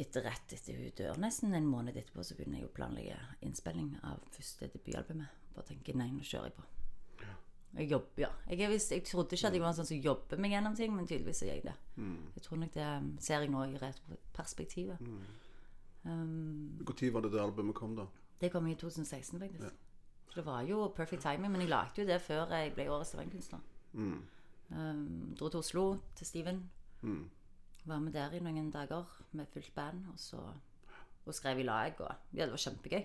etter 0.00 0.24
rett 0.26 0.52
etter 0.56 0.78
hun 0.78 0.94
dør, 0.98 1.18
nesten 1.22 1.52
en 1.54 1.66
måned 1.68 1.96
etterpå, 2.00 2.24
så 2.26 2.34
begynner 2.38 2.62
jeg 2.62 2.68
å 2.70 2.74
planlegge 2.74 3.18
innspilling 3.46 3.92
av 4.08 4.22
første 4.34 4.66
debutalbumet. 4.72 5.28
Bare 5.54 5.68
tenker 5.68 5.94
nei, 6.00 6.08
nå 6.10 6.24
kjører 6.26 6.48
jeg 6.50 6.56
på. 6.56 6.64
Jeg 7.74 7.88
jobber, 7.90 8.20
ja. 8.22 8.28
Jeg, 8.48 8.68
visst- 8.70 8.92
jeg 8.94 9.02
trodde 9.04 9.34
ikke 9.34 9.48
at 9.48 9.54
jeg 9.56 9.62
var 9.62 9.72
en 9.72 9.78
sånn 9.80 9.88
som 9.88 9.98
jobber 10.02 10.38
meg 10.38 10.52
gjennom 10.54 10.76
ting, 10.78 10.92
men 10.94 11.06
tydeligvis 11.10 11.42
er 11.42 11.48
jeg 11.56 11.62
det. 11.64 11.74
Jeg 12.36 12.42
tror 12.46 12.60
nok 12.62 12.72
det 12.76 12.84
um, 12.86 13.08
ser 13.20 13.40
jeg 13.42 13.50
nå 13.50 13.64
i 13.66 13.78
retroperspektivet. 13.82 15.00
Um, 16.04 16.78
Når 16.86 17.10
var 17.16 17.24
det 17.26 17.32
det 17.32 17.40
albumet 17.42 17.74
kom, 17.74 17.96
da? 17.98 18.06
det 18.40 18.50
kom 18.52 18.66
i 18.68 18.74
2016, 18.78 19.40
faktisk. 19.40 19.74
Så 20.30 20.34
det 20.40 20.44
var 20.46 20.62
jo 20.66 20.88
perfect 20.96 21.22
timing, 21.22 21.50
men 21.52 21.60
jeg 21.64 21.70
lagde 21.70 22.02
jo 22.02 22.06
det 22.06 22.20
før 22.22 22.50
jeg 22.54 22.74
ble 22.74 22.88
årets 22.90 23.14
stavanger 23.94 24.30
Um, 24.74 25.34
dro 25.38 25.48
til 25.48 25.58
Oslo, 25.58 25.98
til 26.16 26.26
Steven. 26.26 26.70
Var 27.84 27.98
med 28.00 28.12
der 28.12 28.32
i 28.32 28.40
noen 28.40 28.70
dager 28.72 29.04
med 29.32 29.46
fullt 29.52 29.74
band, 29.74 30.06
og 30.12 30.18
så 30.18 30.40
og 31.26 31.34
skrev 31.34 31.58
i 31.58 31.62
lag. 31.62 32.00
Og, 32.00 32.14
ja, 32.34 32.44
det 32.44 32.52
var 32.52 32.60
kjempegøy. 32.60 33.04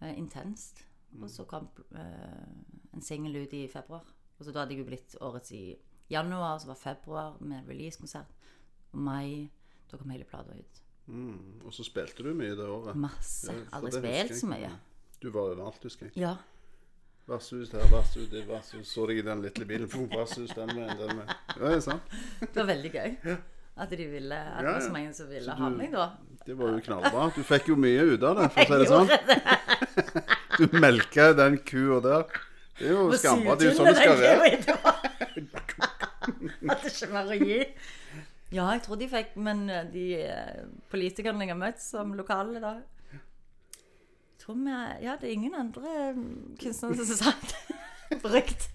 Uh, 0.00 0.18
intenst. 0.18 0.84
Og 1.22 1.30
så 1.30 1.44
kom 1.48 1.68
uh, 1.92 2.94
en 2.94 3.02
singel 3.02 3.42
ut 3.42 3.52
i 3.52 3.68
februar. 3.68 4.04
Og 4.38 4.44
så 4.44 4.52
da 4.52 4.62
hadde 4.62 4.76
jeg 4.76 4.82
jo 4.82 4.88
blitt 4.88 5.16
årets 5.20 5.52
i 5.56 5.62
januar, 6.10 6.58
så 6.58 6.72
var 6.72 6.80
februar 6.80 7.38
med 7.40 7.68
releasekonsert. 7.68 8.34
Og 8.92 8.98
mai, 8.98 9.48
da 9.90 9.96
kom 9.96 10.10
hele 10.10 10.28
plata 10.28 10.52
ut. 10.56 10.82
Mm. 11.06 11.64
Og 11.64 11.72
så 11.72 11.84
spilte 11.84 12.22
du 12.22 12.34
mye 12.36 12.56
det 12.56 12.68
året. 12.68 12.96
Masse. 12.96 13.52
Ja, 13.52 13.64
Aldri 13.78 13.96
spilt 13.96 14.36
så 14.40 14.50
mye. 14.50 14.70
Du 15.22 15.30
var 15.30 15.48
overalt, 15.48 15.82
husker 15.82 16.08
jeg. 16.08 16.16
Ja. 16.20 16.36
Vertshus 17.28 17.72
her, 17.72 17.84
versus 17.92 18.28
der, 18.32 18.44
versus 18.48 18.88
Så 18.88 19.04
deg 19.10 19.18
i 19.20 19.22
den 19.26 19.42
lille 19.44 19.64
bilen. 19.68 19.88
Versus 20.14 20.54
den 20.56 20.70
med, 20.72 20.94
den 20.96 21.16
med. 21.18 21.32
Ja, 21.58 21.60
det 21.60 21.74
er 21.76 21.80
sant. 21.84 22.14
Det 22.40 22.54
var 22.56 22.68
veldig 22.70 22.92
gøy. 22.94 23.36
At 23.78 23.92
de 23.92 24.06
ville 24.10 24.38
At 24.38 24.64
det 24.64 24.72
var 24.72 24.80
så 24.86 24.94
mange 24.94 25.12
som 25.14 25.28
ville 25.28 25.52
du, 25.52 25.60
ha 25.60 25.68
meg, 25.74 25.92
da. 25.92 26.06
Det 26.46 26.56
var 26.56 26.72
jo 26.72 26.80
knallbra. 26.88 27.28
Du 27.36 27.42
fikk 27.44 27.68
jo 27.68 27.76
mye 27.76 28.06
ut 28.14 28.24
av 28.24 28.40
det, 28.40 28.48
for 28.54 28.64
å 28.64 28.66
si 28.66 28.76
det 28.80 28.88
sånn. 28.94 29.08
Du 30.58 30.64
melka 30.74 31.28
den 31.38 31.60
kua 31.62 32.00
der. 32.02 32.24
Det 32.78 32.88
er 32.88 32.96
jo 32.96 33.04
skambra. 33.14 33.54
Det 33.60 33.68
er 33.68 33.70
jo 33.70 33.76
sånn 33.76 33.92
det 33.92 33.98
skal 34.00 34.16
være. 34.24 34.74
Hadde 36.72 36.90
ikke 36.90 37.10
mer 37.12 37.30
å 37.30 37.38
gi. 37.44 37.58
Ja, 38.56 38.64
jeg 38.72 38.82
tror 38.88 38.98
de 38.98 39.06
fikk, 39.12 39.36
men 39.44 39.66
de 39.92 40.06
eh, 40.24 40.64
politikerne 40.90 41.44
jeg 41.44 41.52
har 41.52 41.60
møtt 41.60 41.84
som 41.84 42.16
lokale 42.16 42.64
da 42.64 42.78
tror 44.48 44.58
vi, 44.64 45.04
Ja, 45.04 45.14
det 45.20 45.28
er 45.28 45.32
ingen 45.36 45.54
andre 45.54 45.94
eh, 46.08 46.18
kunstnere 46.64 46.96
som 46.96 47.12
har 47.12 47.20
sagt. 47.32 47.54
Brukt. 48.24 48.68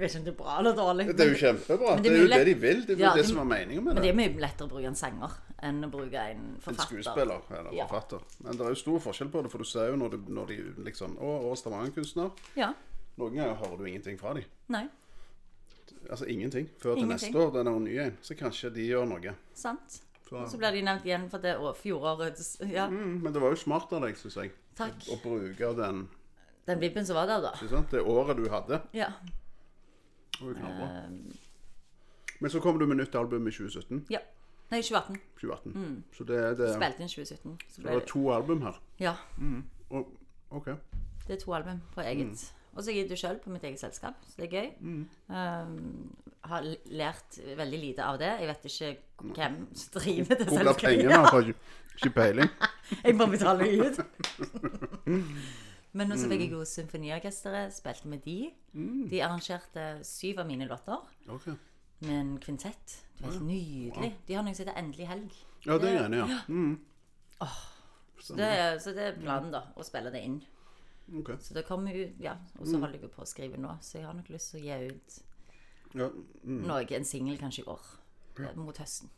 Jeg 0.00 0.06
vet 0.06 0.14
ikke 0.14 0.20
om 0.20 0.24
det 0.24 0.32
er 0.32 0.36
bra 0.38 0.52
eller 0.62 0.76
dårlig. 0.78 1.04
Det 1.12 1.20
er 1.26 1.28
jo 1.34 1.38
kjempebra. 1.42 1.90
Det 2.00 2.04
det 2.08 2.12
er 2.14 2.22
jo 2.22 2.28
det 2.32 2.44
de 2.48 2.54
vil. 2.62 2.78
Det 2.86 2.94
er 2.94 2.96
jo 2.96 3.02
Ja, 3.04 3.10
det 3.12 3.20
det- 3.22 3.28
som 3.28 3.38
er 3.42 3.44
meningen 3.50 3.84
med 3.84 3.94
Men 3.94 4.02
det 4.02 4.02
det. 4.02 4.10
er 4.10 4.16
mye 4.30 4.40
lettere 4.40 4.66
å 4.66 4.70
bruke 4.70 4.86
en 4.88 4.94
sanger 4.96 5.30
enn 5.62 5.84
å 5.84 5.90
bruke 5.92 6.14
en 6.30 6.56
forfatter. 6.60 6.80
En 6.80 7.02
skuespiller 7.02 7.40
eller 7.58 7.72
Ja. 7.76 7.86
forfatter. 7.86 8.20
Men 8.40 8.52
det 8.56 8.60
er 8.64 8.68
jo 8.70 8.74
stor 8.80 8.98
forskjell 8.98 9.28
på 9.30 9.42
det, 9.42 9.50
for 9.50 9.58
du 9.58 9.64
ser 9.64 9.90
jo 9.90 9.96
når, 9.96 10.10
du, 10.10 10.16
når 10.32 10.46
de 10.48 10.56
liksom 10.88 11.18
Å, 11.18 11.50
å 11.50 11.56
Stavanger-kunstner. 11.56 12.30
Ja. 12.56 12.72
Noen 13.18 13.34
ganger 13.36 13.54
hører 13.60 13.76
du 13.76 13.84
ingenting 13.84 14.18
fra 14.18 14.32
dem. 14.34 14.44
Nei, 14.68 14.88
Altså 16.10 16.24
ingenting. 16.26 16.66
Før 16.80 16.94
til 16.94 17.04
Ingenting. 17.04 17.34
neste 17.34 17.36
år, 17.38 17.52
Det 17.52 17.66
er 17.66 17.78
ny 17.78 17.98
en. 17.98 18.16
Så 18.22 18.34
kanskje 18.34 18.72
de 18.74 18.86
gjør 18.88 19.06
noe. 19.06 19.34
sant. 19.54 20.00
Så, 20.30 20.36
Og 20.38 20.48
så 20.48 20.58
blir 20.60 20.70
de 20.76 20.82
nevnt 20.86 21.04
igjen 21.08 21.24
for 21.30 21.42
det 21.42 21.56
fjorårets 21.80 22.60
Ja, 22.70 22.84
mm, 22.86 23.16
men 23.24 23.32
det 23.34 23.40
var 23.42 23.50
jo 23.50 23.56
smart 23.58 23.90
av 23.92 24.04
deg, 24.06 24.14
syns 24.16 24.36
jeg. 24.38 24.52
takk. 24.78 24.94
Å 25.10 25.16
bruke 25.24 25.72
den 25.76 26.04
Den 26.66 26.78
vippen 26.80 27.06
som 27.06 27.16
var 27.18 27.26
der, 27.26 27.40
da. 27.42 27.50
Sant? 27.68 27.90
Det 27.90 28.00
året 28.06 28.36
du 28.38 28.46
hadde. 28.52 28.78
Ja. 28.94 29.08
Det 30.38 30.54
var 30.54 30.54
jo. 30.54 30.84
Um, 30.86 31.32
Men 32.40 32.50
så 32.50 32.60
kom 32.62 32.78
du 32.78 32.86
med 32.86 32.96
nytt 32.96 33.14
album 33.18 33.48
i 33.48 33.50
2017. 33.50 34.06
ja. 34.10 34.20
Nei, 34.70 34.82
2018. 34.86 35.16
2018. 35.40 36.04
Så 36.14 36.24
det, 36.24 36.36
er- 36.38 36.54
det, 36.54 36.68
Spilte 36.76 37.02
inn 37.02 37.08
2017. 37.10 37.58
Så 37.68 37.76
det 37.76 37.82
ble 37.82 37.90
var 37.90 38.00
det, 38.00 38.06
to 38.08 38.20
album 38.30 38.60
her. 38.62 38.76
ja, 39.00 39.14
Og, 39.90 40.06
OK. 40.50 40.66
det 41.26 41.34
er 41.34 41.40
to 41.42 41.52
album 41.54 41.80
på 41.94 42.00
eget. 42.06 42.52
Og 42.76 42.84
så 42.84 42.92
gir 42.94 43.08
du 43.08 43.16
sjøl 43.18 43.40
på 43.42 43.50
mitt 43.50 43.64
eget 43.66 43.80
selskap, 43.80 44.14
så 44.28 44.36
det 44.38 44.46
er 44.46 44.62
gøy. 44.62 45.06
Um, 45.28 46.14
har 46.48 46.64
lært 46.90 47.36
veldig 47.58 47.78
lite 47.82 48.04
av 48.06 48.18
det. 48.20 48.30
Jeg 48.40 48.48
vet 48.48 48.64
ikke 48.70 48.90
hvem 49.36 49.56
som 49.76 49.92
driver 50.00 50.38
det 50.40 50.46
Hvor 50.48 50.62
blir 50.62 50.78
pengene? 50.80 51.18
av? 51.18 51.26
har 51.34 51.50
ikke, 52.00 52.10
peiling. 52.16 52.48
Jeg 53.04 53.16
bare 53.18 53.30
betaler 53.30 53.64
ut. 53.84 54.00
Men 55.98 56.12
så 56.14 56.28
fikk 56.30 56.44
jeg 56.46 56.52
jo 56.54 56.60
Symfoniorkesteret, 56.64 57.74
spilte 57.74 58.08
med 58.08 58.22
de. 58.24 58.36
De 59.10 59.20
arrangerte 59.26 59.88
syv 60.06 60.38
av 60.44 60.46
mine 60.48 60.68
låter 60.70 61.00
Okay. 61.28 61.54
med 62.06 62.14
en 62.20 62.30
kvintett. 62.40 62.94
Det 63.18 63.24
var 63.26 63.32
helt 63.34 63.44
nydelig. 63.46 64.12
De 64.28 64.34
har 64.38 64.46
noe 64.46 64.54
som 64.54 64.64
heter 64.64 64.78
Endelig 64.80 65.08
helg. 65.10 65.34
Ja, 65.66 65.76
det 65.78 65.90
er 65.90 65.96
jeg 65.98 66.04
enig 66.06 66.20
i. 66.22 66.30
Ja. 66.30 66.38
Mm. 66.48 66.78
Så 68.20 68.36
det, 68.38 68.48
så 68.84 68.92
det 68.96 69.04
er 69.10 69.18
planen, 69.20 69.50
da. 69.52 69.64
Å 69.76 69.84
spille 69.84 70.12
det 70.14 70.22
inn. 70.24 70.38
Okay. 71.20 71.36
Så 71.42 71.54
det 71.56 71.66
kommer 71.66 71.92
ut, 71.96 72.16
ja. 72.22 72.36
Og 72.60 72.68
så 72.68 72.78
holder 72.78 73.00
jeg 73.02 73.10
på 73.12 73.24
å 73.24 73.28
skrive 73.28 73.58
nå, 73.60 73.74
så 73.82 73.98
jeg 73.98 74.06
har 74.06 74.14
nok 74.16 74.28
lyst 74.30 74.52
til 74.54 74.60
å 74.60 74.64
gi 74.68 74.94
ut 74.94 75.18
Ja, 75.94 76.06
mm. 76.42 76.60
noe, 76.68 76.84
en 76.96 77.04
singel 77.04 77.38
kanskje 77.40 77.64
i 77.64 77.70
år. 77.70 77.88
ja. 78.38 78.52
Mot 78.56 78.78
høsten. 78.78 79.10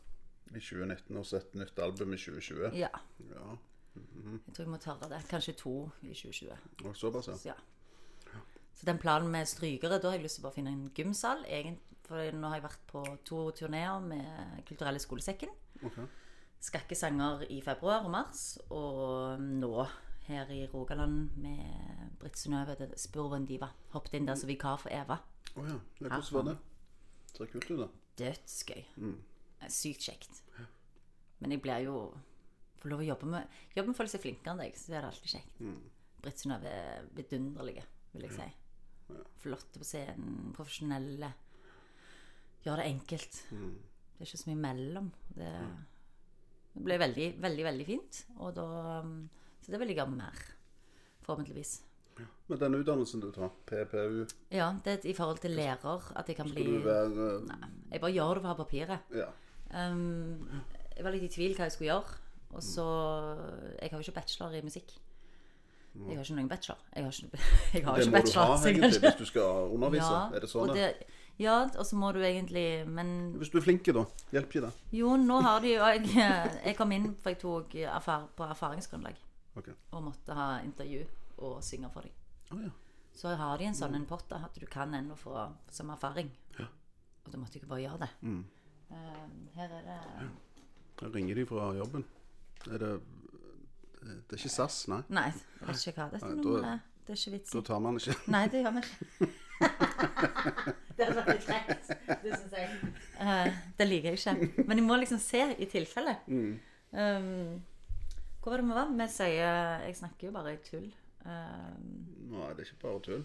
I 0.53 0.59
2019 0.59 1.17
og 1.17 1.25
så 1.25 1.39
et 1.39 1.55
nytt 1.57 1.79
album 1.81 2.13
i 2.13 2.17
2020. 2.17 2.75
Ja. 2.77 2.89
Ja, 3.29 3.45
Jeg 3.95 4.53
tror 4.53 4.65
jeg 4.65 4.71
må 4.71 4.77
tørre 4.81 5.09
det. 5.09 5.21
Kanskje 5.29 5.53
to 5.57 5.89
i 6.01 6.13
2020. 6.13 6.57
og 6.85 6.95
såpass, 6.97 7.27
ja. 7.27 7.37
Så, 7.37 7.47
ja. 7.49 8.41
så 8.75 8.85
den 8.85 8.97
planen 9.01 9.31
med 9.31 9.45
strykere, 9.49 9.99
da 10.01 10.11
har 10.11 10.17
jeg 10.17 10.27
lyst 10.27 10.41
til 10.41 10.49
å 10.49 10.53
finne 10.53 10.73
en 10.73 10.91
gymsal. 10.95 11.45
For 12.03 12.35
nå 12.35 12.49
har 12.51 12.59
jeg 12.59 12.65
vært 12.65 12.85
på 12.89 13.03
to 13.25 13.45
turneer 13.57 14.01
med 14.03 14.63
Kulturelle 14.67 14.99
skolesekken. 15.01 15.53
Ok. 15.83 16.01
Skakkesanger 16.63 17.45
i 17.51 17.61
februar 17.63 18.05
og 18.05 18.11
mars. 18.11 18.57
Og 18.69 19.39
nå 19.41 19.87
her 20.27 20.49
i 20.53 20.65
Rogaland 20.71 21.35
med 21.41 22.13
Britt 22.19 22.37
Synnøve, 22.39 22.75
er 22.79 22.93
Spurven 22.99 23.45
Diva. 23.49 23.69
Hoppet 23.93 24.17
inn 24.17 24.27
der 24.29 24.39
som 24.39 24.49
vikar 24.49 24.79
for 24.81 24.93
Eva. 24.93 25.19
Å 25.53 25.65
ja. 25.67 25.75
ja. 25.75 25.79
Hvordan 25.99 26.29
var 26.37 26.47
det? 26.49 26.57
Ser 27.33 27.51
kult 27.51 27.69
ut, 27.71 27.79
da. 27.83 27.89
Dødsgøy. 28.21 28.83
Mm. 29.01 29.17
Sykt 29.71 30.07
kjekt. 30.09 30.43
Men 31.39 31.55
jeg 31.55 31.63
blir 31.63 31.87
jo 31.87 31.97
Får 32.83 32.91
lov 32.91 32.99
å 32.99 33.05
jobbe 33.07 33.27
med 33.31 33.53
Jobbe 33.77 33.93
med 33.93 33.95
folk 33.95 34.11
som 34.11 34.19
er 34.19 34.23
flinkere 34.25 34.51
enn 34.53 34.59
deg, 34.59 34.73
så 34.75 34.91
er 34.91 34.97
det 35.05 35.09
alltid 35.09 35.33
kjekt. 35.37 35.61
Britt 36.23 36.41
Synnøve 36.41 36.71
er 36.71 37.07
vidunderlig, 37.15 37.77
vil 38.11 38.27
jeg 38.27 38.35
si. 38.35 38.49
Flotte 39.43 39.79
på 39.79 39.87
scenen, 39.87 40.51
profesjonelle. 40.55 41.29
Gjør 42.63 42.79
det 42.79 42.89
enkelt. 42.91 43.39
Det 43.51 44.19
er 44.21 44.27
ikke 44.27 44.39
så 44.39 44.51
mye 44.51 44.61
mellom. 44.63 45.07
Det, 45.35 45.51
det 46.75 46.83
ble 46.85 46.99
veldig, 47.01 47.29
veldig, 47.43 47.65
veldig 47.67 47.87
fint. 47.87 48.19
Og 48.39 48.53
da 48.55 48.67
um, 49.03 49.15
Så 49.63 49.71
det 49.71 49.79
vil 49.79 49.95
gjøre 49.95 50.11
mer. 50.11 50.45
Forhåpentligvis. 51.23 51.77
Men 52.47 52.59
den 52.59 52.75
utdannelsen 52.77 53.21
du 53.23 53.31
tar, 53.33 53.49
PPU, 53.65 54.25
Ja, 54.53 54.67
det 54.85 54.91
er 54.99 55.07
i 55.09 55.13
forhold 55.17 55.39
til 55.41 55.55
lærer 55.57 56.11
at 56.19 56.27
jeg 56.29 56.35
kan 56.37 56.51
bli 56.51 56.65
skal 56.65 56.75
du 56.75 56.83
være 56.85 57.29
Nei, 57.47 57.69
Jeg 57.91 58.01
bare 58.03 58.11
gjør 58.13 58.33
det 58.35 58.43
for 58.43 58.49
å 58.49 58.51
ha 58.51 58.57
papiret. 58.59 59.15
Ja. 59.15 59.29
Um, 59.73 60.51
jeg 60.93 61.05
var 61.07 61.15
litt 61.15 61.25
i 61.25 61.31
tvil 61.33 61.55
hva 61.57 61.65
jeg 61.69 61.75
skulle 61.77 61.89
gjøre. 61.89 62.19
Og 62.53 62.61
så 62.61 62.85
Jeg 63.79 63.89
har 63.89 63.97
jo 63.97 64.05
ikke 64.05 64.19
bachelor 64.19 64.53
i 64.53 64.61
musikk. 64.61 64.93
Jeg 65.93 66.17
har 66.17 66.23
ikke 66.25 66.35
noen 66.37 66.49
bachelor. 66.49 66.77
Jeg 66.95 67.03
har 67.03 67.11
ikke, 67.11 67.41
jeg 67.73 67.85
har 67.85 67.95
Det 67.95 68.05
ikke 68.05 68.13
må 68.13 68.23
du 68.25 68.39
ha, 68.39 68.45
egentlig, 68.67 69.01
hvis 69.01 69.19
du 69.19 69.25
skal 69.25 69.73
undervise. 69.73 70.13
er 70.35 70.39
det 70.45 70.49
sånn? 70.49 70.69
og 70.69 70.77
det, 70.77 70.87
ja, 71.41 71.57
og 71.65 71.85
så 71.85 71.97
må 71.97 72.11
du 72.13 72.19
egentlig 72.21 72.85
Men 72.85 73.33
Hvis 73.41 73.49
du 73.49 73.57
er 73.57 73.65
flink, 73.65 73.85
da. 73.89 74.05
Hjelper 74.35 74.59
de 74.59 74.65
deg? 74.67 74.81
jo, 74.99 75.15
nå 75.17 75.39
har 75.41 75.61
de 75.65 75.73
jo 75.73 75.85
Jeg, 75.95 76.09
jeg 76.67 76.75
kom 76.77 76.91
inn 76.93 77.15
for 77.21 77.33
jeg 77.33 77.39
tok 77.41 77.73
erfar, 77.89 78.27
på 78.37 78.45
erfaringsgrunnlag 78.45 79.17
Ok. 79.55 79.69
og 79.91 80.01
måtte 80.01 80.33
ha 80.33 80.47
intervju 80.65 81.03
og 81.45 81.59
synge 81.63 81.89
for 81.93 82.07
dem. 82.07 82.15
Oh, 82.51 82.63
ja. 82.63 82.71
Så 83.13 83.35
har 83.37 83.57
de 83.61 83.67
en 83.69 83.77
sånn 83.77 83.93
en 83.95 84.07
pott 84.09 84.31
at 84.33 84.55
du 84.57 84.65
kan 84.65 84.93
ennå 84.97 85.15
få 85.19 85.35
som 85.71 85.91
erfaring. 85.93 86.31
Og 87.23 87.29
da 87.31 87.39
måtte 87.39 87.59
jeg 87.59 87.69
bare 87.69 87.83
gjøre 87.85 87.99
det. 88.01 88.09
Mm. 88.25 88.41
Uh, 88.89 89.27
her 89.55 89.77
er 89.77 89.85
det 89.85 89.99
her 89.99 90.31
ringer 91.13 91.35
de 91.35 91.45
fra 91.45 91.73
jobben. 91.75 92.05
Er 92.71 92.77
det 92.77 93.01
Det 94.03 94.35
er 94.35 94.37
ikke 94.37 94.49
SAS, 94.49 94.87
nei? 94.87 94.99
Nei, 95.07 95.29
jeg 95.31 95.67
vet 95.67 95.85
ikke 95.87 96.01
hva 96.01 96.09
dette 96.11 96.27
Nei, 96.27 96.35
nummeret 96.35 96.65
er. 96.67 96.79
Det 97.03 97.13
er 97.13 97.19
ikke 97.21 97.31
vits 97.31 97.53
Da 97.55 97.61
tar 97.63 97.79
man 97.83 97.99
ikke 97.99 98.15
Nei, 98.31 98.41
det 98.51 98.63
gjør 98.63 98.73
vi 98.75 98.81
ikke. 98.83 99.29
det 100.97 101.05
hadde 101.07 101.23
vært 101.29 101.45
greit 101.47 101.91
det 102.23 102.39
syns 102.39 102.55
jeg. 102.57 102.91
Uh, 103.19 103.61
det 103.79 103.87
liker 103.87 104.11
jeg 104.11 104.19
ikke. 104.19 104.65
Men 104.67 104.79
jeg 104.79 104.85
må 104.87 104.97
liksom 104.99 105.19
se 105.23 105.41
i 105.55 105.67
tilfelle. 105.71 106.17
Mm. 106.27 106.51
Um, 106.91 107.63
hvor 108.43 108.51
var 108.53 108.61
det 108.61 108.67
vi 108.67 108.75
var? 108.75 108.91
Vi 108.99 109.07
sier 109.13 109.85
Jeg 109.87 109.95
snakker 109.95 110.27
jo 110.27 110.33
bare 110.35 110.53
i 110.53 110.59
tull. 110.65 110.89
Um, 111.23 111.87
Nei, 112.33 112.49
det 112.53 112.65
er 112.65 112.67
ikke 112.67 112.81
bare 112.83 113.01
tull. 113.05 113.23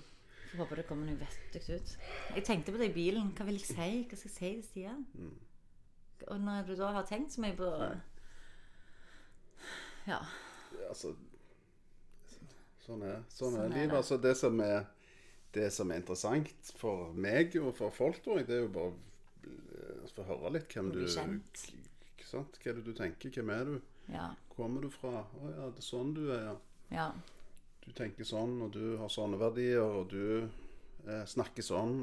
jeg 0.53 0.61
håper 0.61 0.77
det 0.81 0.87
kommer 0.89 1.09
noe 1.11 1.19
vettug 1.21 1.67
ut. 1.75 1.97
Jeg 2.37 2.45
tenkte 2.47 2.73
på 2.73 2.79
det 2.81 2.91
i 2.93 2.95
bilen. 2.95 3.33
Hva 3.37 3.45
vil 3.49 3.59
jeg 3.59 3.67
si? 3.73 3.89
Hva 4.09 4.17
skal 4.21 4.31
jeg 4.31 4.37
si 4.37 4.53
til 4.55 4.63
Stian? 4.69 5.03
Mm. 5.19 5.35
Og 6.29 6.41
når 6.41 6.63
du 6.71 6.75
da 6.79 6.93
har 6.95 7.05
tenkt 7.07 7.35
så 7.35 7.43
mye 7.45 7.57
på 7.59 7.69
Ja. 10.09 10.21
Altså 10.89 11.15
Sånn 12.87 13.03
er, 13.05 13.19
sånn 13.29 13.53
Sånn 13.53 13.61
er 13.67 13.69
livet. 13.75 13.91
det. 13.91 13.97
Altså, 13.99 14.17
det 14.17 14.37
som 14.41 14.61
er 14.65 14.87
det 15.53 15.67
som 15.73 15.91
er 15.91 16.01
interessant 16.01 16.71
for 16.79 17.13
meg 17.17 17.55
og 17.61 17.75
for 17.77 17.91
folk, 17.93 18.23
tror 18.25 18.39
jeg, 18.41 18.47
det 18.49 18.57
er 18.57 18.65
jo 18.67 18.73
bare 18.73 18.93
å 20.05 20.11
få 20.13 20.25
høre 20.29 20.53
litt 20.57 20.73
hvem 20.73 20.91
du 20.93 21.03
sant? 21.11 21.63
Hva 22.29 22.43
er 22.45 22.77
det 22.79 22.85
du 22.85 22.93
tenker? 22.97 23.33
Hvem 23.33 23.53
er 23.55 23.65
du? 23.65 23.77
Ja. 24.13 24.31
Kommer 24.57 24.81
du 24.83 24.91
fra? 24.91 25.21
Å 25.23 25.51
ja, 25.53 25.69
det 25.71 25.79
er 25.83 25.87
sånn 25.87 26.15
du 26.17 26.23
er, 26.33 26.43
ja. 26.49 26.57
ja. 26.91 27.13
Du 27.85 27.93
tenker 27.97 28.25
sånn, 28.25 28.57
og 28.63 28.73
du 28.75 28.97
har 29.01 29.09
sånne 29.13 29.39
verdier, 29.41 29.81
og 29.85 30.09
du 30.11 30.49
eh, 31.07 31.25
snakker 31.27 31.63
sånn. 31.65 32.01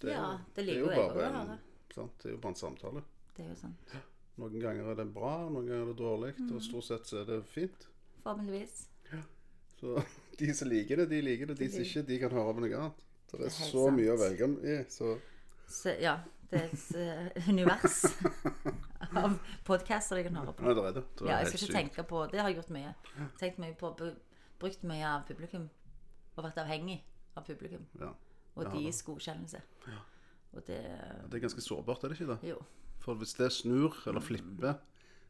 Det, 0.00 0.10
er 0.10 0.12
Ja, 0.12 0.32
jo- 0.32 0.38
det 0.54 0.62
er 0.62 0.66
liker 0.66 0.78
jo 0.80 0.84
jo 0.86 0.90
jeg 0.90 0.98
bare 1.14 1.30
høre. 1.30 1.58
sant? 1.94 2.18
Det 2.22 2.28
er 2.30 2.34
jo 2.34 2.40
bare 2.42 2.52
en 2.52 2.60
samtale. 2.60 3.02
Det 3.36 3.44
er 3.44 3.48
jo 3.48 3.56
sant. 3.60 3.96
Noen 4.36 4.60
ganger 4.60 4.90
er 4.92 4.94
det 4.98 5.06
bra, 5.14 5.34
noen 5.48 5.66
ganger 5.68 5.82
er 5.82 5.92
det 5.92 5.96
dårlig, 5.96 6.32
Mm. 6.38 6.56
og 6.56 6.62
stort 6.62 6.84
sett 6.84 7.06
så 7.08 7.20
er 7.22 7.24
det 7.24 7.44
fint. 7.46 7.86
Forhåpentligvis. 8.22 8.88
Så 9.80 10.02
de 10.38 10.52
som 10.54 10.68
liker 10.68 10.96
det, 10.96 11.08
de 11.10 11.20
liker 11.22 11.46
det. 11.46 11.58
De 11.58 11.68
som 11.70 11.80
ikke, 11.84 12.02
de 12.06 12.18
kan 12.18 12.30
høre 12.30 12.54
på 12.54 12.60
noe 12.66 12.76
annet. 12.76 13.02
Det 13.30 13.40
er 13.40 13.46
er 13.46 13.50
så 13.50 13.70
så 13.72 13.90
mye 13.90 14.12
å 14.12 14.18
velge 14.20 14.48
i. 14.64 14.84
Så 14.88 15.18
Så, 15.68 15.96
ja, 16.00 16.18
det 16.50 16.60
er 16.60 16.68
et 16.70 16.96
eh, 17.00 17.48
univers 17.50 18.04
av 19.16 19.36
podcaster 19.66 20.20
jeg 20.20 20.28
kan 20.28 20.38
høre 20.40 20.54
på. 20.54 20.66
Nei, 20.66 20.92
det 20.94 21.02
Ja, 21.26 21.40
jeg 21.40 21.50
skal 21.50 21.60
ikke 21.62 21.78
tenke 21.78 22.06
på 22.06 22.22
Det 22.30 22.40
har 22.40 22.50
jeg 22.50 22.60
gjort 22.60 22.72
mye. 22.76 22.94
Tenkt 23.40 23.60
mye 23.62 23.74
på 23.78 23.92
Brukt 24.56 24.84
mye 24.88 25.04
av 25.04 25.26
publikum. 25.28 25.68
Og 26.36 26.44
vært 26.44 26.60
avhengig 26.62 27.00
av 27.36 27.44
publikum. 27.44 27.84
Ja. 28.00 28.12
Og 28.56 28.64
Ja, 28.64 28.72
deres 28.72 29.02
godkjennelse. 29.04 29.60
Og 30.52 30.62
det 30.66 30.80
Det 31.30 31.34
er 31.34 31.44
ganske 31.44 31.60
sårbart, 31.60 32.04
er 32.04 32.08
det 32.08 32.20
ikke 32.20 32.32
det? 32.32 32.48
Jo. 32.48 32.60
For 32.98 33.14
hvis 33.14 33.34
det 33.34 33.52
snur 33.52 33.96
eller 34.06 34.20
flipper, 34.20 34.78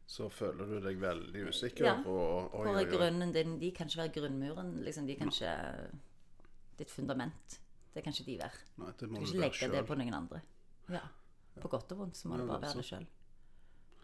så 0.07 0.29
føler 0.31 0.65
du 0.65 0.79
deg 0.79 1.01
veldig 1.01 1.47
usikker. 1.49 1.85
Ja. 1.85 1.95
Og, 2.05 2.53
oi, 2.55 2.67
Hvor 2.67 2.79
er 2.79 2.91
grunnen 2.91 3.33
din? 3.33 3.59
De 3.59 3.71
kan 3.71 3.87
ikke 3.87 4.05
være 4.05 4.13
grunnmuren. 4.21 4.77
Liksom, 4.83 5.07
de 5.07 5.15
kan 5.15 5.27
ikke 5.27 5.55
Ditt 6.77 6.91
fundament. 6.91 7.59
Det 7.93 8.03
kan 8.03 8.13
ikke 8.13 8.25
de 8.31 8.37
være. 8.37 8.59
Nei, 8.77 8.91
det 8.99 9.09
må 9.09 9.19
Du 9.19 9.25
kan 9.25 9.27
ikke 9.27 9.41
legge 9.41 9.71
det 9.73 9.85
på 9.87 9.95
noen 9.97 10.13
andre. 10.13 10.41
Ja. 10.93 11.03
På 11.61 11.71
godt 11.71 11.91
og 11.95 12.03
vondt 12.03 12.17
så 12.17 12.29
må 12.29 12.37
Ja, 12.37 12.41
det 12.41 12.49
bare 12.51 12.61
være 12.61 12.81
det 12.81 12.85
sjøl. 12.85 13.07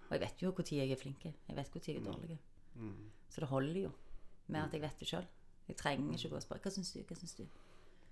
Og 0.07 0.15
jeg 0.15 0.21
vet 0.23 0.41
jo 0.43 0.51
når 0.51 0.73
jeg 0.73 0.91
er 0.91 0.99
flink. 0.99 1.25
Jeg 1.25 1.55
vet 1.55 1.75
når 1.75 1.87
jeg 1.87 1.95
er 1.97 2.07
dårlig. 2.07 2.39
Mm. 2.75 3.11
Så 3.29 3.41
det 3.41 3.49
holder 3.49 3.79
jo 3.81 3.91
med 4.47 4.61
at 4.63 4.73
jeg 4.73 4.81
vet 4.81 4.99
det 4.99 5.07
sjøl. 5.07 5.27
Jeg 5.67 5.77
trenger 5.79 6.17
ikke 6.17 6.29
gå 6.29 6.35
og 6.35 6.43
spørre 6.43 6.63
hva 6.65 6.73
syns 6.73 6.91
du. 6.93 7.03
Hva 7.07 7.17
syns 7.17 7.37
du? 7.37 7.45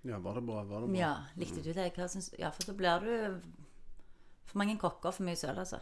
Ja, 0.08 0.18
var 0.18 0.38
det 0.38 0.44
bra? 0.46 0.62
Var 0.66 0.84
det 0.84 0.88
bra? 0.88 0.98
Ja, 0.98 1.12
likte 1.38 1.62
du 1.62 1.72
det? 1.72 1.90
Hva 1.96 2.08
syns 2.10 2.32
Ja, 2.38 2.50
for 2.50 2.70
da 2.70 2.76
blir 2.78 3.04
du 3.04 3.42
For 4.48 4.58
mange 4.58 4.74
kokker, 4.78 5.12
for 5.14 5.24
mye 5.24 5.38
søl, 5.38 5.58
altså. 5.58 5.78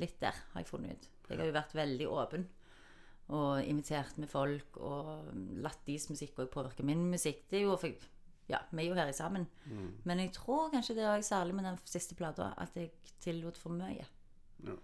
Litt 0.00 0.16
der, 0.20 0.36
har 0.52 0.62
jeg 0.62 0.70
funnet 0.70 0.96
ut. 0.96 1.08
Jeg 1.28 1.38
har 1.38 1.46
jo 1.50 1.52
vært 1.58 1.74
veldig 1.76 2.06
åpen. 2.08 2.46
Og 3.36 3.60
invitert 3.60 4.16
med 4.16 4.30
folk 4.32 4.78
og 4.80 5.28
latt 5.60 5.82
deres 5.86 6.08
musikk 6.08 6.40
òg 6.40 6.48
påvirke 6.54 6.86
min 6.86 7.04
musikk. 7.10 7.44
Det 7.50 7.60
er 7.60 7.66
jo 7.66 7.76
for 7.76 7.92
Ja, 8.48 8.58
vi 8.72 8.82
er 8.84 8.88
jo 8.88 8.94
her 8.96 9.12
sammen. 9.12 9.46
Men 10.04 10.18
jeg 10.22 10.32
tror 10.32 10.70
kanskje 10.72 10.94
det 10.96 11.04
er 11.04 11.20
særlig 11.26 11.54
med 11.54 11.64
den 11.68 11.78
siste 11.84 12.14
plata 12.16 12.54
at 12.56 12.74
jeg 12.76 12.90
tillot 13.20 13.58
for 13.60 13.70
mye. 13.76 14.06
Ja. 14.64 14.76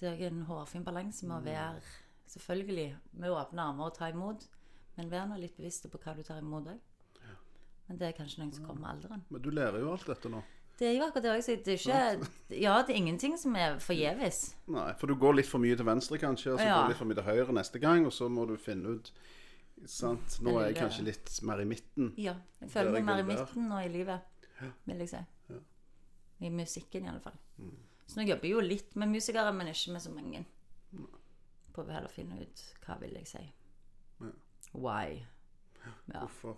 Det 0.00 0.08
er 0.12 0.26
en 0.30 0.42
hårfin 0.48 0.84
balanse 0.84 1.26
med 1.26 1.36
å 1.38 1.44
være 1.44 1.80
Selvfølgelig 2.26 2.96
med 3.22 3.30
åpne 3.30 3.62
armer 3.62 3.86
og 3.86 3.94
ta 3.94 4.08
imot, 4.10 4.48
men 4.96 5.10
vær 5.12 5.28
nå 5.30 5.36
litt 5.38 5.54
bevisst 5.56 5.86
på 5.92 5.98
hva 6.02 6.16
du 6.16 6.24
tar 6.26 6.40
imot 6.42 6.66
òg. 6.72 6.80
Men 7.86 7.98
det 8.00 8.08
er 8.08 8.16
kanskje 8.18 8.40
noe 8.42 8.52
som 8.56 8.64
kommer 8.66 8.82
med 8.82 8.90
alderen. 8.96 9.22
Men 9.30 9.42
du 9.44 9.50
lærer 9.54 9.78
jo 9.78 9.92
alt 9.92 10.08
dette 10.10 10.28
nå. 10.32 10.40
Det 10.76 10.88
er 10.90 10.96
jo 10.98 11.04
akkurat 11.06 11.22
det 11.22 11.30
òg. 11.36 11.46
Det 11.64 11.68
er 11.68 11.78
ikke 11.78 12.58
Ja, 12.60 12.74
det 12.82 12.92
er 12.96 12.98
ingenting 12.98 13.38
som 13.38 13.54
er 13.56 13.78
forgjeves. 13.78 14.56
Nei, 14.66 14.88
for 14.98 15.06
du 15.06 15.14
går 15.14 15.38
litt 15.38 15.46
for 15.48 15.62
mye 15.62 15.76
til 15.78 15.86
venstre 15.86 16.18
kanskje, 16.18 16.52
og 16.52 16.58
så 16.58 16.66
Ja. 16.66 16.74
går 16.80 16.82
du 16.82 16.88
litt 16.88 16.98
for 16.98 17.06
mye 17.06 17.14
til 17.14 17.28
høyre 17.30 17.52
neste 17.54 17.78
gang, 17.80 18.04
og 18.06 18.12
så 18.12 18.28
må 18.28 18.44
du 18.48 18.56
finne 18.56 18.96
ut 18.98 19.12
Sant? 19.84 20.38
Nå 20.42 20.56
er 20.60 20.70
jeg 20.70 20.78
kanskje 20.80 21.04
litt 21.04 21.30
mer 21.46 21.60
i 21.62 21.66
midten. 21.68 22.12
Ja. 22.18 22.34
Jeg 22.62 22.70
føler 22.72 22.96
meg 22.96 23.04
mer 23.04 23.20
i 23.20 23.26
midten 23.28 23.68
nå 23.68 23.80
i 23.84 23.90
livet, 23.92 24.20
vil 24.86 25.02
jeg 25.04 25.10
si. 25.12 25.20
I 26.46 26.50
musikken, 26.52 27.04
i 27.04 27.08
alle 27.12 27.20
fall. 27.24 27.36
Så 28.06 28.20
nå 28.20 28.26
jobber 28.28 28.44
jeg 28.48 28.52
jo 28.56 28.60
litt 28.64 28.96
med 28.96 29.08
musikere, 29.12 29.52
men 29.52 29.70
ikke 29.72 29.92
med 29.94 30.02
så 30.04 30.12
mange. 30.14 30.44
Prøver 31.76 31.92
heller 31.96 32.08
å 32.10 32.14
finne 32.14 32.40
ut 32.40 32.64
hva 32.86 32.96
vil 33.00 33.16
jeg 33.20 33.28
si. 33.30 33.44
Why. 34.72 35.20
Ja, 36.12 36.20
Hvorfor? 36.24 36.56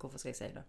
hvorfor 0.00 0.18
skal 0.18 0.30
jeg 0.32 0.36
si 0.36 0.48
det? 0.56 0.62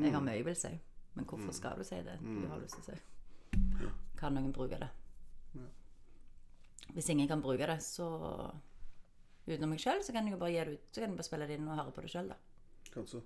Jeg 0.00 0.12
har 0.14 0.22
mye 0.24 0.36
jeg 0.38 0.46
vil 0.46 0.56
si, 0.56 0.70
men 1.14 1.26
hvorfor 1.28 1.52
skal 1.52 1.76
du 1.78 1.84
si 1.84 1.98
det 2.06 2.14
du 2.22 2.46
har 2.48 2.60
lyst 2.62 2.78
til 2.78 2.84
å 2.84 2.94
si? 2.94 3.90
Kan 4.20 4.36
noen 4.36 4.52
bruke 4.54 4.78
det? 4.80 4.88
Hvis 6.94 7.08
ingen 7.12 7.28
kan 7.28 7.42
bruke 7.42 7.66
det, 7.68 7.78
så 7.84 8.06
utenom 9.46 9.70
meg 9.74 9.80
sjøl, 9.82 10.02
så 10.04 10.12
kan 10.14 10.26
jeg 10.28 10.34
jo 10.36 10.40
bare 10.40 10.52
gi 10.54 10.64
det 10.68 10.74
ut. 10.78 10.86
Så 10.92 11.00
kan 11.00 11.10
jeg 11.10 11.18
bare 11.20 11.28
spille 11.30 11.46
det 11.48 11.56
inn 11.58 11.68
og 11.68 11.78
høre 11.80 11.92
på 11.96 12.04
det 12.04 12.10
sjøl, 12.12 12.28
da. 12.32 12.36
Kanskje. 12.94 13.22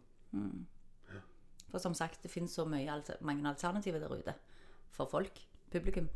For 1.70 1.82
som 1.82 1.94
sagt, 1.98 2.20
det 2.22 2.30
finnes 2.30 2.54
så 2.54 2.64
mye, 2.70 3.00
mange 3.26 3.48
alternativer 3.50 3.98
der 4.02 4.12
ute 4.14 4.34
for 4.94 5.06
folk, 5.10 5.40
publikum. 5.72 6.06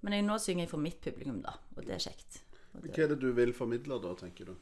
Men 0.00 0.14
jeg, 0.14 0.24
nå 0.24 0.38
synger 0.40 0.64
jeg 0.64 0.70
for 0.70 0.80
mitt 0.80 1.00
publikum, 1.04 1.42
da, 1.44 1.52
og 1.76 1.84
det 1.84 1.96
er 1.98 2.04
kjekt. 2.06 2.38
Det, 2.72 2.92
Hva 2.94 3.04
er 3.04 3.08
det 3.12 3.18
du 3.20 3.28
vil 3.36 3.52
formidle, 3.56 3.98
da, 4.00 4.14
tenker 4.16 4.48
du? 4.52 4.54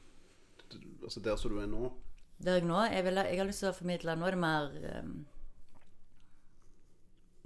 Du- 0.72 1.04
Altså 1.06 1.20
der 1.22 1.36
som 1.38 1.52
du 1.52 1.60
er 1.62 1.66
nå? 1.70 1.92
der 2.42 2.58
jeg 2.58 2.64
nå, 2.66 2.80
jeg, 2.90 3.04
vil, 3.04 3.14
jeg 3.22 3.38
har 3.38 3.46
lyst 3.46 3.60
til 3.62 3.68
å 3.70 3.76
formidle 3.76 4.14
Nå 4.18 4.26
er 4.26 4.34
det 4.34 4.40
mer 4.40 4.64
um, 5.00 5.12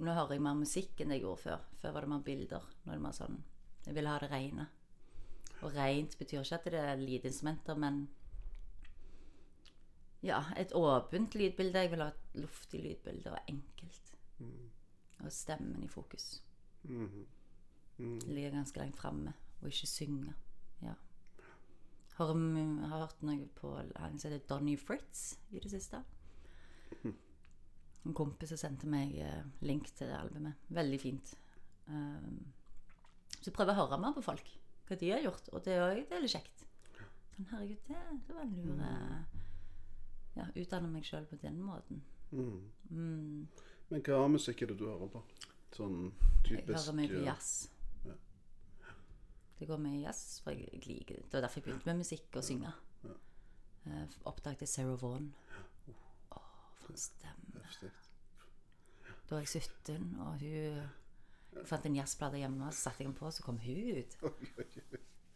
Nå 0.01 0.15
hører 0.17 0.33
jeg 0.35 0.41
mer 0.43 0.57
musikk 0.57 0.99
enn 1.03 1.11
det 1.13 1.19
jeg 1.19 1.23
gjorde 1.27 1.43
før. 1.43 1.61
Før 1.83 1.93
var 1.95 2.01
det 2.07 2.09
mer 2.11 2.23
bilder. 2.25 2.65
Nå 2.85 2.91
er 2.91 2.97
det 2.97 3.03
mer 3.05 3.13
sånn 3.15 3.37
Jeg 3.85 3.95
vil 3.99 4.09
ha 4.09 4.15
det 4.23 4.29
rene. 4.31 4.65
Og 5.61 5.75
rent 5.75 6.17
betyr 6.17 6.41
ikke 6.41 6.57
at 6.57 6.71
det 6.73 6.79
er 6.81 6.95
lite 7.01 7.29
instrumenter, 7.29 7.77
men 7.77 8.07
Ja, 10.21 10.43
et 10.57 10.73
åpent 10.77 11.33
lydbilde. 11.35 11.81
Jeg 11.81 11.91
vil 11.91 12.03
ha 12.03 12.11
et 12.11 12.35
luftig 12.43 12.81
lydbilde 12.83 13.31
og 13.31 13.39
enkelt. 13.49 14.11
Og 15.25 15.31
stemmen 15.33 15.83
i 15.83 15.89
fokus. 15.89 16.43
Ligger 17.97 18.51
ganske 18.51 18.79
langt 18.79 18.97
framme, 18.97 19.33
og 19.61 19.67
ikke 19.67 19.87
synge. 19.87 20.33
Ja. 20.81 20.93
Har, 22.17 22.33
har 22.87 22.99
hørt 22.99 23.23
noe 23.25 23.47
på 23.57 23.73
han 23.95 24.19
som 24.19 24.31
heter 24.31 24.45
Donny 24.49 24.77
Fritz 24.77 25.39
i 25.51 25.59
det 25.59 25.71
siste. 25.71 26.03
En 28.05 28.17
kompis 28.17 28.49
som 28.49 28.57
sendte 28.57 28.89
meg 28.89 29.13
eh, 29.21 29.43
link 29.61 29.89
til 29.93 30.09
det 30.09 30.17
albumet. 30.17 30.57
Veldig 30.73 30.99
fint. 31.01 31.33
Um, 31.85 32.39
så 33.41 33.51
jeg 33.51 33.73
å 33.73 33.77
høre 33.77 33.99
mer 34.01 34.13
på 34.15 34.23
folk, 34.25 34.47
hva 34.87 34.97
de 34.99 35.11
har 35.11 35.23
gjort. 35.25 35.49
Og 35.51 35.63
det 35.65 35.75
er 35.77 36.01
er 36.01 36.23
litt 36.23 36.35
kjekt. 36.35 36.65
Men 37.37 37.47
herregud, 37.51 37.77
det, 37.87 37.99
det 38.27 38.35
var 38.35 38.43
en 38.45 38.55
lur 38.57 38.81
eh, 38.85 39.39
Ja, 40.37 40.47
utdanne 40.55 40.87
meg 40.91 41.03
sjøl 41.07 41.25
på 41.27 41.39
den 41.41 41.59
måten. 41.65 42.03
Men 42.31 44.03
hva 44.07 44.27
musikk 44.31 44.63
er 44.63 44.71
det 44.71 44.79
du 44.79 44.85
hører 44.87 45.09
på? 45.11 45.23
Sånn 45.75 46.11
Jeg 46.47 46.65
hører 46.67 46.95
mye 46.95 47.11
på 47.11 47.19
eh, 47.19 47.27
jazz. 47.27 47.49
Det 49.59 49.67
går 49.69 49.81
mye 49.81 49.99
jazz, 50.01 50.39
for 50.41 50.57
jeg, 50.57 50.79
liker 50.87 51.19
det. 51.19 51.25
Det 51.27 51.37
var 51.37 51.43
derfor 51.45 51.61
jeg 51.61 51.67
begynte 51.67 51.89
med 51.91 51.99
musikk 52.01 52.37
og 52.39 52.45
synge. 52.45 52.71
Uh, 53.81 54.05
oppdaget 54.29 54.69
Sarah 54.69 54.97
Vaughan. 55.01 55.27
Å, 56.33 56.41
for 56.81 56.93
en 56.93 57.01
stemme. 57.01 57.65
Da 59.29 59.35
var 59.37 59.45
jeg 59.45 59.61
17, 59.61 60.07
og 60.21 60.41
hun 60.41 60.81
Jeg 61.51 61.67
fant 61.67 61.85
en 61.85 61.95
jazzplate 61.95 62.39
hjemme, 62.39 62.69
så 62.71 62.87
satte 62.87 63.03
jeg 63.03 63.09
den 63.09 63.17
på, 63.17 63.31
så 63.31 63.43
kom 63.43 63.59
hun 63.61 63.97
ut. 63.97 64.17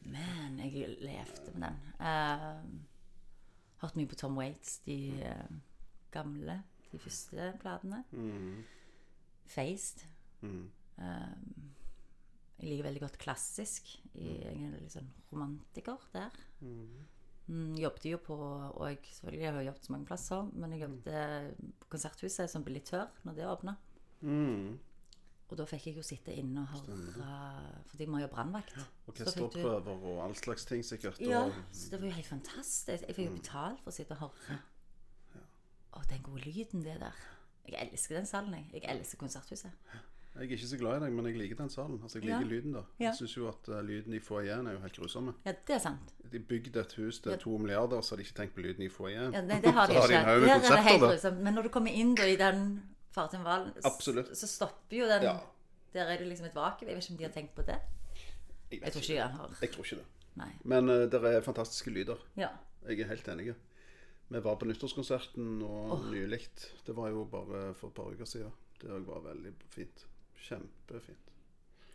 Men 0.05 0.59
jeg 0.61 0.95
levde 1.01 1.55
med 1.57 1.67
den. 1.67 1.79
Uh, 1.99 2.61
hørt 3.81 3.97
mye 3.99 4.09
på 4.09 4.17
Tom 4.19 4.37
Waits, 4.39 4.77
de 4.85 4.97
uh, 5.25 5.57
gamle, 6.13 6.61
de 6.91 7.01
første 7.01 7.49
platene. 7.61 8.03
Faced. 9.51 10.05
Um, 10.41 10.69
jeg 12.55 12.69
liker 12.69 12.87
veldig 12.87 13.03
godt 13.03 13.19
klassisk. 13.19 13.91
Jeg 14.15 14.39
jeg 14.45 14.69
er 14.69 14.79
litt 14.79 14.95
sånn 14.95 15.11
romantiker 15.33 16.07
der. 16.13 16.37
Mm, 17.45 17.75
jobbet 17.77 18.07
jo 18.09 18.17
på 18.25 18.35
Og 18.35 18.87
jeg, 18.89 19.03
selvfølgelig 19.19 19.45
har 19.45 19.57
jeg 19.59 19.67
jobbet 19.67 19.85
så 19.85 19.93
mange 19.93 20.09
plasser, 20.09 20.47
men 20.53 20.71
jeg 20.73 20.85
jobbet 20.85 21.59
på 21.83 21.89
Konserthuset 21.93 22.49
som 22.49 22.63
billitør 22.65 23.11
når 23.27 23.37
det 23.37 23.49
åpna. 23.51 23.75
Og 25.49 25.57
da 25.59 25.65
fikk 25.69 25.83
jeg 25.87 25.95
jo 25.99 26.01
sitte 26.01 26.33
inne 26.33 26.63
og 26.63 26.67
høre 26.73 27.83
For 27.85 27.97
de 27.97 28.05
må 28.09 28.17
jo 28.17 28.25
ha 28.25 28.31
brannvakt. 28.33 28.71
Fikk 28.73 29.11
Orkesterprøver 29.13 29.91
og 30.09 30.23
all 30.25 30.33
slags 30.35 30.65
ting, 30.65 30.81
sikkert. 30.85 31.19
ja, 31.21 31.43
Og, 31.45 31.53
så 31.71 31.91
det 31.91 31.99
var 32.01 32.07
jo 32.07 32.13
helt 32.17 32.27
fantastisk. 32.31 33.03
Jeg 33.07 33.15
fikk 33.15 33.27
jo 33.29 33.35
betalt 33.37 33.79
for 33.83 33.91
å 33.93 33.95
sitte 33.95 34.17
og 34.17 34.23
høre. 34.25 34.57
Å, 35.95 36.01
den 36.09 36.23
gode 36.25 36.41
lyden, 36.49 36.81
det 36.83 36.97
der. 36.99 37.21
Jeg 37.69 37.87
elsker 37.91 38.17
den 38.19 38.25
salen, 38.29 38.53
jeg. 38.57 38.81
Jeg 38.81 38.97
elsker 38.97 39.17
Konserthuset. 39.21 39.71
jeg 40.35 40.41
er 40.43 40.51
ikke 40.57 40.67
så 40.67 40.77
glad 40.77 40.97
i 40.97 41.05
deg, 41.05 41.13
men 41.15 41.25
jeg 41.29 41.37
liker 41.39 41.55
den 41.61 41.69
salen. 41.69 41.99
Altså, 42.03 42.19
jeg 42.19 42.27
Ja. 42.29 42.39
liker 42.39 42.49
lyden, 42.51 42.73
da. 42.73 42.81
Ja. 42.99 43.05
Jeg 43.05 43.15
syns 43.21 43.37
jo 43.37 43.47
at 43.47 43.69
uh, 43.69 43.79
lyden 43.81 44.13
i 44.13 44.19
foajeen 44.19 44.67
er 44.67 44.73
jo 44.73 44.79
helt 44.79 44.97
grusomme. 44.97 45.33
Ja, 45.45 45.53
det 45.67 45.75
er 45.75 45.79
sant. 45.79 46.11
De 46.31 46.39
bygde 46.39 46.79
et 46.81 46.93
hus 46.99 47.19
til 47.19 47.31
Ja. 47.31 47.37
to 47.37 47.57
milliarder, 47.57 48.01
så 48.01 48.11
har 48.11 48.17
de 48.17 48.23
ikke 48.27 48.35
tenkt 48.41 48.55
på 48.55 48.61
lyden 48.65 48.81
i 48.83 48.89
foajeen. 48.89 49.31
Ja, 49.33 49.41
nei, 49.41 49.61
det 49.61 49.71
har 49.73 49.87
de 49.87 49.93
ikke. 50.01 50.07
de 50.09 50.41
med 50.41 50.71
er 50.71 50.81
helt 50.89 51.01
grusomt. 51.01 51.39
Men 51.41 51.53
når 51.53 51.61
du 51.63 51.69
kommer 51.69 51.91
inn 51.91 52.15
da 52.15 52.23
i 52.27 52.35
den 52.35 52.81
Fartøyvalen, 53.15 53.71
hval, 53.79 54.25
så 54.35 54.47
stopper 54.49 54.97
jo 54.97 55.07
den 55.09 55.23
Ja. 55.23 55.37
Der 55.95 56.09
er 56.11 56.17
det 56.19 56.27
liksom 56.27 56.49
et 56.49 56.55
vakuum. 56.55 56.89
Jeg 56.89 56.97
vet 56.97 57.03
ikke 57.05 57.13
om 57.13 57.17
de 57.17 57.23
har 57.23 57.31
tenkt 57.31 57.55
på 57.55 57.63
det. 57.63 57.77
Jeg, 58.71 58.81
Jeg 58.81 58.91
tror 58.91 59.01
ikke 59.01 59.15
jeg 59.15 59.29
har 59.29 59.57
Jeg 59.61 59.71
tror 59.71 59.85
ikke 59.85 59.95
det. 60.01 60.05
Nei. 60.35 60.49
Men 60.63 60.89
uh, 60.89 60.95
det 61.11 61.21
er 61.23 61.41
fantastiske 61.41 61.93
lyder. 61.95 62.19
Ja. 62.35 62.49
Jeg 62.83 62.99
er 62.99 63.07
helt 63.07 63.27
enig. 63.31 63.55
Vi 64.27 64.41
var 64.43 64.55
på 64.59 64.65
nyttårskonserten 64.65 65.61
og 65.61 66.09
nylig. 66.11 66.41
Det 66.85 66.95
var 66.95 67.09
jo 67.13 67.23
bare 67.31 67.73
for 67.73 67.87
et 67.87 67.93
par 67.93 68.11
uker 68.11 68.25
siden. 68.25 68.51
Det 68.81 68.91
òg 68.91 69.07
var 69.07 69.23
veldig 69.29 69.53
fint. 69.71 70.05
Kjempefint. 70.35 71.31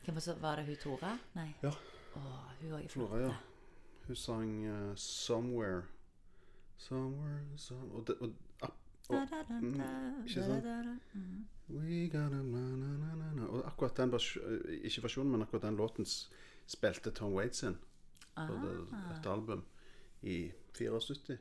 Var, 0.07 0.41
var 0.41 0.57
det 0.57 0.67
hun 0.67 0.77
Tora? 0.81 1.13
Nei. 1.35 1.51
Ja. 1.63 1.75
Oh, 2.17 2.45
hun 2.63 2.73
òg 2.73 2.85
er 2.85 2.89
flott. 2.89 3.17
Ja. 3.21 3.35
Hun 4.07 4.17
sang 4.17 4.55
uh, 4.67 4.95
'Somewhere'. 4.95 5.85
Somewhere, 6.81 7.45
somewhere. 7.57 7.99
Og, 7.99 8.07
det, 8.07 8.17
og, 8.21 8.71
ikke 9.11 10.45
sant? 10.45 10.67
Og 13.51 13.65
akkurat 13.67 13.97
den 13.97 14.15
eh, 14.15 14.87
Ikke 14.87 15.03
versjonen, 15.05 15.31
men 15.35 15.43
akkurat 15.45 15.63
den 15.69 15.77
låten 15.79 16.07
spilte 16.71 17.11
Tom 17.15 17.33
Waits 17.35 17.63
inn 17.67 17.79
på 18.37 18.57
et 19.17 19.27
album 19.27 19.65
i 20.23 20.53
74. 20.77 21.39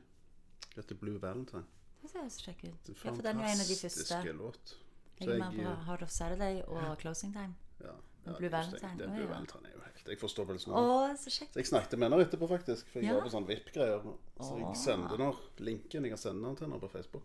Dette 0.76 0.94
Blue 0.94 1.18
Valentine. 1.22 1.64
Det 2.02 2.10
ser 2.10 2.28
så 2.32 2.44
kjekk 2.48 2.62
ut. 2.68 2.90
Ja, 3.04 3.12
for 3.12 3.22
den 3.24 3.40
er 3.40 3.50
en 3.52 3.60
av 3.62 3.68
de 3.68 3.76
første. 3.76 4.20
Låt. 4.36 4.76
Jeg 5.20 5.28
er 5.36 5.50
med 5.50 5.58
på 5.64 5.74
Hard 5.84 6.02
of 6.02 6.10
Saturday 6.10 6.62
og 6.66 6.98
Closing 6.98 7.32
Time. 7.34 7.54
ja, 7.80 7.92
ja, 8.26 8.36
Blue. 8.38 8.50
Valentine. 8.52 8.94
Det 8.98 9.08
Blue. 9.10 9.28
Valentine 9.28 9.68
er 9.68 9.74
jo 9.76 9.82
helt 9.84 10.08
Jeg 10.08 10.18
forstår 10.20 10.46
vel 10.48 10.58
sånn 10.62 10.74
Å, 10.78 10.84
så 11.20 11.30
kjekt. 11.30 11.52
Så 11.52 11.60
jeg 11.60 11.66
snakket 11.68 11.98
med 11.98 12.08
henne 12.10 12.24
etterpå, 12.24 12.48
faktisk. 12.48 12.86
For 12.92 13.00
jeg 13.00 13.10
Ja. 13.10 13.18
var 13.18 13.26
på 13.28 13.32
sånn 13.34 13.46
VIP-greier. 13.48 14.06
Så 14.40 14.56
jeg 14.58 14.76
sender 14.76 15.18
nå 15.18 15.36
linken. 15.58 16.04
Jeg 16.04 16.10
kan 16.10 16.18
sende 16.18 16.46
den 16.48 16.56
til 16.56 16.66
henne 16.68 16.80
på 16.80 16.88
Facebook. 16.88 17.22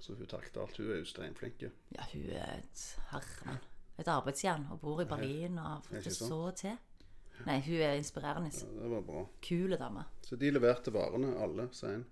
Så 0.00 0.14
hun 0.16 0.26
takket 0.26 0.56
alt. 0.56 0.76
Hun 0.80 0.90
er 0.90 1.02
jo 1.02 1.08
steinflink. 1.08 1.62
Ja, 1.96 2.06
hun 2.12 2.30
er 2.30 2.54
et 2.62 2.84
herremann. 3.10 3.58
Et 4.00 4.08
arbeidsjern 4.08 4.64
og 4.72 4.80
bor 4.80 5.02
i 5.02 5.04
Berlin 5.04 5.58
og 5.60 5.66
har 5.66 5.82
fått 5.84 6.06
det 6.08 6.14
så 6.16 6.38
til. 6.56 6.78
Nei, 7.46 7.58
hun 7.64 7.80
er 7.84 7.98
inspirerende. 8.00 8.48
Ja, 8.52 8.68
det 8.82 8.90
var 8.94 9.04
bra. 9.04 9.26
Kule 9.44 9.76
dame. 9.80 10.04
Så 10.24 10.36
de 10.40 10.50
leverte 10.52 10.92
varene, 10.92 11.34
alle, 11.40 11.68
sier 11.76 11.98
en. 11.98 12.06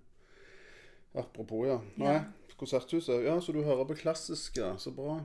Apropos, 1.17 1.65
ja. 1.67 1.79
Nei, 1.97 2.13
Ja. 2.13 2.23
Konserthuset. 2.59 3.23
Ja, 3.23 3.39
så 3.41 3.53
du 3.55 3.61
hører 3.63 3.85
på 3.87 3.95
klassiske. 3.95 4.73
Så 4.77 4.91
bra. 4.91 5.21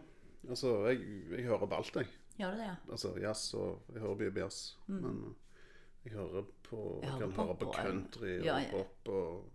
Altså, 0.49 0.87
jeg, 0.89 1.01
jeg 1.31 1.45
hører 1.49 1.67
på 1.67 1.75
alt, 1.75 1.97
jeg. 1.97 2.07
Gjør 2.39 2.51
du 2.51 2.57
det, 2.61 2.67
ja? 2.69 2.75
Altså 2.91 3.11
jazz 3.21 3.55
og 3.55 3.83
Jeg 3.93 4.01
hører 4.03 4.15
mye 4.21 4.31
på 4.31 4.39
jazz. 4.39 4.77
Men 4.87 5.05
uh, 5.05 5.33
jeg 6.05 6.13
hører 6.13 6.43
på 6.63 6.77
Mm. 6.77 7.03
Jeg 7.03 7.11
Jeg 7.11 7.21
kan 7.21 7.33
høre 7.33 7.57
på 7.57 7.73
country 7.73 8.39
og 8.39 8.45
Ja, 8.45 8.59
ja. 8.59 8.71
pop 8.71 9.09
og 9.09 9.51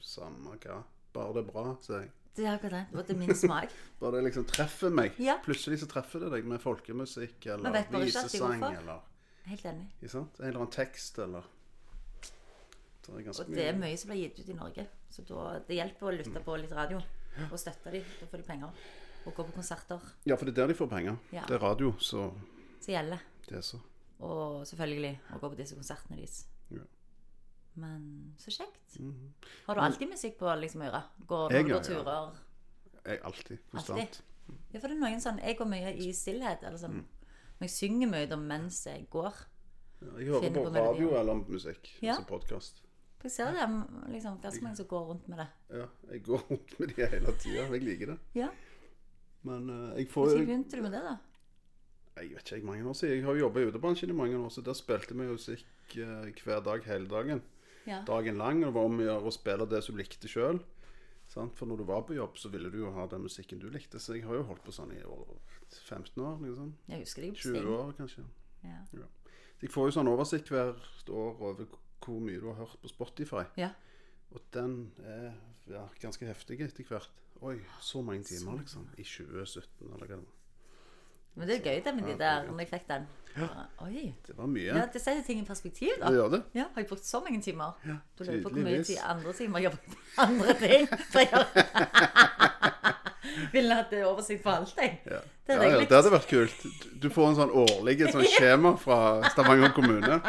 samme 0.00 0.56
hva. 0.62 0.82
Bare 1.12 1.34
det 1.34 1.42
er 1.46 1.52
bra, 1.52 1.76
sier 1.82 1.98
jeg. 2.04 2.10
Det 2.36 2.44
er 2.46 2.54
akkurat 2.54 2.72
det. 2.72 2.82
Det 2.90 2.96
var 3.00 3.06
til 3.08 3.18
min 3.18 3.34
smak. 3.34 3.72
Bare 4.00 4.16
det 4.16 4.24
liksom 4.28 4.44
treffer 4.48 4.92
meg. 4.94 5.16
Ja. 5.18 5.38
Plutselig 5.44 5.80
så 5.82 5.88
treffer 5.90 6.22
det 6.24 6.30
deg 6.36 6.46
med 6.48 6.62
folkemusikk 6.62 7.46
eller 7.54 7.80
visesang 7.98 8.62
eller 8.70 9.00
Helt 9.50 9.64
enig. 9.66 9.88
ikke 9.98 10.12
sant? 10.12 10.38
En 10.38 10.46
eller 10.46 10.60
annen 10.62 10.72
tekst 10.74 11.18
eller 11.18 11.48
Det 13.10 13.28
Og 13.34 13.50
det 13.50 13.64
er 13.66 13.74
mye 13.74 13.96
som 13.98 14.12
blir 14.12 14.20
gitt 14.28 14.38
ut 14.44 14.48
i 14.52 14.54
Norge. 14.54 14.86
Så 15.10 15.24
da, 15.26 15.58
det 15.66 15.74
hjelper 15.80 16.06
å 16.06 16.14
lytte 16.14 16.42
på 16.44 16.56
litt 16.60 16.72
radio 16.76 17.00
og 17.50 17.56
støtte 17.58 17.90
dem. 17.90 18.04
Da 18.20 18.28
får 18.30 18.42
de 18.42 18.46
penger. 18.46 18.84
Og 19.26 19.34
gå 19.34 19.44
på 19.48 19.52
konserter. 19.56 20.00
Ja, 20.28 20.36
for 20.36 20.46
det 20.46 20.54
er 20.54 20.62
der 20.62 20.70
de 20.72 20.76
får 20.78 20.88
penger. 20.92 21.16
Ja. 21.34 21.42
Det 21.48 21.56
er 21.58 21.64
radio, 21.64 21.90
så 21.98 22.28
Så 22.80 22.92
gjelder. 22.94 23.18
det 23.48 23.56
er 23.58 23.66
så. 23.66 23.80
Og 24.20 24.62
selvfølgelig 24.68 25.18
å 25.34 25.40
gå 25.40 25.50
på 25.50 25.58
disse 25.58 25.74
konsertene 25.74 26.20
deres. 26.20 26.44
Ja. 26.70 26.84
Men 27.74 28.34
så 28.38 28.50
kjekt. 28.50 28.98
Har 29.66 29.74
du 29.74 29.80
alltid 29.80 30.08
musikk 30.10 30.38
på 30.38 30.54
liksom 30.60 30.82
øret? 30.82 31.02
Går 31.26 31.48
du 31.48 31.54
på 31.54 31.68
ja, 31.68 31.76
ja. 31.76 31.80
turer? 31.86 32.40
Jeg 33.06 33.20
alltid. 33.24 33.58
Konstant. 33.70 34.22
Ja, 34.72 34.80
for 34.80 34.88
det 34.90 34.96
er 34.96 35.00
noen 35.00 35.20
sånn 35.22 35.38
Jeg 35.38 35.56
går 35.58 35.68
mye 35.70 35.94
i 35.94 36.10
stillhet. 36.12 36.62
Eller 36.62 36.76
Mm. 36.78 36.82
sånn. 36.82 37.04
Men 37.60 37.68
jeg 37.68 37.70
synger 37.70 38.08
mye 38.10 38.36
mens 38.36 38.84
jeg 38.86 39.06
går. 39.10 39.34
Jeg 40.00 40.26
hører 40.26 40.50
på 40.50 40.64
på 40.64 40.74
radio 40.74 41.14
eller 41.20 41.34
musikk, 41.34 41.90
Ja. 42.02 42.14
altså 42.16 42.26
podkast. 42.26 42.82
Jeg 43.22 43.30
ser 43.32 43.52
det 43.52 43.66
liksom, 44.12 44.40
ganske 44.40 44.62
mange 44.62 44.76
som 44.76 44.86
går 44.86 45.04
rundt 45.10 45.28
med 45.28 45.38
det. 45.38 45.48
Ja, 45.76 45.86
jeg 46.10 46.22
går 46.24 46.40
rundt 46.50 46.78
med 46.80 46.88
det 46.96 47.08
hele 47.10 47.32
tida. 47.38 47.66
Jeg 47.68 47.82
liker 47.82 48.06
det. 48.06 48.18
Ja, 48.34 48.48
Men 49.42 49.70
uh, 49.70 49.96
jeg 49.98 50.08
får 50.08 50.26
Når 50.26 50.46
begynte 50.46 50.76
du 50.76 50.82
med 50.82 50.92
det, 50.92 51.02
da? 51.02 51.16
Jeg 52.16 52.30
vet 52.30 52.42
ikke, 52.44 52.56
jeg 52.56 52.64
mange 52.64 52.84
år 52.88 52.92
siden. 52.92 53.16
Jeg 53.16 53.24
har 53.24 53.34
jobba 53.34 53.60
i 53.60 53.64
utebransjen 53.70 54.10
i 54.10 54.12
mange 54.12 54.36
år, 54.36 54.48
så 54.48 54.60
der 54.64 54.72
spilte 54.72 55.14
vi 55.14 55.28
musikk 55.28 55.96
uh, 55.96 56.28
hver 56.44 56.60
dag 56.64 56.84
hele 56.84 57.08
dagen. 57.08 57.42
Ja. 57.88 58.02
Dagen 58.06 58.38
lang. 58.40 58.62
Og 58.64 58.70
det 58.70 58.76
var 58.76 58.88
om 58.90 59.00
å 59.00 59.06
gjøre 59.06 59.30
å 59.30 59.34
spille 59.34 59.66
det 59.70 59.82
som 59.84 59.96
du 59.96 60.02
likte 60.02 60.30
sjøl. 60.30 60.60
For 61.30 61.66
når 61.66 61.78
du 61.78 61.84
var 61.86 62.02
på 62.08 62.16
jobb, 62.16 62.38
så 62.42 62.50
ville 62.50 62.70
du 62.72 62.80
jo 62.80 62.90
ha 62.96 63.04
den 63.06 63.22
musikken 63.22 63.60
du 63.62 63.68
likte. 63.70 64.00
Så 64.02 64.16
jeg 64.16 64.24
har 64.26 64.34
jo 64.40 64.46
holdt 64.48 64.64
på 64.66 64.74
sånn 64.74 64.90
i 64.96 65.02
år, 65.06 65.28
15 65.70 66.24
år. 66.26 66.40
liksom. 66.42 66.72
Jeg 66.90 67.04
husker 67.04 67.22
det 67.22 67.30
på 67.36 67.44
20 67.44 67.76
år, 67.76 67.92
kanskje. 68.00 68.24
Ja. 68.64 68.80
Ja. 68.96 69.06
Så 69.60 69.62
jeg 69.68 69.70
får 69.70 69.86
jo 69.90 69.94
sånn 70.00 70.10
oversikt 70.10 70.50
hvert 70.50 71.12
år 71.14 71.44
over 71.52 71.70
hvor 72.00 72.18
mye 72.24 72.40
du 72.40 72.48
har 72.50 72.58
hørt 72.64 72.80
på 72.82 72.90
Spotify. 72.90 73.44
ja. 73.60 73.70
Og 74.30 74.42
den 74.54 74.92
er 75.02 75.32
ja, 75.66 75.88
ganske 75.98 76.22
heftig 76.26 76.60
etter 76.62 76.86
hvert. 76.86 77.10
Oi, 77.42 77.56
så 77.82 77.98
mange 78.02 78.22
timer, 78.28 78.60
liksom. 78.60 78.84
I 78.94 79.02
2017, 79.02 79.88
eller 79.90 80.06
hva 80.06 80.18
det 80.20 80.20
var. 80.22 80.36
Men 81.34 81.48
det 81.48 81.56
er 81.56 81.64
gøy 81.64 81.82
det 81.84 81.94
med 81.94 82.04
de 82.08 82.18
der, 82.18 82.40
er 82.40 82.46
når 82.50 82.64
jeg 82.64 82.68
fikk 82.74 82.86
den. 82.88 83.08
Oi. 83.80 84.14
Det 84.26 84.36
var 84.36 84.46
mye. 84.50 84.66
Ja, 84.66 84.86
det 84.92 85.00
setter 85.00 85.22
ting 85.26 85.40
i 85.40 85.44
perspektiv, 85.46 85.88
da. 86.00 86.10
Det 86.10 86.18
gjør 86.18 86.32
det. 86.34 86.42
Ja, 86.54 86.66
har 86.74 86.82
jeg 86.82 86.88
brukt 86.90 87.06
så 87.06 87.20
mange 87.24 87.40
timer? 87.42 87.76
Ja, 87.86 87.96
du 88.18 88.24
lurer 88.24 88.42
på 88.42 88.48
hvor 88.48 88.64
mye 88.66 88.82
tid 88.84 88.98
andre 89.04 89.32
timer 89.38 89.62
jeg 89.62 89.70
har 89.70 89.76
brukt 89.76 89.90
på 89.94 90.26
andre 90.26 90.56
ting. 90.64 90.88
For 91.12 91.18
jeg 91.24 91.30
Ville 93.52 93.74
hatt 93.74 93.92
oversikt 94.04 94.42
på 94.42 94.50
alt, 94.52 94.74
jeg. 94.76 94.98
Ja. 95.06 95.20
Det 95.46 95.54
Ja, 95.54 95.68
ja, 95.70 95.78
det 95.78 95.96
hadde 95.96 96.10
vært 96.12 96.28
kult. 96.30 96.66
Du 97.02 97.08
får 97.10 97.28
en 97.30 97.38
sånn 97.38 97.54
årlig 97.62 97.96
sånn 98.10 98.26
skjema 98.34 98.74
fra 98.78 98.98
Stavanger 99.32 99.72
kommune. 99.74 100.20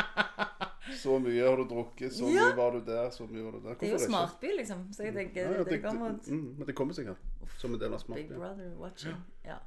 Så 1.02 1.18
mye 1.24 1.43
har 1.45 1.58
du 1.58 1.66
drukket, 1.70 2.14
så 2.14 2.30
mye 2.30 2.52
var 2.58 2.76
du 2.76 2.82
der, 2.86 3.10
så 3.14 3.26
mye 3.30 3.43
var 3.45 3.58
du 3.58 3.60
der. 3.60 3.74
Hvorfor 3.74 3.86
Det 3.86 3.89
er 3.89 3.97
jo 3.97 4.06
smartby, 4.06 4.54
liksom. 4.60 4.88
Så 4.93 5.06
jeg 5.08 5.16
tenker 5.18 5.41
Ja, 5.45 5.52
ja, 5.58 5.64
det, 5.64 5.70
det, 5.72 5.82
kommer 5.86 6.18
mm, 6.28 6.47
men 6.58 6.68
det 6.68 6.76
kommer 6.78 6.97
sikkert 6.97 7.22
som 7.62 7.74
en 7.74 7.82
del 7.82 7.93
av 7.93 8.06
Big. 8.14 8.30
Brother 8.34 8.74
watching. 8.82 9.18
Ja. 9.45 9.62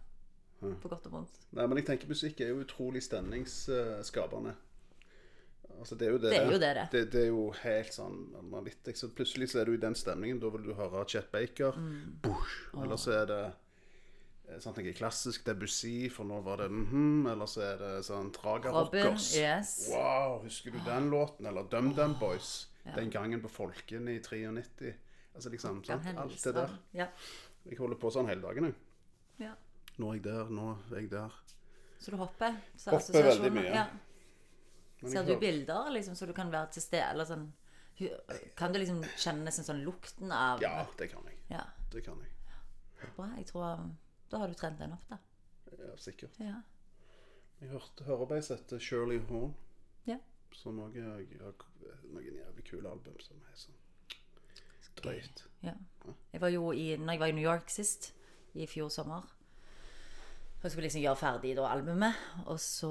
På 0.61 0.89
godt 0.89 1.09
og 1.11 1.19
vondt. 1.19 1.41
Nei, 1.53 1.67
men 1.67 1.81
jeg 1.81 1.89
tenker 1.91 2.09
musikk 2.09 2.41
er 2.41 2.55
jo 2.55 2.63
utrolig 2.65 3.03
stemningsskapende. 3.05 4.55
Altså, 5.75 5.99
det 5.99 6.07
er 6.07 6.13
jo 6.15 6.21
det. 6.23 6.31
Det 6.31 6.39
er 6.39 6.53
jo 6.53 6.61
det, 6.63 6.71
det. 6.77 6.87
Det, 6.93 7.03
det 7.13 7.21
er 7.25 7.29
jo 7.29 7.45
helt 7.65 7.93
sånn 7.93 8.21
vanvittig. 8.53 8.95
Så 8.97 9.11
plutselig 9.17 9.51
så 9.53 9.61
er 9.61 9.69
du 9.69 9.75
i 9.75 9.83
den 9.83 9.97
stemningen. 9.99 10.41
Da 10.41 10.53
vil 10.55 10.69
du 10.69 10.73
høre 10.79 11.05
Chet 11.11 11.29
Baker. 11.35 11.77
Mm. 11.77 12.17
Bush. 12.25 12.71
Eller 12.79 13.01
så 13.01 13.17
er 13.19 13.29
det 13.31 13.43
sånn 14.61 14.75
tenker 14.77 14.91
jeg, 14.91 14.99
klassisk 14.99 15.47
Debussy, 15.47 16.11
for 16.13 16.29
nå 16.29 16.39
var 16.45 16.61
det 16.61 16.69
mhm. 16.73 17.25
Eller 17.33 17.49
så 17.51 17.65
er 17.65 17.81
det 17.81 17.93
sånn 18.07 18.31
Traga 18.35 18.75
Robin, 18.75 19.09
Rockers. 19.09 19.31
yes. 19.39 19.75
Wow, 19.93 20.43
husker 20.45 20.75
du 20.75 20.81
den 20.85 21.09
låten? 21.13 21.49
Eller 21.49 21.67
Dum 21.73 21.95
Dum 21.97 22.17
Boys. 22.21 22.69
Den 22.85 23.09
gangen 23.11 23.41
på 23.41 23.49
Folken 23.49 24.09
i 24.13 24.19
93. 24.21 24.93
Altså 25.35 25.51
liksom, 25.51 25.81
sant? 25.85 26.07
Alt 26.21 26.43
det 26.45 26.53
der. 26.55 26.75
Ja. 26.95 27.09
Jeg 27.65 27.81
holder 27.81 27.99
på 27.99 28.11
sånn 28.13 28.29
hele 28.29 28.45
dagen, 28.45 28.69
jeg. 28.69 28.77
ja. 29.49 29.55
Nå 29.99 30.11
er 30.11 30.19
jeg 30.19 30.25
der, 30.25 30.49
nå 30.51 30.71
er 30.91 31.01
jeg 31.01 31.11
der. 31.13 31.35
Så 32.03 32.11
du 32.11 32.17
hopper? 32.21 32.57
Så 32.77 32.91
Hopper 32.91 33.29
veldig 33.31 33.51
mye. 33.55 33.71
Ja. 33.71 33.85
Ser 35.05 35.27
du 35.27 35.37
bilder, 35.41 35.91
liksom, 35.93 36.15
så 36.17 36.27
du 36.27 36.33
kan 36.37 36.51
være 36.53 36.73
til 36.75 36.83
stede? 36.83 37.11
Eller 37.13 37.29
sånn 37.29 37.53
Kan 38.59 38.73
du 38.75 38.81
liksom 38.81 39.03
kjenne 39.21 39.47
nesten 39.47 39.67
sånn 39.67 39.83
lukten 39.87 40.33
av 40.35 40.63
Ja, 40.65 40.87
det 40.99 41.11
kan 41.13 41.27
jeg. 41.31 41.39
Ja. 41.53 41.63
Det 41.93 42.03
kan 42.05 42.19
jeg. 42.25 42.33
Bra. 43.17 43.29
Jeg 43.39 43.47
tror 43.51 43.67
um, 43.79 43.93
Da 44.31 44.41
har 44.43 44.51
du 44.51 44.57
trent 44.59 44.81
den 44.81 44.97
opp, 44.97 45.05
da. 45.11 45.19
Ja, 45.79 45.93
sikkert. 46.01 46.39
Ja. 46.43 46.57
Jeg 47.61 47.71
hørte 47.71 48.05
hører 48.09 48.27
på 48.27 48.37
ei 48.39 48.43
som 48.43 48.59
heter 48.59 48.83
Shirley 48.83 49.21
Horn. 49.29 49.55
ja. 50.09 50.19
Som 50.55 50.79
også 50.79 51.03
har 51.03 51.23
noen 52.13 52.37
jævlig 52.39 52.65
kule 52.69 52.91
album 52.91 53.17
som 53.23 53.39
er 53.51 53.57
sånn 53.59 53.79
drøyt. 55.01 55.45
ja. 55.63 55.75
Jeg 56.33 56.41
var 56.41 56.53
jo 56.53 56.73
i 56.73 56.97
Når 56.97 57.13
jeg 57.13 57.21
var 57.21 57.33
i 57.33 57.33
New 57.39 57.45
York 57.45 57.71
sist, 57.71 58.13
i 58.55 58.67
fjor 58.67 58.89
sommer 58.89 59.23
Jeg 60.65 60.73
skulle 60.73 60.87
liksom 60.89 61.03
gjøre 61.05 61.21
ferdig 61.21 61.51
da 61.59 61.67
albumet, 61.69 62.15
og 62.49 62.57
så 62.63 62.91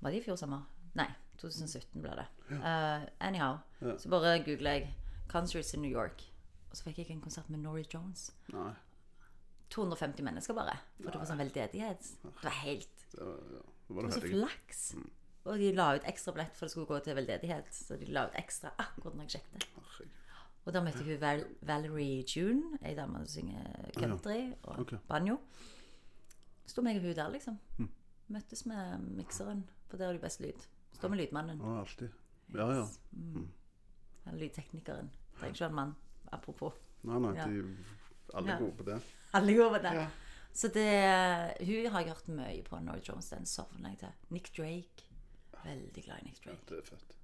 Var 0.00 0.10
det 0.14 0.20
i 0.22 0.24
fjor 0.24 0.38
sommer? 0.40 0.62
Nei, 0.96 1.06
2017 1.42 2.00
ble 2.02 2.14
det. 2.16 2.26
Uh, 2.50 3.04
anyhow, 3.20 3.58
så 4.00 4.08
bare 4.08 4.38
googla 4.44 4.70
jeg 4.78 4.94
'Concerts 5.28 5.74
in 5.74 5.82
New 5.82 5.90
York', 5.92 6.24
og 6.70 6.76
så 6.76 6.84
fikk 6.88 6.98
jeg 6.98 7.10
en 7.10 7.20
konsert 7.20 7.50
med 7.50 7.60
Norrie 7.60 7.84
Jones. 7.94 8.30
Nei. 8.52 8.72
250 9.70 10.22
mennesker 10.24 10.54
bare. 10.54 10.78
For 11.02 11.10
det 11.10 11.20
var 11.20 11.26
sånn 11.28 11.38
veldedighet. 11.38 12.00
Det 12.22 12.32
var 12.42 12.50
helt 12.64 13.04
Det 13.12 13.20
var, 13.26 13.36
ja. 13.52 13.62
Det 13.88 13.94
var 13.96 14.02
Det 14.02 14.10
var 14.10 14.10
så 14.10 14.20
flaks. 14.20 14.92
flaks. 14.92 15.06
Og 15.44 15.58
de 15.58 15.72
la 15.72 15.94
ut 15.94 16.04
ekstra 16.04 16.32
billett 16.32 16.56
for 16.56 16.66
det 16.66 16.70
skulle 16.70 16.86
gå 16.86 16.98
til 17.04 17.14
veldedighet. 17.16 17.68
Så 17.74 17.96
de 17.98 18.06
la 18.06 18.26
ut 18.26 18.34
ekstra 18.34 18.70
akkurat 18.78 19.14
når 19.14 19.22
jeg 19.28 19.30
sjekket. 19.30 20.08
Og 20.66 20.72
da 20.72 20.80
møtte 20.80 20.98
jeg 21.04 21.06
hun 21.06 21.20
Val 21.20 21.44
Valerie 21.62 22.24
June, 22.36 22.78
ei 22.84 22.94
dame 22.94 23.18
som 23.18 23.26
synger 23.26 23.90
country 23.98 24.54
og 24.64 24.80
Ok. 24.80 24.98
banjo. 25.08 25.38
Sto 26.70 26.82
meg 26.86 27.00
og 27.00 27.06
hun 27.08 27.16
der, 27.18 27.30
liksom. 27.34 27.56
Møttes 28.30 28.62
med 28.70 29.06
mikseren, 29.18 29.64
for 29.90 29.98
der 29.98 30.08
er 30.08 30.18
det 30.18 30.22
best 30.22 30.40
lyd. 30.44 30.66
Står 30.94 31.10
med 31.10 31.18
lydmannen. 31.24 31.58
Ja, 31.64 31.80
alltid. 31.82 32.10
Ja, 32.54 32.66
ja. 32.78 32.84
Eller 34.26 34.38
lydteknikeren. 34.44 35.10
Trenger 35.38 35.54
ikke 35.54 35.64
være 35.64 35.70
en 35.72 35.78
mann. 35.80 35.94
Apropos. 36.32 36.72
Nei, 37.02 37.18
nei, 37.18 37.32
Ja. 37.34 37.46
de 37.48 37.76
alle 38.34 38.52
er 38.52 38.58
gode 38.58 38.76
på 38.76 38.84
det. 38.86 39.00
Alle 39.34 39.52
er 39.52 39.56
gode 39.58 39.70
på 39.78 39.82
det. 39.82 39.94
Ja. 39.94 40.08
Så 40.52 40.68
det 40.68 41.66
Hun 41.66 41.90
har 41.92 42.00
jeg 42.00 42.08
hørt 42.12 42.28
mye 42.28 42.62
på. 42.62 42.78
Norrie 42.80 43.02
Jones. 43.08 43.30
Den 43.30 43.46
sovner 43.46 43.88
jeg 43.90 43.98
til. 43.98 44.12
Nick 44.30 44.52
Drake. 44.56 45.06
Veldig 45.64 46.04
glad 46.04 46.18
i 46.20 46.24
Nick 46.24 46.44
Drake. 46.44 46.58
Ja, 46.68 46.74
Det 46.74 46.78
er 46.78 46.96
fett. 46.96 47.16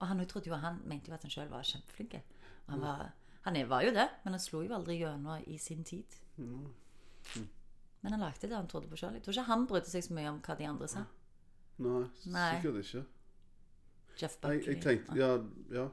Og 0.00 0.06
han, 0.06 0.26
trodde 0.26 0.48
jo, 0.50 0.54
han 0.54 0.82
mente 0.84 1.08
jo 1.08 1.14
at 1.14 1.22
han 1.22 1.30
sjøl 1.30 1.48
var 1.48 1.62
kjempeflink. 1.62 2.18
Han, 2.68 2.80
var, 2.80 3.12
han 3.42 3.68
var 3.68 3.82
jo 3.82 3.90
det, 3.94 4.08
men 4.24 4.32
han 4.32 4.40
slo 4.40 4.60
jo 4.62 4.74
aldri 4.74 4.98
gjennom 4.98 5.42
i 5.46 5.56
sin 5.58 5.84
tid. 5.84 6.04
Men 8.02 8.12
han 8.12 8.20
lagde 8.20 8.40
det 8.48 8.54
han 8.56 8.68
trodde 8.68 8.88
på 8.88 8.96
sjøl. 9.00 9.14
Jeg 9.14 9.22
tror 9.24 9.32
ikke 9.34 9.46
han 9.50 9.66
brydde 9.66 9.90
seg 9.90 10.04
så 10.04 10.14
mye 10.14 10.28
om 10.30 10.40
hva 10.40 10.56
de 10.58 10.64
andre 10.68 10.88
sa. 10.88 11.04
Nei, 11.78 12.08
Nei. 12.32 12.60
sikkert 12.60 12.80
ikke. 12.84 13.04
Jeff 14.16 14.36
Jeg, 14.36 14.40
Buckley. 14.40 14.74
jeg 14.74 14.82
tenkte 14.82 15.16
Ja, 15.18 15.30
ja. 15.76 15.86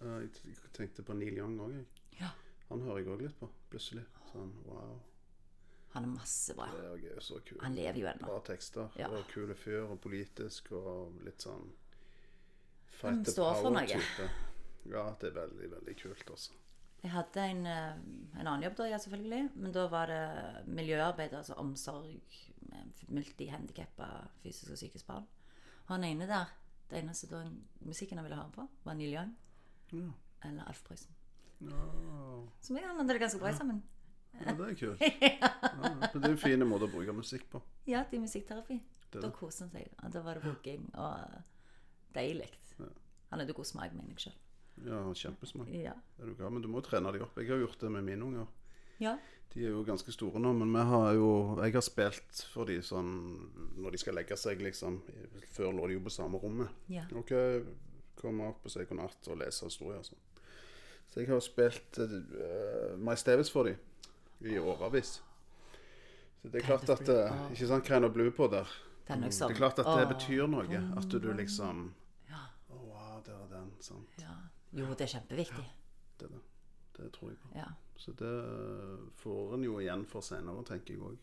Eh, 0.00 0.20
Jeg 0.22 0.32
t- 0.32 0.48
jeg 0.48 0.72
tenkte 0.72 1.02
på 1.02 1.14
Neil 1.16 1.36
Young 1.38 1.58
òg, 1.60 1.72
jeg. 1.72 1.86
Ja. 2.20 2.28
Han 2.68 2.80
hører 2.82 2.98
jeg 2.98 3.06
òg 3.08 3.22
litt 3.22 3.38
på, 3.40 3.48
plutselig. 3.70 4.04
Sånn 4.32 4.52
wow. 4.66 5.00
Han 5.94 6.04
er 6.04 6.08
masse 6.08 6.54
bra. 6.54 6.66
Det 6.74 6.84
er 7.10 7.14
jo 7.14 7.20
så 7.24 7.40
kul. 7.44 7.58
Han 7.62 7.74
lever 7.74 7.98
jo 8.02 8.06
ennå. 8.06 8.26
Bra 8.26 8.40
tekster. 8.44 8.90
Ja. 9.00 9.08
Og 9.08 9.24
kule 9.32 9.54
fyr, 9.54 9.86
og 9.88 10.00
politisk, 10.00 10.70
og 10.72 11.14
litt 11.24 11.38
sånn 11.46 11.70
Han 13.02 13.16
fight 13.16 13.24
the 13.24 13.32
står 13.32 13.54
for 13.62 13.70
noe. 13.70 13.86
power-type. 13.86 14.28
Ja, 14.90 15.06
det 15.20 15.28
er 15.32 15.34
veldig, 15.40 15.70
veldig 15.70 15.96
kult, 16.02 16.30
altså. 16.30 16.52
Jeg 17.02 17.10
hadde 17.12 17.36
en, 17.50 17.66
eh, 17.66 17.96
en 18.40 18.46
annen 18.46 18.62
jobb 18.66 18.76
da, 18.76 18.86
ja, 18.90 18.98
selvfølgelig. 18.98 19.42
Men 19.54 19.72
da 19.72 19.86
var 19.88 20.06
det 20.10 20.66
miljøarbeid, 20.68 21.32
altså 21.34 21.54
omsorg 21.62 22.36
med 22.68 23.02
multihandikappa 23.08 24.08
fysisk 24.42 24.70
og 24.74 24.78
psykisk 24.80 25.06
barn. 25.06 25.26
Og 25.86 25.94
han 25.94 26.04
ene 26.04 26.26
der, 26.28 26.50
det 26.90 26.98
eneste 27.02 27.28
da 27.30 27.44
musikken 27.86 28.18
han 28.18 28.26
ville 28.26 28.36
høre 28.38 28.52
på, 28.54 28.66
var 28.84 28.94
Neil 28.98 29.14
Young 29.14 29.34
eller 30.44 30.64
Alf 30.68 30.82
Prøysen. 30.84 31.14
Ja, 31.60 31.84
Så 32.60 32.74
vi 32.74 32.80
hadde 32.84 33.06
det 33.08 33.20
ganske 33.20 33.40
bra 33.40 33.52
sammen. 33.56 33.82
ja 34.36 34.52
det 34.52 34.66
er 34.70 34.74
kult. 34.74 35.00
Ja, 35.76 35.92
men 36.12 36.22
det 36.22 36.24
er 36.24 36.32
en 36.34 36.38
fin 36.40 36.64
måte 36.68 36.84
å 36.88 36.92
bruke 36.92 37.12
musikk 37.16 37.46
på. 37.52 37.60
Ja, 37.88 38.02
det 38.10 38.18
er 38.18 38.22
musikkterapi. 38.24 38.76
Det 39.12 39.22
Da 39.22 39.30
koser 39.30 39.66
han 39.66 39.72
seg. 39.72 39.92
Da 40.12 40.20
var 40.24 40.34
det 40.36 40.44
hogging 40.50 40.90
og 40.94 41.38
deilig. 42.14 42.50
Han 43.30 43.40
hadde 43.40 43.54
god 43.56 43.64
smak, 43.68 43.94
mener 43.96 44.12
jeg 44.16 44.26
sjøl. 44.26 44.36
Ja, 44.84 45.00
kjempesmak. 45.14 45.68
Ja. 45.72 45.94
Det 46.16 46.24
er 46.24 46.28
du 46.28 46.34
gal, 46.34 46.50
men 46.52 46.62
du 46.62 46.68
må 46.68 46.82
trene 46.84 47.12
dem 47.12 47.22
opp. 47.24 47.38
Jeg 47.40 47.48
har 47.48 47.58
gjort 47.62 47.80
det 47.80 47.90
med 47.90 48.04
mine 48.04 48.24
unger. 48.24 48.46
ja. 48.98 49.16
De 49.56 49.62
er 49.64 49.70
jo 49.72 49.84
ganske 49.86 50.12
store 50.12 50.40
nå, 50.42 50.50
men 50.52 50.68
vi 50.74 50.82
har 50.84 51.14
jo 51.14 51.28
Jeg 51.62 51.72
har 51.72 51.80
spilt 51.80 52.40
for 52.52 52.68
de 52.68 52.74
sånn 52.84 53.12
når 53.80 53.94
de 53.94 53.98
skal 54.02 54.14
legge 54.18 54.36
seg, 54.36 54.60
liksom. 54.60 54.98
Før 55.54 55.72
lå 55.72 55.86
de 55.88 55.94
jo 55.96 56.02
på 56.04 56.12
samme 56.12 56.36
rommet. 56.42 56.68
Ja. 56.92 57.06
OK, 57.16 57.32
komme 58.20 58.50
opp 58.50 58.66
og 58.66 58.70
si 58.74 58.84
god 58.84 58.98
natt 58.98 59.28
og 59.32 59.38
lese 59.40 59.64
historier 59.70 60.02
og 60.02 60.04
sånn. 60.10 60.20
Så 61.08 61.22
jeg 61.22 61.30
har 61.30 61.40
spilt 61.40 62.00
uh, 62.02 63.14
Davis 63.24 63.50
for 63.54 63.70
dem 63.70 63.78
i 64.44 64.58
årevis. 64.58 65.22
Så 66.42 66.50
det 66.52 66.60
er 66.60 66.66
klart 66.66 66.90
at 66.92 67.08
uh, 67.08 67.46
Ikke 67.54 67.70
sant, 67.70 67.86
Krein 67.86 68.04
og 68.04 68.12
Blue 68.12 68.30
på 68.34 68.50
der. 68.52 68.68
Det 69.06 69.14
er 69.14 69.22
Det 69.22 69.32
sånn. 69.32 69.54
er 69.54 69.56
klart 69.56 69.78
at 69.78 69.88
det 69.88 70.08
betyr 70.10 70.46
noe. 70.50 70.82
At 70.98 71.08
du 71.08 71.32
liksom 71.32 71.94
Ja. 72.28 72.42
oh, 72.68 72.82
wow, 72.90 73.22
der 73.24 73.38
er 73.38 73.48
den. 73.54 73.72
Sant. 73.80 74.20
ja. 74.20 74.34
Jo, 74.72 74.88
det 74.92 75.06
er 75.06 75.12
kjempeviktig. 75.14 75.64
Det, 76.20 76.26
er 76.26 76.34
det. 76.34 76.42
det 76.96 77.12
tror 77.12 77.30
jeg 77.30 77.38
på. 77.42 77.52
Ja. 77.54 77.70
Så 77.96 78.12
det 78.12 78.34
får 79.16 79.54
en 79.54 79.64
jo 79.64 79.78
igjen 79.80 80.04
for 80.08 80.24
senere, 80.24 80.64
tenker 80.68 80.94
jeg 80.94 81.02
òg. 81.02 81.16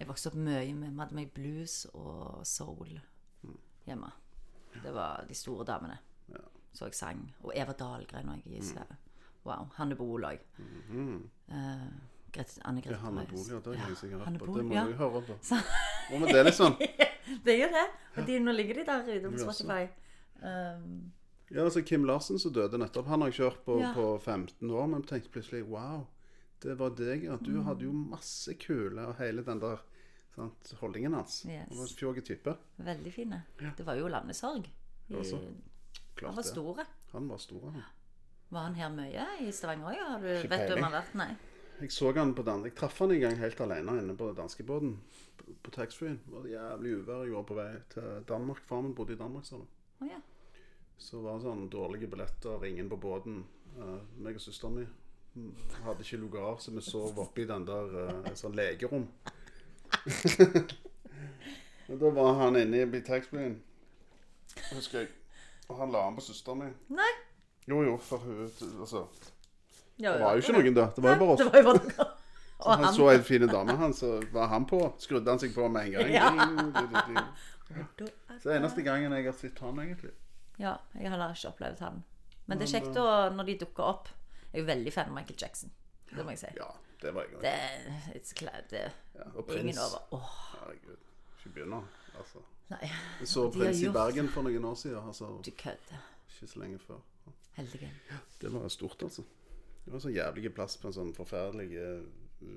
Jeg 0.00 0.08
vokste 0.08 0.30
opp 0.30 0.38
mye 0.40 0.74
med 0.74 0.94
Vi 0.94 1.02
hadde 1.02 1.16
mye 1.18 1.28
blues 1.34 1.84
og 1.92 2.46
soul 2.48 2.96
hjemme. 3.86 4.10
Det 4.82 4.94
var 4.94 5.26
de 5.28 5.34
store 5.34 5.66
damene. 5.68 5.98
Ja. 6.28 6.42
Så 6.72 6.88
jeg 6.88 6.94
sang. 6.94 7.22
Og 7.42 7.52
Eva 7.54 7.72
Dahlgren 7.72 8.32
òg 8.32 8.46
Sverige. 8.62 8.96
Wow. 9.44 9.68
Hanne 9.76 9.96
Bol 9.96 10.24
òg. 10.24 10.40
Eh, 11.50 11.86
Grete- 12.32 12.62
Anne 12.64 12.82
Grete 12.82 12.98
Hanne. 13.00 13.26
Bol, 13.26 13.44
ja, 13.48 13.58
det 13.64 13.78
har 13.78 13.88
jeg 13.88 13.96
sikkert 13.96 14.26
hørt 14.28 14.38
på. 14.38 14.56
Det 14.56 14.64
må 14.64 14.74
ja. 14.74 14.84
jeg 14.86 14.96
høre 14.96 15.22
på. 15.26 15.38
Å, 16.14 16.18
med 16.18 16.34
det 16.34 16.44
liksom? 16.44 16.76
sånn 16.76 17.08
Det 17.44 17.54
er 17.54 17.64
jo 17.64 17.70
det. 17.74 17.86
Og 18.16 18.26
de, 18.26 18.38
nå 18.42 18.52
ligger 18.52 18.80
de 18.80 18.84
der 18.86 19.08
ute 19.08 19.32
på 19.32 19.42
Spotify. 19.44 19.82
Um, 20.42 21.12
Ja, 21.50 21.64
altså 21.64 21.82
Kim 21.84 22.04
Larsen 22.06 22.38
som 22.38 22.52
døde 22.52 22.78
nettopp, 22.78 23.06
han 23.10 23.20
har 23.22 23.30
jeg 23.32 23.40
kjørt 23.40 23.64
på 23.64 23.80
Ja. 23.80 23.92
på 23.94 24.20
15 24.22 24.70
år, 24.70 24.86
men 24.88 25.02
tenkte 25.02 25.30
plutselig 25.34 25.64
wow, 25.66 26.06
det 26.62 26.76
var 26.78 26.90
deg, 26.90 27.24
ja. 27.24 27.36
Mm. 27.36 27.44
Du 27.44 27.62
hadde 27.62 27.82
jo 27.84 27.92
masse 27.92 28.54
kule 28.54 29.06
og 29.08 29.16
hele 29.18 29.42
den 29.42 29.58
der 29.60 29.80
sant, 30.36 30.74
holdningen 30.80 31.12
hans. 31.14 31.44
Yes. 31.46 31.66
Han 31.68 31.78
var 31.78 31.86
en 31.88 31.96
fjåg 31.98 32.24
type. 32.24 32.56
veldig 32.78 33.12
fine. 33.12 33.42
Det 33.76 33.86
var 33.86 33.94
jo 33.98 34.06
landesorg. 34.08 34.68
I, 35.08 35.14
Også. 35.14 35.40
han 36.22 36.36
var 36.36 36.42
stor. 36.42 36.84
Han 37.12 37.28
var 37.28 37.38
stor, 37.38 37.70
han. 37.70 37.82
Var 38.50 38.60
han 38.62 38.74
her 38.74 38.88
mye 38.90 39.26
i 39.40 39.50
Stavanger 39.52 39.86
òg? 39.90 39.98
Har 40.10 40.20
du 40.20 40.26
Ikke 40.26 40.48
vet 40.50 40.68
du 40.68 40.74
om 40.74 40.82
han 40.82 40.92
har 40.92 41.02
vært 41.02 41.14
Nei. 41.14 41.36
Jeg 41.80 41.90
så 41.90 42.12
han 42.14 42.34
på 42.34 42.44
den. 42.44 42.62
Jeg 42.64 42.74
traff 42.76 42.98
han 42.98 43.10
en 43.10 43.20
gang 43.20 43.36
helt 43.38 43.60
alene 43.60 43.98
inne 44.02 44.14
på 44.16 44.34
danskebåten 44.36 44.98
på- 45.38 45.54
på 45.62 45.70
taxfree-en. 45.70 46.20
Det 46.26 46.32
var 46.34 46.46
jævlig 46.46 46.94
uvær. 46.98 47.24
Jeg 47.24 47.32
var 47.32 47.42
på 47.42 47.54
vei 47.54 47.76
til 47.88 48.24
Danmark. 48.28 48.58
Far 48.60 48.82
min 48.82 48.94
bodde 48.94 49.12
i 49.12 49.16
Danmark, 49.16 49.44
sa 49.46 49.56
du. 49.56 49.66
Å 50.02 50.10
ja. 50.10 50.20
Så 51.00 51.20
var 51.24 51.38
det 51.38 51.46
sånn 51.46 51.68
dårlige 51.72 52.10
billetter, 52.12 52.64
ingen 52.68 52.90
på 52.90 52.98
båten. 53.00 53.40
Uh, 53.78 53.96
meg 54.20 54.36
og 54.36 54.42
søsteren 54.44 54.76
min 54.76 54.88
mm, 55.34 55.52
hadde 55.86 56.04
ikke 56.04 56.18
lugar, 56.20 56.58
så 56.60 56.74
vi 56.74 56.82
sov 56.84 57.18
oppe 57.22 57.44
i 57.44 57.48
den 57.48 57.64
der 57.68 57.96
uh, 57.96 58.30
sånn 58.36 58.56
legerom. 58.58 59.08
Da 61.90 62.10
var 62.14 62.36
han 62.38 62.54
inne 62.54 62.84
i 62.86 63.00
taxfree-en, 63.02 63.56
husker 64.70 65.00
jeg. 65.00 65.08
Og 65.66 65.78
han 65.80 65.90
la 65.90 66.04
an 66.06 66.14
på 66.14 66.22
søsteren 66.22 66.60
min. 66.62 66.76
Nei. 66.94 67.08
Jo, 67.66 67.82
jo, 67.82 67.96
for 68.02 68.22
hun 68.22 68.46
Altså, 68.78 69.06
Ja, 69.98 70.12
det 70.12 70.22
var 70.22 70.38
jo 70.38 70.44
ikke 70.44 70.54
noen 70.54 70.76
da. 70.76 70.86
Det 70.94 71.02
var 71.02 71.16
jo 71.16 71.20
bare 71.20 71.34
oss. 71.34 71.40
Det 71.42 71.48
var 71.50 71.58
jo 71.58 71.66
bare 71.66 71.82
dere. 71.88 72.06
Så 72.60 72.70
han 72.70 72.84
han 72.84 72.94
så 72.94 73.06
en 73.08 73.22
fin 73.24 73.46
dame, 73.48 73.72
han, 73.72 73.94
så 73.94 74.22
var 74.32 74.46
han 74.52 74.66
på. 74.68 74.78
Skrudde 75.00 75.30
han 75.32 75.38
seg 75.40 75.54
på 75.54 75.64
med 75.72 75.86
en 75.86 75.92
gang. 75.92 76.10
Ja. 76.12 76.28
Så 78.42 78.50
eneste 78.52 78.82
gangen 78.84 79.14
jeg 79.16 79.24
har 79.24 79.32
sett 79.32 79.62
han, 79.64 79.78
egentlig. 79.80 80.10
Ja, 80.60 80.74
jeg 80.94 81.06
har 81.08 81.14
heller 81.16 81.32
ikke 81.34 81.48
opplevd 81.54 81.80
han. 81.86 82.02
Men 82.50 82.58
det 82.60 82.66
er 82.68 82.72
kjekt 82.80 82.96
å, 83.00 83.04
når 83.32 83.46
de 83.48 83.54
dukker 83.64 83.86
opp. 83.86 84.08
Jeg 84.50 84.58
er 84.58 84.64
jo 84.64 84.68
veldig 84.68 84.92
fan 84.92 85.08
av 85.12 85.14
Michael 85.16 85.38
Jackson. 85.40 85.70
Det 86.10 86.24
må 86.26 86.32
jeg 86.34 86.40
si. 86.42 86.50
Ja, 86.58 86.66
det 87.00 87.12
var 87.16 87.28
jeg 87.28 87.36
òg. 87.38 87.42
Det, 87.44 88.14
it's 88.18 88.34
cla- 88.36 88.64
det 88.70 88.82
Ja, 89.14 89.26
og 89.34 89.46
Prins. 89.46 89.62
ingen 89.62 89.78
over. 89.78 90.02
Åh, 90.18 90.32
Herregud. 90.58 91.04
Ikke 91.38 91.52
begynne. 91.54 91.82
Altså. 92.18 92.42
nei. 92.72 92.90
Jeg 93.20 93.28
så 93.30 93.44
Prins 93.54 93.82
i 93.86 93.92
Bergen 93.94 94.28
for 94.28 94.42
noen 94.42 94.64
år 94.72 94.74
siden. 94.76 94.98
Altså, 95.06 95.30
Du 95.46 95.50
kødder. 95.50 96.02
ikke 96.34 96.50
så 96.52 96.58
lenge 96.64 96.78
før. 96.82 97.00
Heldige. 97.56 97.90
Det 98.40 98.52
var 98.52 98.68
stort, 98.68 99.02
altså. 99.02 99.22
Det 99.84 99.92
var 99.92 100.00
så 100.02 100.10
jævlig 100.12 100.52
plass 100.54 100.76
på 100.76 100.90
en 100.90 100.92
sånn 100.98 101.14
forferdelig 101.16 101.70
eh, 101.78 102.50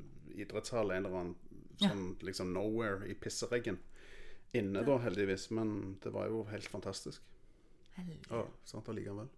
idrettshall. 0.44 0.92
En 0.92 1.06
eller 1.06 1.20
annen 1.20 1.36
sånn 1.80 2.18
liksom 2.22 2.52
nowhere 2.54 3.08
i 3.10 3.14
pissereggen. 3.14 3.80
Inne 4.54 4.84
da, 4.86 4.98
heldigvis. 5.02 5.48
Men 5.52 5.98
det 6.04 6.12
var 6.14 6.28
jo 6.30 6.44
helt 6.52 6.68
fantastisk. 6.70 7.22
Heldige. 7.98 8.28
Ja, 8.30 8.44
sant 8.66 8.90
allikevel. 8.90 9.30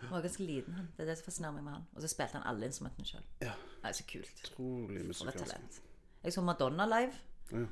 Han 0.00 0.14
var 0.14 0.22
ganske 0.24 0.44
liten, 0.46 0.74
han. 0.74 0.88
Det 0.96 1.04
er 1.04 1.10
det 1.10 1.18
som 1.18 1.26
fascinerer 1.28 1.56
meg 1.58 1.66
med 1.66 1.74
han. 1.74 1.84
Og 1.94 2.04
så 2.04 2.08
spilte 2.08 2.38
han 2.38 2.46
alle 2.48 2.70
instrumentene 2.70 3.08
sjøl. 3.08 3.26
Ja. 3.44 3.52
Det 3.82 3.90
er 3.90 3.98
så 3.98 4.06
kult. 4.08 4.40
Utrolig 4.46 5.04
musikalsk. 5.10 5.82
Jeg 6.24 6.32
så 6.36 6.44
Madonna 6.44 6.86
live. 6.88 7.12
Ja. 7.52 7.66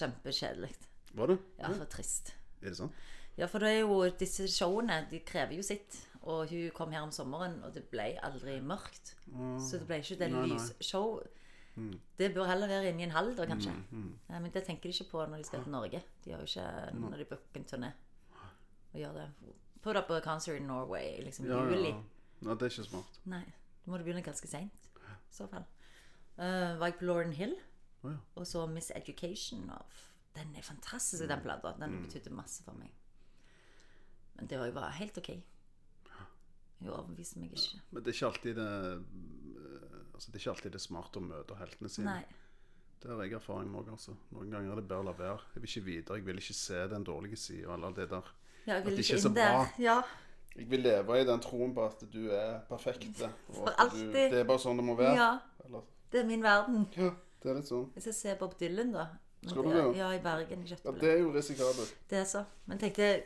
Kjempekjedelig. 0.00 0.70
Var 1.16 1.32
det? 1.32 1.38
Ja, 1.58 1.72
for 1.72 1.88
trist. 1.90 2.34
Er 2.60 2.68
det 2.68 2.76
sant? 2.76 3.00
Ja, 3.38 3.46
for 3.48 3.62
det 3.62 3.70
er 3.72 3.80
jo 3.80 4.02
disse 4.20 4.44
showene, 4.52 5.06
de 5.10 5.22
krever 5.24 5.56
jo 5.56 5.64
sitt. 5.64 5.96
Og 6.20 6.50
hun 6.50 6.70
kom 6.76 6.92
her 6.92 7.00
om 7.06 7.12
sommeren, 7.14 7.62
og 7.64 7.72
det 7.74 7.86
ble 7.88 8.12
aldri 8.22 8.58
mørkt. 8.60 9.14
Så 9.64 9.80
det 9.80 9.88
ble 9.88 10.02
ikke 10.02 10.18
det 10.20 10.28
lysshow. 10.34 11.22
Mm. 11.80 11.94
Det 12.18 12.34
bør 12.34 12.50
heller 12.50 12.68
være 12.68 12.90
inni 12.90 13.06
en 13.06 13.14
hall, 13.14 13.32
da, 13.38 13.46
kanskje. 13.48 13.72
Ja, 14.28 14.38
men 14.38 14.52
det 14.52 14.66
tenker 14.66 14.90
de 14.90 14.92
ikke 14.92 15.10
på 15.14 15.24
når 15.24 15.40
de 15.40 15.48
skal 15.48 15.64
til 15.64 15.72
Norge. 15.72 16.02
De 16.24 16.34
har 16.34 16.44
jo 16.44 16.50
ikke 16.50 16.98
når 16.98 17.22
de 17.22 17.28
booker 17.32 17.62
en 17.62 17.68
turné. 17.72 17.92
Og 18.92 19.00
gjøre 19.00 19.22
det. 19.22 19.54
Put 19.80 19.96
up 19.96 20.10
a 20.10 20.20
concert 20.20 20.60
in 20.60 20.68
Norway 20.68 21.20
liksom 21.24 21.46
Ja, 21.46 21.62
ja, 21.64 21.70
juli. 21.70 21.88
ja. 21.88 22.02
Nei, 22.40 22.54
det 22.54 22.62
er 22.62 22.72
ikke 22.72 22.88
smart. 22.88 23.20
Nei, 23.28 23.44
du 23.86 23.92
begynne 23.92 24.22
ganske 24.24 24.48
seint. 24.48 24.88
I 25.00 25.34
så 25.34 25.46
fall. 25.50 25.66
Uh, 26.38 26.78
var 26.80 26.88
jeg 26.88 26.96
på 26.98 27.04
Lauren 27.04 27.32
Hill, 27.36 27.54
oh, 28.02 28.10
ja. 28.10 28.16
og 28.34 28.46
så 28.46 28.64
Miss 28.66 28.90
Education. 28.96 29.70
Of. 29.70 30.06
den 30.34 30.54
er 30.56 30.62
fantastisk, 30.62 31.28
den 31.28 31.42
plata. 31.42 31.74
Den 31.80 32.02
betydde 32.02 32.32
masse 32.34 32.64
for 32.64 32.72
meg. 32.72 32.92
Men 34.34 34.48
det 34.48 34.58
var 34.58 34.70
jo 34.70 34.72
bare 34.72 34.90
helt 34.96 35.18
OK. 35.18 35.30
Hun 36.80 36.88
overbeviste 36.88 37.40
meg 37.40 37.52
ikke. 37.52 37.80
Men 37.90 38.04
det 38.04 38.12
er 38.12 38.16
ikke 38.16 38.30
alltid 38.30 38.54
det 38.56 38.68
eh, 38.70 39.96
Altså, 40.14 40.30
det 40.30 40.36
er 40.36 40.40
ikke 40.40 40.52
alltid 40.54 40.72
det 40.72 40.78
er 40.80 40.84
smart 40.84 41.16
å 41.16 41.20
møte 41.24 41.56
heltene 41.56 41.88
sine. 41.92 42.14
Nei. 42.14 42.40
Det 43.00 43.08
har 43.08 43.22
jeg 43.24 43.32
erfaring 43.38 43.70
med 43.72 43.80
òg, 43.80 43.94
altså. 43.94 44.12
Noen 44.34 44.50
ganger 44.52 44.74
er 44.74 44.80
det 44.80 44.88
bedre 44.90 45.00
å 45.00 45.08
la 45.08 45.14
være. 45.16 45.46
Jeg 45.54 45.62
vil 45.62 45.70
ikke 45.70 45.84
videre, 45.86 46.18
jeg 46.18 46.26
vil 46.26 46.40
ikke 46.42 46.56
se 46.58 46.80
den 46.92 47.06
dårlige 47.08 47.38
sida 47.40 47.70
og 47.70 47.86
alt 47.88 47.96
det 47.96 48.10
der. 48.10 48.28
Ja, 48.70 48.76
jeg 48.76 48.84
At 48.84 48.86
vil 48.86 48.96
det 48.96 49.04
ikke 49.04 49.16
er 49.18 49.22
så 49.24 49.30
bra. 49.34 49.66
Ja. 49.82 49.96
Jeg 50.56 50.66
vil 50.70 50.82
leve 50.84 51.16
i 51.20 51.24
den 51.26 51.40
troen 51.42 51.72
på 51.74 51.84
at 51.88 52.02
du 52.12 52.20
er 52.36 52.60
perfekt. 52.68 53.06
Og 53.48 53.54
For 53.56 53.70
at 53.70 53.90
du, 53.94 53.98
alltid. 53.98 54.12
det 54.34 54.40
er 54.40 54.46
bare 54.48 54.62
sånn 54.62 54.78
det 54.78 54.84
må 54.86 54.94
være. 54.98 55.14
ja. 55.18 55.30
Eller, 55.64 55.82
Det 56.12 56.20
er 56.20 56.26
min 56.28 56.42
verden. 56.42 56.86
ja, 56.96 57.10
det 57.42 57.50
er 57.50 57.58
litt 57.60 57.68
sånn. 57.70 57.88
Jeg 57.96 58.14
ser 58.14 58.38
Bob 58.40 58.54
Dylan, 58.60 58.92
da. 58.94 59.08
Skal 59.46 59.62
du 59.64 59.70
det? 59.72 59.84
Ja, 59.96 60.10
i 60.12 60.18
Bergen. 60.20 60.62
i 60.62 60.68
Ja, 60.68 60.74
Kjøttbullen. 60.76 61.00
det 61.00 61.10
er 61.14 61.18
jo 61.22 61.30
risikabelt. 61.32 61.94
Det 62.10 62.18
er 62.18 62.24
så. 62.28 62.44
Men 62.66 62.78
jeg 62.78 62.92
tenkte 62.94 63.22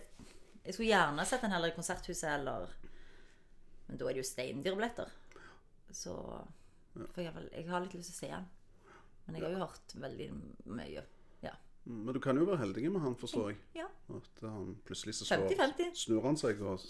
Jeg 0.64 0.74
skulle 0.74 0.88
gjerne 0.88 1.24
sett 1.26 1.40
den 1.44 1.50
heller 1.52 1.68
i 1.68 1.74
Konserthuset 1.76 2.30
eller 2.38 2.68
Men 3.88 3.98
da 4.00 4.04
er 4.08 4.12
det 4.14 4.22
jo 4.22 4.28
steindyrbilletter. 4.30 5.10
Så 5.90 6.14
For 6.94 7.20
jeg, 7.20 7.32
har 7.32 7.40
vel, 7.40 7.50
jeg 7.52 7.66
har 7.68 7.80
litt 7.82 7.94
lyst 7.98 8.12
til 8.12 8.14
å 8.14 8.20
se 8.20 8.30
den. 8.36 8.46
Men 9.26 9.34
jeg 9.36 9.42
har 9.44 9.50
jo 9.50 9.58
hørt 9.66 9.94
veldig 10.00 10.28
mye. 10.66 11.02
Ja. 11.42 11.50
Mm, 11.86 12.04
Men 12.04 12.14
du 12.14 12.20
kan 12.20 12.36
jo 12.38 12.44
være 12.44 12.58
heldig 12.62 12.92
med 12.92 13.00
han, 13.00 13.16
forstår 13.16 13.50
jeg. 13.50 13.58
ja 13.74 13.86
At 14.12 14.42
han 14.42 14.74
plutselig 14.84 15.14
så 15.14 15.24
slår, 15.24 15.48
50-50. 15.48 15.94
snur 16.04 16.22
han 16.26 16.36
seg 16.36 16.60
og 16.62 16.80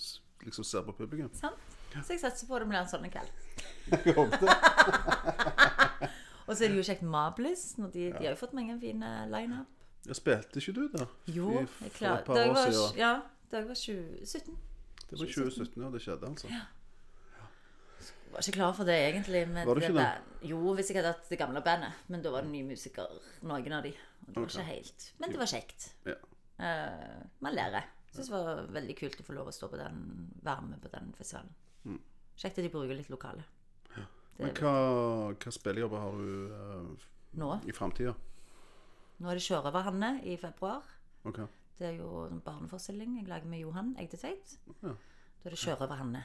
liksom 0.45 0.65
ser 0.67 0.83
på 0.83 0.93
publikum. 0.99 1.31
sant? 1.39 1.71
Så 1.95 2.17
jeg 2.17 2.21
satser 2.25 2.49
på 2.51 2.59
det 2.59 2.67
blir 2.67 2.81
en 2.81 2.89
sånn 2.91 3.05
en 3.07 3.12
kveld. 3.15 3.31
Jeg 4.09 4.15
håper 4.17 4.41
det. 4.43 6.09
Og 6.49 6.57
så 6.57 6.65
er 6.67 6.73
det 6.73 6.77
jo 6.81 6.85
kjekt 6.85 7.05
Mablis. 7.07 7.62
Når 7.79 7.93
de, 7.95 8.03
de 8.19 8.27
har 8.27 8.35
jo 8.35 8.41
fått 8.41 8.53
mange 8.57 8.75
fine 8.83 9.11
line-up. 9.31 9.71
Ja, 10.05 10.17
spilte 10.19 10.61
ikke 10.61 10.75
du 10.77 10.83
der? 10.93 11.07
Jo, 11.33 11.53
jeg 11.62 11.69
et 11.87 12.01
Da 12.03 12.41
jeg 12.43 12.51
var, 12.51 12.67
siden. 12.67 12.99
ja, 12.99 13.12
da 13.53 13.62
jeg 13.62 13.69
var 13.71 13.79
2017. 13.79 14.59
Det 15.09 15.21
var 15.21 15.31
2017, 15.31 15.83
ja. 15.85 15.91
Det 15.95 16.03
skjedde, 16.05 16.29
altså. 16.29 16.51
Jeg 16.51 18.35
var 18.35 18.43
ikke 18.45 18.57
klar 18.59 18.75
for 18.77 18.91
det 18.91 18.99
egentlig. 19.07 19.47
Med 19.49 19.65
Var 19.71 19.79
du 19.79 19.87
ikke 19.87 19.97
det? 19.97 20.11
Jo, 20.51 20.61
hvis 20.75 20.91
jeg 20.91 20.99
hadde 20.99 21.15
hatt 21.15 21.31
det 21.31 21.39
gamle 21.41 21.62
bandet. 21.65 22.05
Men 22.12 22.27
da 22.27 22.35
var 22.35 22.45
det 22.45 22.51
nye 22.53 22.67
musikere, 22.75 23.23
noen 23.47 23.79
av 23.79 23.87
de. 23.87 23.95
Og 24.27 24.35
det 24.35 24.43
var 24.43 24.51
ikke 24.51 24.69
helt 24.69 25.11
Men 25.23 25.33
det 25.33 25.41
var 25.41 25.53
kjekt. 25.55 25.89
Ja. 26.11 26.19
Eh, 26.59 27.22
man 27.40 27.55
lærer. 27.55 27.90
Jeg 28.09 28.18
syns 28.18 28.30
det 28.30 28.34
var 28.36 28.66
veldig 28.76 28.96
kult 28.98 29.20
å 29.20 29.26
få 29.26 29.34
lov 29.34 29.50
å 29.50 29.55
stå 29.55 29.68
på 29.72 29.78
den, 29.80 30.05
være 30.44 30.68
med 30.68 30.82
på 30.82 30.90
den 30.92 31.11
festivalen. 31.18 31.50
Mm. 31.84 31.98
Kjekt 32.36 32.61
at 32.61 32.66
de 32.66 32.70
bruker 32.70 32.98
litt 32.98 33.11
lokale. 33.11 33.42
Men 34.38 34.50
hva, 34.59 34.70
hva 35.30 35.50
spillejobber 35.55 36.00
har 36.02 36.16
du 36.18 36.30
uh, 36.50 37.11
Nå, 37.38 37.50
i 37.70 37.74
framtida? 37.74 38.16
nå 39.22 39.30
er 39.30 39.38
det 39.38 39.44
Sjørøverhanne 39.44 40.09
i 40.26 40.34
februar. 40.40 40.82
Okay. 41.24 41.46
Det 41.78 41.86
er 41.86 42.00
jo 42.00 42.24
en 42.26 42.40
barneforestilling 42.42 43.18
jeg 43.20 43.28
lager 43.30 43.46
med 43.50 43.62
Johan 43.62 43.92
Egdetveit. 44.02 44.57
Ja. 44.82 44.94
Da 44.94 45.50
er 45.50 45.55
det 45.55 45.61
Sjørøverhanne. 45.62 46.24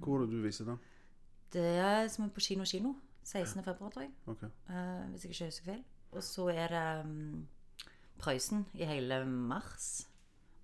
Hvor 0.00 0.16
er 0.16 0.24
det 0.24 0.32
du 0.32 0.40
viser 0.44 0.68
den? 0.68 0.80
Det 1.52 1.64
er 1.78 2.08
som 2.08 2.30
på 2.32 2.40
Kino 2.40 2.64
Kino. 2.64 2.94
16. 3.24 3.62
februar, 3.64 3.90
tror 3.90 4.02
jeg. 4.02 4.10
Okay. 4.26 4.48
Uh, 4.68 5.10
hvis 5.10 5.24
jeg 5.24 5.30
ikke 5.30 5.44
husker 5.44 5.64
feil. 5.64 5.84
Og 6.12 6.22
så 6.22 6.48
er 6.52 6.68
det 6.68 7.04
um, 7.04 7.46
Prøysen 8.18 8.66
i 8.74 8.84
hele 8.88 9.24
mars. 9.26 10.06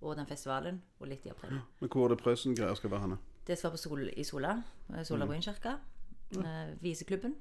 Og 0.01 0.15
den 0.17 0.25
festivalen. 0.25 0.81
Og 0.99 1.07
litt 1.11 1.25
i 1.25 1.29
april. 1.29 1.59
Men 1.79 1.89
hvor 1.89 2.05
er 2.05 2.15
det 2.15 2.23
Prøysen-greier 2.23 2.73
skal 2.75 2.91
være 2.91 3.01
henne? 3.05 3.17
Det 3.47 3.57
skal 3.57 3.69
være 3.69 3.77
på 3.77 3.81
Sol, 3.81 4.09
i 4.17 4.23
Sola. 4.23 4.55
eh, 4.93 5.03
Sola 5.05 5.25
Brynkirke. 5.25 5.75
Eh, 6.37 6.75
viseklubben. 6.81 7.35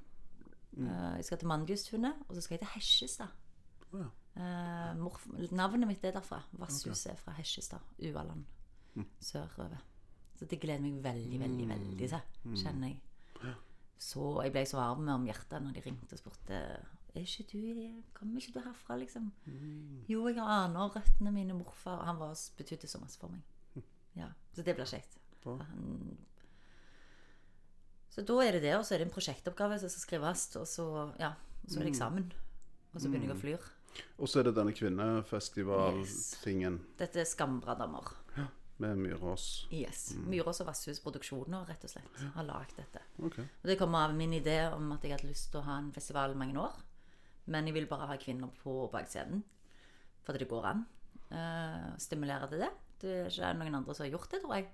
Eh, 0.77 1.17
jeg 1.17 1.25
skal 1.25 1.39
til 1.39 1.49
Mandjustunet. 1.49 2.15
Og 2.29 2.35
så 2.35 2.41
skal 2.41 2.55
jeg 2.59 2.61
til 2.67 2.75
Hesjestad. 2.75 3.29
Ja. 3.95 4.09
Navnet 5.51 5.89
mitt 5.89 6.05
er 6.05 6.13
derfra. 6.13 6.43
Vasshuset 6.53 7.13
er 7.13 7.17
fra 7.17 7.33
Hesjestad. 7.33 7.81
Uvaland. 7.99 8.45
Sørover. 9.21 9.81
Så 10.39 10.47
det 10.49 10.61
gleder 10.61 10.81
meg 10.81 11.03
veldig, 11.05 11.41
veldig, 11.41 11.69
veldig 11.69 12.09
til. 12.09 12.55
Kjenner 12.57 12.89
jeg. 12.89 13.01
Så 14.01 14.43
jeg 14.43 14.53
ble 14.55 14.63
så 14.67 14.79
varm 14.79 15.09
om 15.13 15.27
hjertet 15.29 15.61
når 15.63 15.75
de 15.77 15.83
ringte 15.85 16.17
og 16.17 16.19
spurte 16.23 16.61
er 17.15 17.21
ikke 17.27 17.45
du, 17.51 17.61
Kommer 18.15 18.41
ikke 18.41 18.53
du 18.57 18.61
herfra, 18.65 18.97
liksom? 19.01 19.25
Jo, 20.09 20.21
jeg 20.29 20.39
aner 20.43 20.89
røttene 20.95 21.31
mine, 21.35 21.55
morfar. 21.59 22.05
Han 22.07 22.19
var, 22.21 22.33
betydde 22.59 22.87
så 22.91 22.99
masse 23.03 23.19
for 23.21 23.29
meg. 23.33 23.41
Ja, 24.19 24.29
Så 24.57 24.63
det 24.67 24.75
blir 24.75 24.87
kjekt. 24.91 25.13
Han, 25.47 26.17
så 28.11 28.19
da 28.27 28.37
er 28.43 28.53
det 28.59 28.63
det, 28.67 28.75
og 28.77 28.85
så 28.85 28.91
er 28.95 28.99
det 29.01 29.07
en 29.07 29.15
prosjektoppgave 29.15 29.79
som 29.79 29.89
skal 29.93 30.03
skrives, 30.03 30.43
og 30.59 30.67
så, 30.69 30.87
ja, 31.21 31.31
og 31.63 31.69
så 31.71 31.77
er 31.79 31.83
det 31.87 31.93
eksamen. 31.95 32.27
Og 32.91 32.99
så 33.01 33.07
begynner 33.09 33.29
jeg 33.31 33.37
å 33.37 33.45
flyr. 33.45 33.63
Og 34.19 34.27
så 34.31 34.35
er 34.41 34.45
det 34.49 34.57
denne 34.59 34.75
kvinnefestival-tingen 34.75 36.75
Dette 36.99 37.19
er 37.23 37.29
Skambradammer. 37.29 38.07
med 38.81 38.97
Myrås. 38.97 39.67
Yes. 39.73 40.15
Myrås 40.27 40.61
og 40.63 40.67
Vasshus 40.71 41.01
Produksjoner, 41.05 41.67
rett 41.69 41.83
og 41.85 41.91
slett, 41.93 42.15
har 42.35 42.45
lagd 42.49 42.73
dette. 42.79 43.01
Okay. 43.21 43.45
Og 43.61 43.67
det 43.69 43.77
kommer 43.79 43.99
av 44.09 44.15
min 44.17 44.33
idé 44.33 44.55
om 44.73 44.93
at 44.95 45.03
jeg 45.05 45.13
hadde 45.13 45.29
lyst 45.29 45.51
til 45.53 45.61
å 45.61 45.65
ha 45.67 45.75
en 45.83 45.93
festival 45.93 46.35
mange 46.39 46.57
år. 46.59 46.73
Men 47.47 47.67
jeg 47.67 47.77
vil 47.79 47.89
bare 47.91 48.09
ha 48.11 48.19
kvinner 48.21 48.53
på 48.63 48.89
bakscenen. 48.93 49.43
fordi 50.23 50.39
det 50.39 50.49
går 50.51 50.67
an. 50.69 50.85
Uh, 51.31 51.97
stimulere 51.99 52.49
til 52.51 52.61
det. 52.61 52.71
Det 53.01 53.15
er 53.25 53.31
ikke 53.31 53.55
noen 53.57 53.81
andre 53.81 53.95
som 53.95 54.05
har 54.05 54.13
gjort 54.13 54.31
det, 54.31 54.43
tror 54.43 54.55
jeg. 54.59 54.69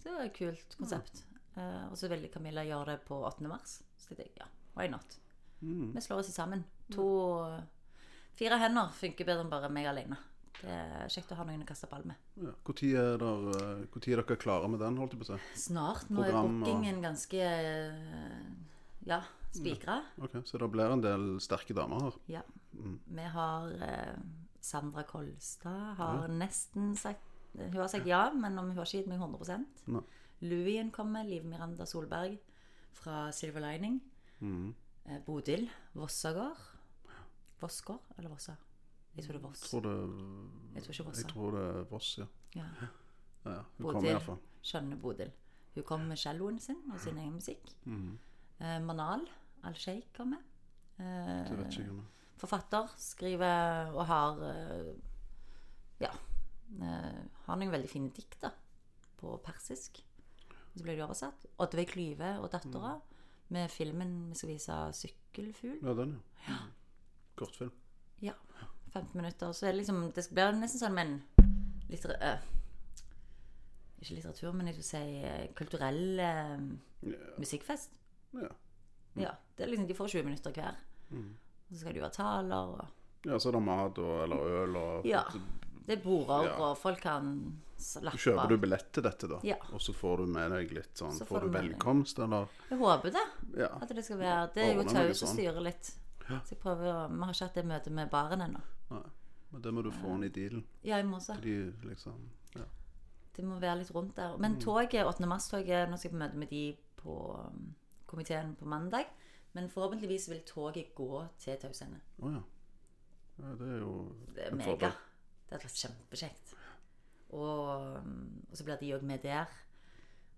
Så 0.00 0.08
det 0.08 0.14
er 0.14 0.24
et 0.26 0.38
kult 0.38 0.76
konsept. 0.78 1.24
Uh, 1.54 1.86
og 1.90 1.96
så 1.96 2.10
ville 2.10 2.28
Camilla 2.28 2.64
gjøre 2.66 2.94
det 2.96 3.04
på 3.06 3.20
8. 3.24 3.46
mars. 3.48 3.78
Så 3.96 4.16
tenkte 4.16 4.26
jeg 4.26 4.42
ja, 4.42 4.50
why 4.74 4.88
not? 4.90 5.18
Vi 5.64 6.00
slår 6.02 6.20
oss 6.20 6.34
sammen. 6.34 6.64
To 6.92 7.06
Fire 8.34 8.58
hender 8.58 8.90
funker 8.92 9.26
bedre 9.28 9.44
enn 9.44 9.52
bare 9.52 9.70
meg 9.72 9.86
alene. 9.86 10.18
Det 10.58 10.70
er 10.70 11.10
kjekt 11.12 11.32
å 11.34 11.38
ha 11.38 11.44
noen 11.46 11.62
å 11.62 11.68
kaste 11.68 11.86
ball 11.90 12.04
med. 12.08 12.18
Ja. 12.40 12.52
Hvor 12.66 12.76
tid 12.78 12.96
er, 12.98 13.18
der, 13.20 13.48
eh, 13.54 13.82
hvor 13.92 14.02
tid 14.02 14.16
er 14.16 14.22
dere 14.22 14.38
klare 14.40 14.70
med 14.70 14.80
den, 14.82 14.98
holdt 14.98 15.14
jeg 15.14 15.20
på 15.20 15.26
å 15.26 15.34
si? 15.34 15.60
Snart. 15.66 16.08
Nå 16.10 16.22
er 16.24 16.32
Program 16.32 16.60
bookingen 16.62 17.02
ganske 17.04 17.50
ja, 19.06 19.20
spikra. 19.52 19.98
Ok, 20.22 20.36
Så 20.44 20.58
det 20.58 20.68
blir 20.72 20.90
en 20.92 21.02
del 21.04 21.40
sterke 21.40 21.74
damer 21.76 22.02
her. 22.06 22.18
Ja. 22.26 22.42
Vi 22.72 23.28
har 23.36 23.70
eh, 23.86 24.16
Sandra 24.60 25.04
Kolstad 25.06 25.94
har 25.98 26.28
nesten 26.28 26.94
sagt 26.96 27.20
Hun 27.54 27.76
har 27.76 27.88
sagt 27.88 28.06
ja, 28.06 28.32
men 28.32 28.58
om 28.58 28.70
hun 28.72 28.76
har 28.80 28.86
ikke 28.88 29.02
gitt 29.04 29.10
meg 29.12 29.20
100 29.20 29.60
Nei. 29.86 30.00
Louien 30.42 30.90
kommer. 30.90 31.22
Liv 31.24 31.44
Miranda 31.46 31.86
Solberg 31.86 32.38
fra 32.92 33.30
Silver 33.32 33.60
Lining. 33.62 34.00
Mm. 34.40 34.74
Eh, 35.04 35.20
Bodil 35.26 35.68
Vossagård. 35.94 36.58
Vossgård 37.60 38.00
eller 38.18 38.30
Vossa? 38.30 38.56
Jeg 39.14 39.24
tror 39.24 39.36
det 39.36 39.40
er 39.44 39.46
Voss. 39.46 39.60
Tror 39.70 39.80
det, 39.84 39.94
Jeg 40.74 40.82
tror 40.82 40.92
ikke 40.94 41.16
jeg 41.20 41.28
tror 41.30 41.50
det 41.54 41.62
er 41.70 41.84
Voss, 41.90 42.18
ja. 42.18 42.26
Ja. 42.56 42.66
ja, 42.82 42.88
ja. 43.52 43.62
Hun 43.78 43.86
kommer 43.86 44.00
Bodil. 44.00 44.10
iallfall. 44.10 44.38
Skjønner 44.62 44.96
Bodil. 44.96 45.30
Hun 45.74 45.84
kommer 45.84 46.06
med 46.08 46.18
celloen 46.18 46.58
sin 46.60 46.80
og 46.92 47.00
sin 47.00 47.18
egen 47.18 47.32
musikk. 47.38 47.70
Mhm. 47.84 48.18
Eh, 48.64 48.78
Manal 48.80 49.24
Al-Sheikh 49.68 50.08
kommer. 50.16 50.40
Eh, 50.98 51.50
forfatter, 52.40 52.88
skriver 53.00 53.90
og 53.94 54.04
har 54.08 54.42
eh, 54.48 54.94
Ja. 56.00 56.10
eh, 56.80 57.22
har 57.46 57.56
noen 57.60 57.72
veldig 57.74 57.90
fine 57.90 58.10
dikt 58.16 58.40
da, 58.44 58.50
på 59.20 59.36
persisk. 59.44 60.00
Så 60.74 60.82
ble 60.82 60.96
det 60.96 61.04
oversatt. 61.04 61.44
Oddveig 61.62 61.88
Klyve 61.92 62.32
og 62.42 62.48
dattera 62.50 62.96
med 63.54 63.70
filmen 63.70 64.30
vi 64.30 64.34
skal 64.40 64.48
vise 64.50 64.72
'Sykkelfugl'. 64.92 65.82
Ja, 65.84 65.94
den, 65.94 66.16
ja. 66.48 66.56
Kortfilm. 67.36 67.72
Ja. 68.22 68.32
15 68.92 69.14
minutter. 69.20 69.52
Så 69.52 69.66
er 69.66 69.72
det 69.72 69.78
liksom 69.86 70.12
Det 70.14 70.28
blir 70.32 70.52
nesten 70.52 70.80
sånn, 70.80 70.94
men 70.94 71.22
litter, 71.90 72.14
Øh, 72.20 72.38
Ikke 74.00 74.14
litteratur, 74.14 74.52
men 74.52 74.66
jeg 74.66 74.74
vil 74.76 74.84
si 74.84 75.24
kulturell 75.56 76.20
øh, 76.20 76.78
Ja. 77.02 77.16
musikkfest. 77.38 77.90
Ja. 78.42 78.48
Ja. 79.16 79.30
Det 79.56 79.62
er 79.64 79.70
liksom, 79.70 79.86
de 79.86 79.94
får 79.94 80.08
20 80.08 80.24
minutter 80.24 80.52
hver. 80.52 80.76
Og 81.14 81.70
så 81.70 81.80
skal 81.80 81.92
de 81.94 81.98
jo 82.00 82.04
ha 82.04 82.10
taler 82.10 82.72
og 82.74 82.86
Ja, 83.24 83.38
så 83.38 83.48
er 83.48 83.52
det 83.52 83.62
mat 83.62 83.98
og, 83.98 84.22
eller 84.24 84.36
øl 84.62 84.76
og 84.76 85.06
Ja. 85.06 85.22
Det 85.86 85.98
er 85.98 86.02
border, 86.02 86.46
Ja. 86.48 86.56
og 86.64 86.78
folk 86.78 87.00
kan 87.00 87.60
slappe 87.78 88.16
Kjøper 88.18 88.48
du 88.48 88.56
billett 88.58 88.92
til 88.92 89.02
dette, 89.02 89.28
da? 89.28 89.38
Ja. 89.44 89.56
Og 89.72 89.80
så 89.80 89.92
får 89.92 90.16
du 90.18 90.26
med 90.32 90.50
deg 90.50 90.72
litt 90.72 90.94
sånn 90.96 91.12
Så 91.12 91.26
Får 91.26 91.40
får 91.40 91.40
du 91.40 91.48
velkomst, 91.58 92.18
eller? 92.18 92.48
Jeg 92.70 92.78
håper 92.78 93.10
det. 93.12 93.24
Ja. 93.58 93.68
At 93.80 93.88
det 93.88 94.04
skal 94.04 94.18
være 94.18 94.46
Det 94.54 94.62
er 94.64 94.74
jo 94.74 94.82
Tau 94.84 95.12
som 95.12 95.28
sånn. 95.28 95.34
styrer 95.36 95.60
litt. 95.62 95.92
Så 96.24 96.54
jeg 96.54 96.58
prøver 96.58 96.88
å 96.88 97.08
Vi 97.12 97.20
har 97.20 97.32
ikke 97.34 97.44
hatt 97.44 97.54
det 97.54 97.64
møtet 97.66 97.92
med 97.92 98.10
baren 98.10 98.40
ennå. 98.40 98.60
Nei. 98.90 99.02
Men 99.52 99.62
det 99.62 99.72
må 99.74 99.82
du 99.84 99.90
få 99.90 100.14
inn 100.16 100.24
i 100.24 100.28
dealen. 100.28 100.64
Ja, 100.82 100.96
jeg 100.96 101.06
må 101.06 101.16
også. 101.20 101.40
De 101.40 101.72
liksom 101.84 102.16
Ja. 102.56 102.64
Det 103.36 103.44
må 103.44 103.60
være 103.60 103.78
litt 103.78 103.90
rundt 103.94 104.14
der. 104.16 104.36
Men 104.38 104.58
toget, 104.58 105.04
8. 105.06 105.26
mars-toget 105.26 105.88
Nå 105.90 105.96
skal 105.98 106.10
jeg 106.10 106.12
på 106.12 106.18
møte 106.24 106.36
med 106.36 106.48
de 106.50 106.76
på 106.96 107.18
um, 107.46 107.74
komiteen 108.14 108.54
på 108.58 108.68
mandag. 108.70 109.10
Men 109.54 109.70
forhåpentligvis 109.70 110.28
vil 110.32 110.42
toget 110.46 110.94
gå 110.98 111.20
til 111.38 111.58
Tausende. 111.62 112.00
Å 112.18 112.32
ja. 112.32 112.40
ja. 113.38 113.52
Det 113.60 113.68
er 113.68 113.82
jo 113.84 113.92
Det 114.34 114.48
er 114.48 114.56
mega. 114.58 114.90
Det 115.44 115.54
hadde 115.54 115.68
vært 115.68 115.82
kjempekjekt. 115.84 116.54
Og, 117.34 118.00
um, 118.00 118.42
og 118.50 118.58
så 118.58 118.66
blir 118.66 118.80
de 118.80 118.90
òg 118.96 119.04
med 119.06 119.22
der. 119.22 119.52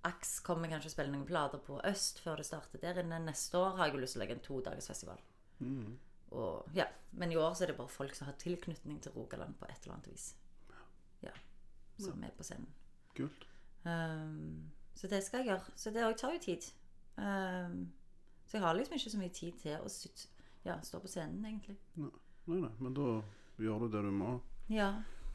Aks 0.06 0.38
kommer 0.46 0.70
kanskje 0.70 0.92
å 0.92 0.94
spille 0.94 1.12
noen 1.12 1.26
plater 1.26 1.62
på 1.64 1.80
Øst 1.88 2.20
før 2.22 2.40
det 2.40 2.46
starter 2.46 2.82
der 2.82 3.00
inne. 3.02 3.22
Neste 3.24 3.58
år 3.58 3.78
har 3.78 3.88
jeg 3.88 3.96
jo 3.96 4.02
lyst 4.04 4.16
til 4.16 4.20
å 4.20 4.24
legge 4.24 4.36
en 4.36 4.44
todagersfestival. 4.44 5.24
Mm. 5.64 5.96
Og, 6.36 6.68
ja. 6.76 6.86
Men 7.16 7.32
i 7.32 7.38
år 7.40 7.56
så 7.56 7.64
er 7.64 7.72
det 7.72 7.78
bare 7.80 7.92
folk 7.92 8.14
som 8.14 8.28
har 8.28 8.36
tilknytning 8.40 9.00
til 9.02 9.16
Rogaland 9.16 9.56
på 9.58 9.68
et 9.70 9.78
eller 9.82 9.96
annet 9.96 10.10
vis. 10.12 10.30
Ja. 11.24 11.32
Som 11.98 12.22
er 12.24 12.34
på 12.36 12.44
scenen. 12.44 12.68
Kult. 13.16 13.48
Um, 13.86 14.72
så 14.94 15.08
det 15.08 15.22
skal 15.24 15.42
jeg 15.42 15.54
gjøre. 15.54 15.76
Så 15.76 15.92
det 15.94 16.04
òg 16.04 16.18
tar 16.20 16.36
jo 16.36 16.42
tid. 16.44 16.68
Um, 17.16 17.92
så 18.46 18.58
jeg 18.58 18.64
har 18.64 18.76
liksom 18.76 18.94
ikke 18.94 19.10
så 19.10 19.20
mye 19.20 19.34
tid 19.34 19.58
til 19.62 19.76
å 19.80 19.90
ja, 20.66 20.76
stå 20.82 21.00
på 21.02 21.10
scenen, 21.10 21.44
egentlig. 21.44 21.76
Nei, 21.96 22.10
nei, 22.46 22.60
nei, 22.64 22.72
men 22.82 22.96
da 22.96 23.08
gjør 23.62 23.86
du 23.86 23.96
det 23.96 24.02
du 24.06 24.12
må. 24.14 24.36
Ja. 24.72 24.92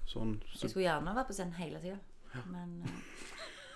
Sånn. 0.09 0.38
Så 0.53 0.65
Jeg 0.65 0.73
skulle 0.73 0.88
gjerne 0.88 1.15
vært 1.15 1.29
på 1.32 1.38
scenen 1.38 1.57
hele 1.59 1.82
tida. 1.84 1.99
Men 2.51 2.77
uh, 2.86 2.91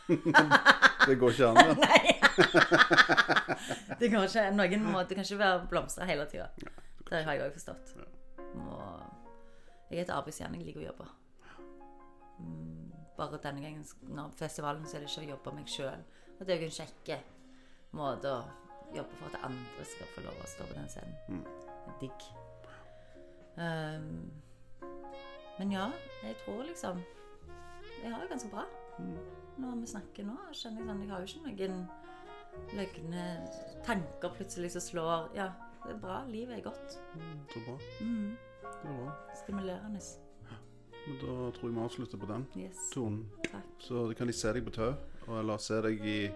det 1.07 1.17
går 1.19 1.35
ikke 1.35 1.51
an, 1.51 1.75
det. 1.81 1.89
det 3.99 4.09
går 4.11 4.27
ikke. 4.27 4.47
Noen 4.55 4.87
må, 4.87 5.03
det 5.03 5.17
kan 5.17 5.27
ikke 5.27 5.41
være 5.41 5.67
blomstre 5.71 6.07
hele 6.09 6.27
tida. 6.31 6.49
Det 7.05 7.23
har 7.23 7.37
jeg 7.37 7.45
òg 7.45 7.53
forstått. 7.59 7.95
og 8.55 9.15
jeg 9.89 9.99
er 9.99 10.03
et 10.07 10.13
arbeidsjern. 10.15 10.55
Jeg 10.57 10.65
liker 10.67 10.81
å 10.81 10.89
jobbe. 10.89 11.07
Mm, 12.41 12.93
bare 13.17 13.39
denne 13.43 13.63
gangen 13.63 13.85
når 14.11 14.33
festivalen 14.39 14.87
så 14.87 14.97
er 14.97 15.05
det 15.05 15.11
ikke 15.11 15.25
å 15.25 15.33
jobbe 15.35 15.55
meg 15.59 15.71
sjøl. 15.71 16.05
Og 16.35 16.45
det 16.45 16.55
er 16.55 16.63
jo 16.63 16.69
en 16.69 16.79
kjekk 16.79 17.11
måte 17.97 18.31
å 18.31 18.43
jobbe 18.95 19.17
for 19.19 19.27
at 19.33 19.43
andre 19.47 19.85
skal 19.87 20.07
få 20.15 20.23
lov 20.25 20.41
å 20.43 20.47
stå 20.47 20.67
på 20.69 20.77
den 20.77 20.87
scenen. 20.91 21.45
Digg. 22.01 22.25
Um, 23.55 24.31
men 25.59 25.71
ja, 25.71 25.85
jeg 26.25 26.35
tror 26.43 26.65
liksom 26.67 26.97
Jeg 28.03 28.11
har 28.11 28.19
det 28.25 28.29
ganske 28.33 28.49
bra. 28.51 28.65
Når 29.57 29.77
vi 29.79 29.87
snakker 29.87 30.27
nå, 30.27 30.35
kjenner 30.51 30.81
jeg 30.83 30.89
sånn 30.89 31.03
Jeg 31.05 31.11
har 31.13 31.21
jo 31.23 31.29
ikke 31.29 31.69
noen 31.69 31.85
løgne 32.75 33.23
tanker 33.87 34.33
plutselig 34.35 34.73
som 34.75 34.83
slår 34.83 35.29
Ja, 35.37 35.49
det 35.85 35.93
er 35.95 36.01
bra. 36.03 36.17
Livet 36.27 36.57
er 36.59 36.65
godt. 36.67 36.97
Så 37.53 37.63
bra. 37.65 37.77
Mm, 38.01 38.35
Det 38.61 38.89
er 38.89 38.99
bra. 38.99 39.15
stimulerende. 39.39 40.01
Men 41.05 41.17
da 41.21 41.33
tror 41.53 41.69
jeg 41.69 41.75
vi 41.75 41.81
avslutter 41.85 42.17
på 42.17 42.27
den 42.31 42.47
Yes. 42.57 42.89
tonen. 42.93 43.29
Takk. 43.43 43.67
Så 43.79 44.13
kan 44.17 44.27
de 44.27 44.33
se 44.33 44.51
deg 44.53 44.65
på 44.65 44.71
Tau, 44.73 44.95
eller 45.39 45.57
se 45.57 45.81
deg 45.81 46.01
i, 46.01 46.27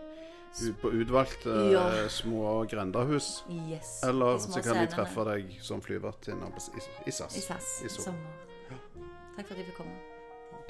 ut 0.62 0.82
på 0.82 0.92
utvalgte 0.92 1.50
Ja. 1.72 1.84
eh, 2.04 2.08
små 2.08 2.64
grendahus. 2.66 3.44
Yes. 3.50 4.04
Eller 4.04 4.38
så 4.38 4.62
kan 4.62 4.76
de 4.82 4.88
treffe 4.92 5.26
deg 5.30 5.58
som 5.62 5.82
flyvertinne 5.82 6.50
i, 6.76 6.82
i 7.10 7.12
SAS. 7.12 7.38
I 7.38 7.42
SAS 7.42 7.70
I 7.86 7.90
sommer. 7.90 8.34
Takk 9.38 9.48
for 9.48 9.54
at 9.54 9.58
jeg 9.62 9.66
fikk 9.70 9.78
komme. 9.78 9.96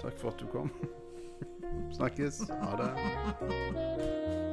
Takk 0.01 0.19
for 0.19 0.29
at 0.29 0.37
du 0.39 0.45
kom. 0.51 0.69
Snakkes. 1.97 2.43
Ha 2.49 2.75
det. 2.83 4.45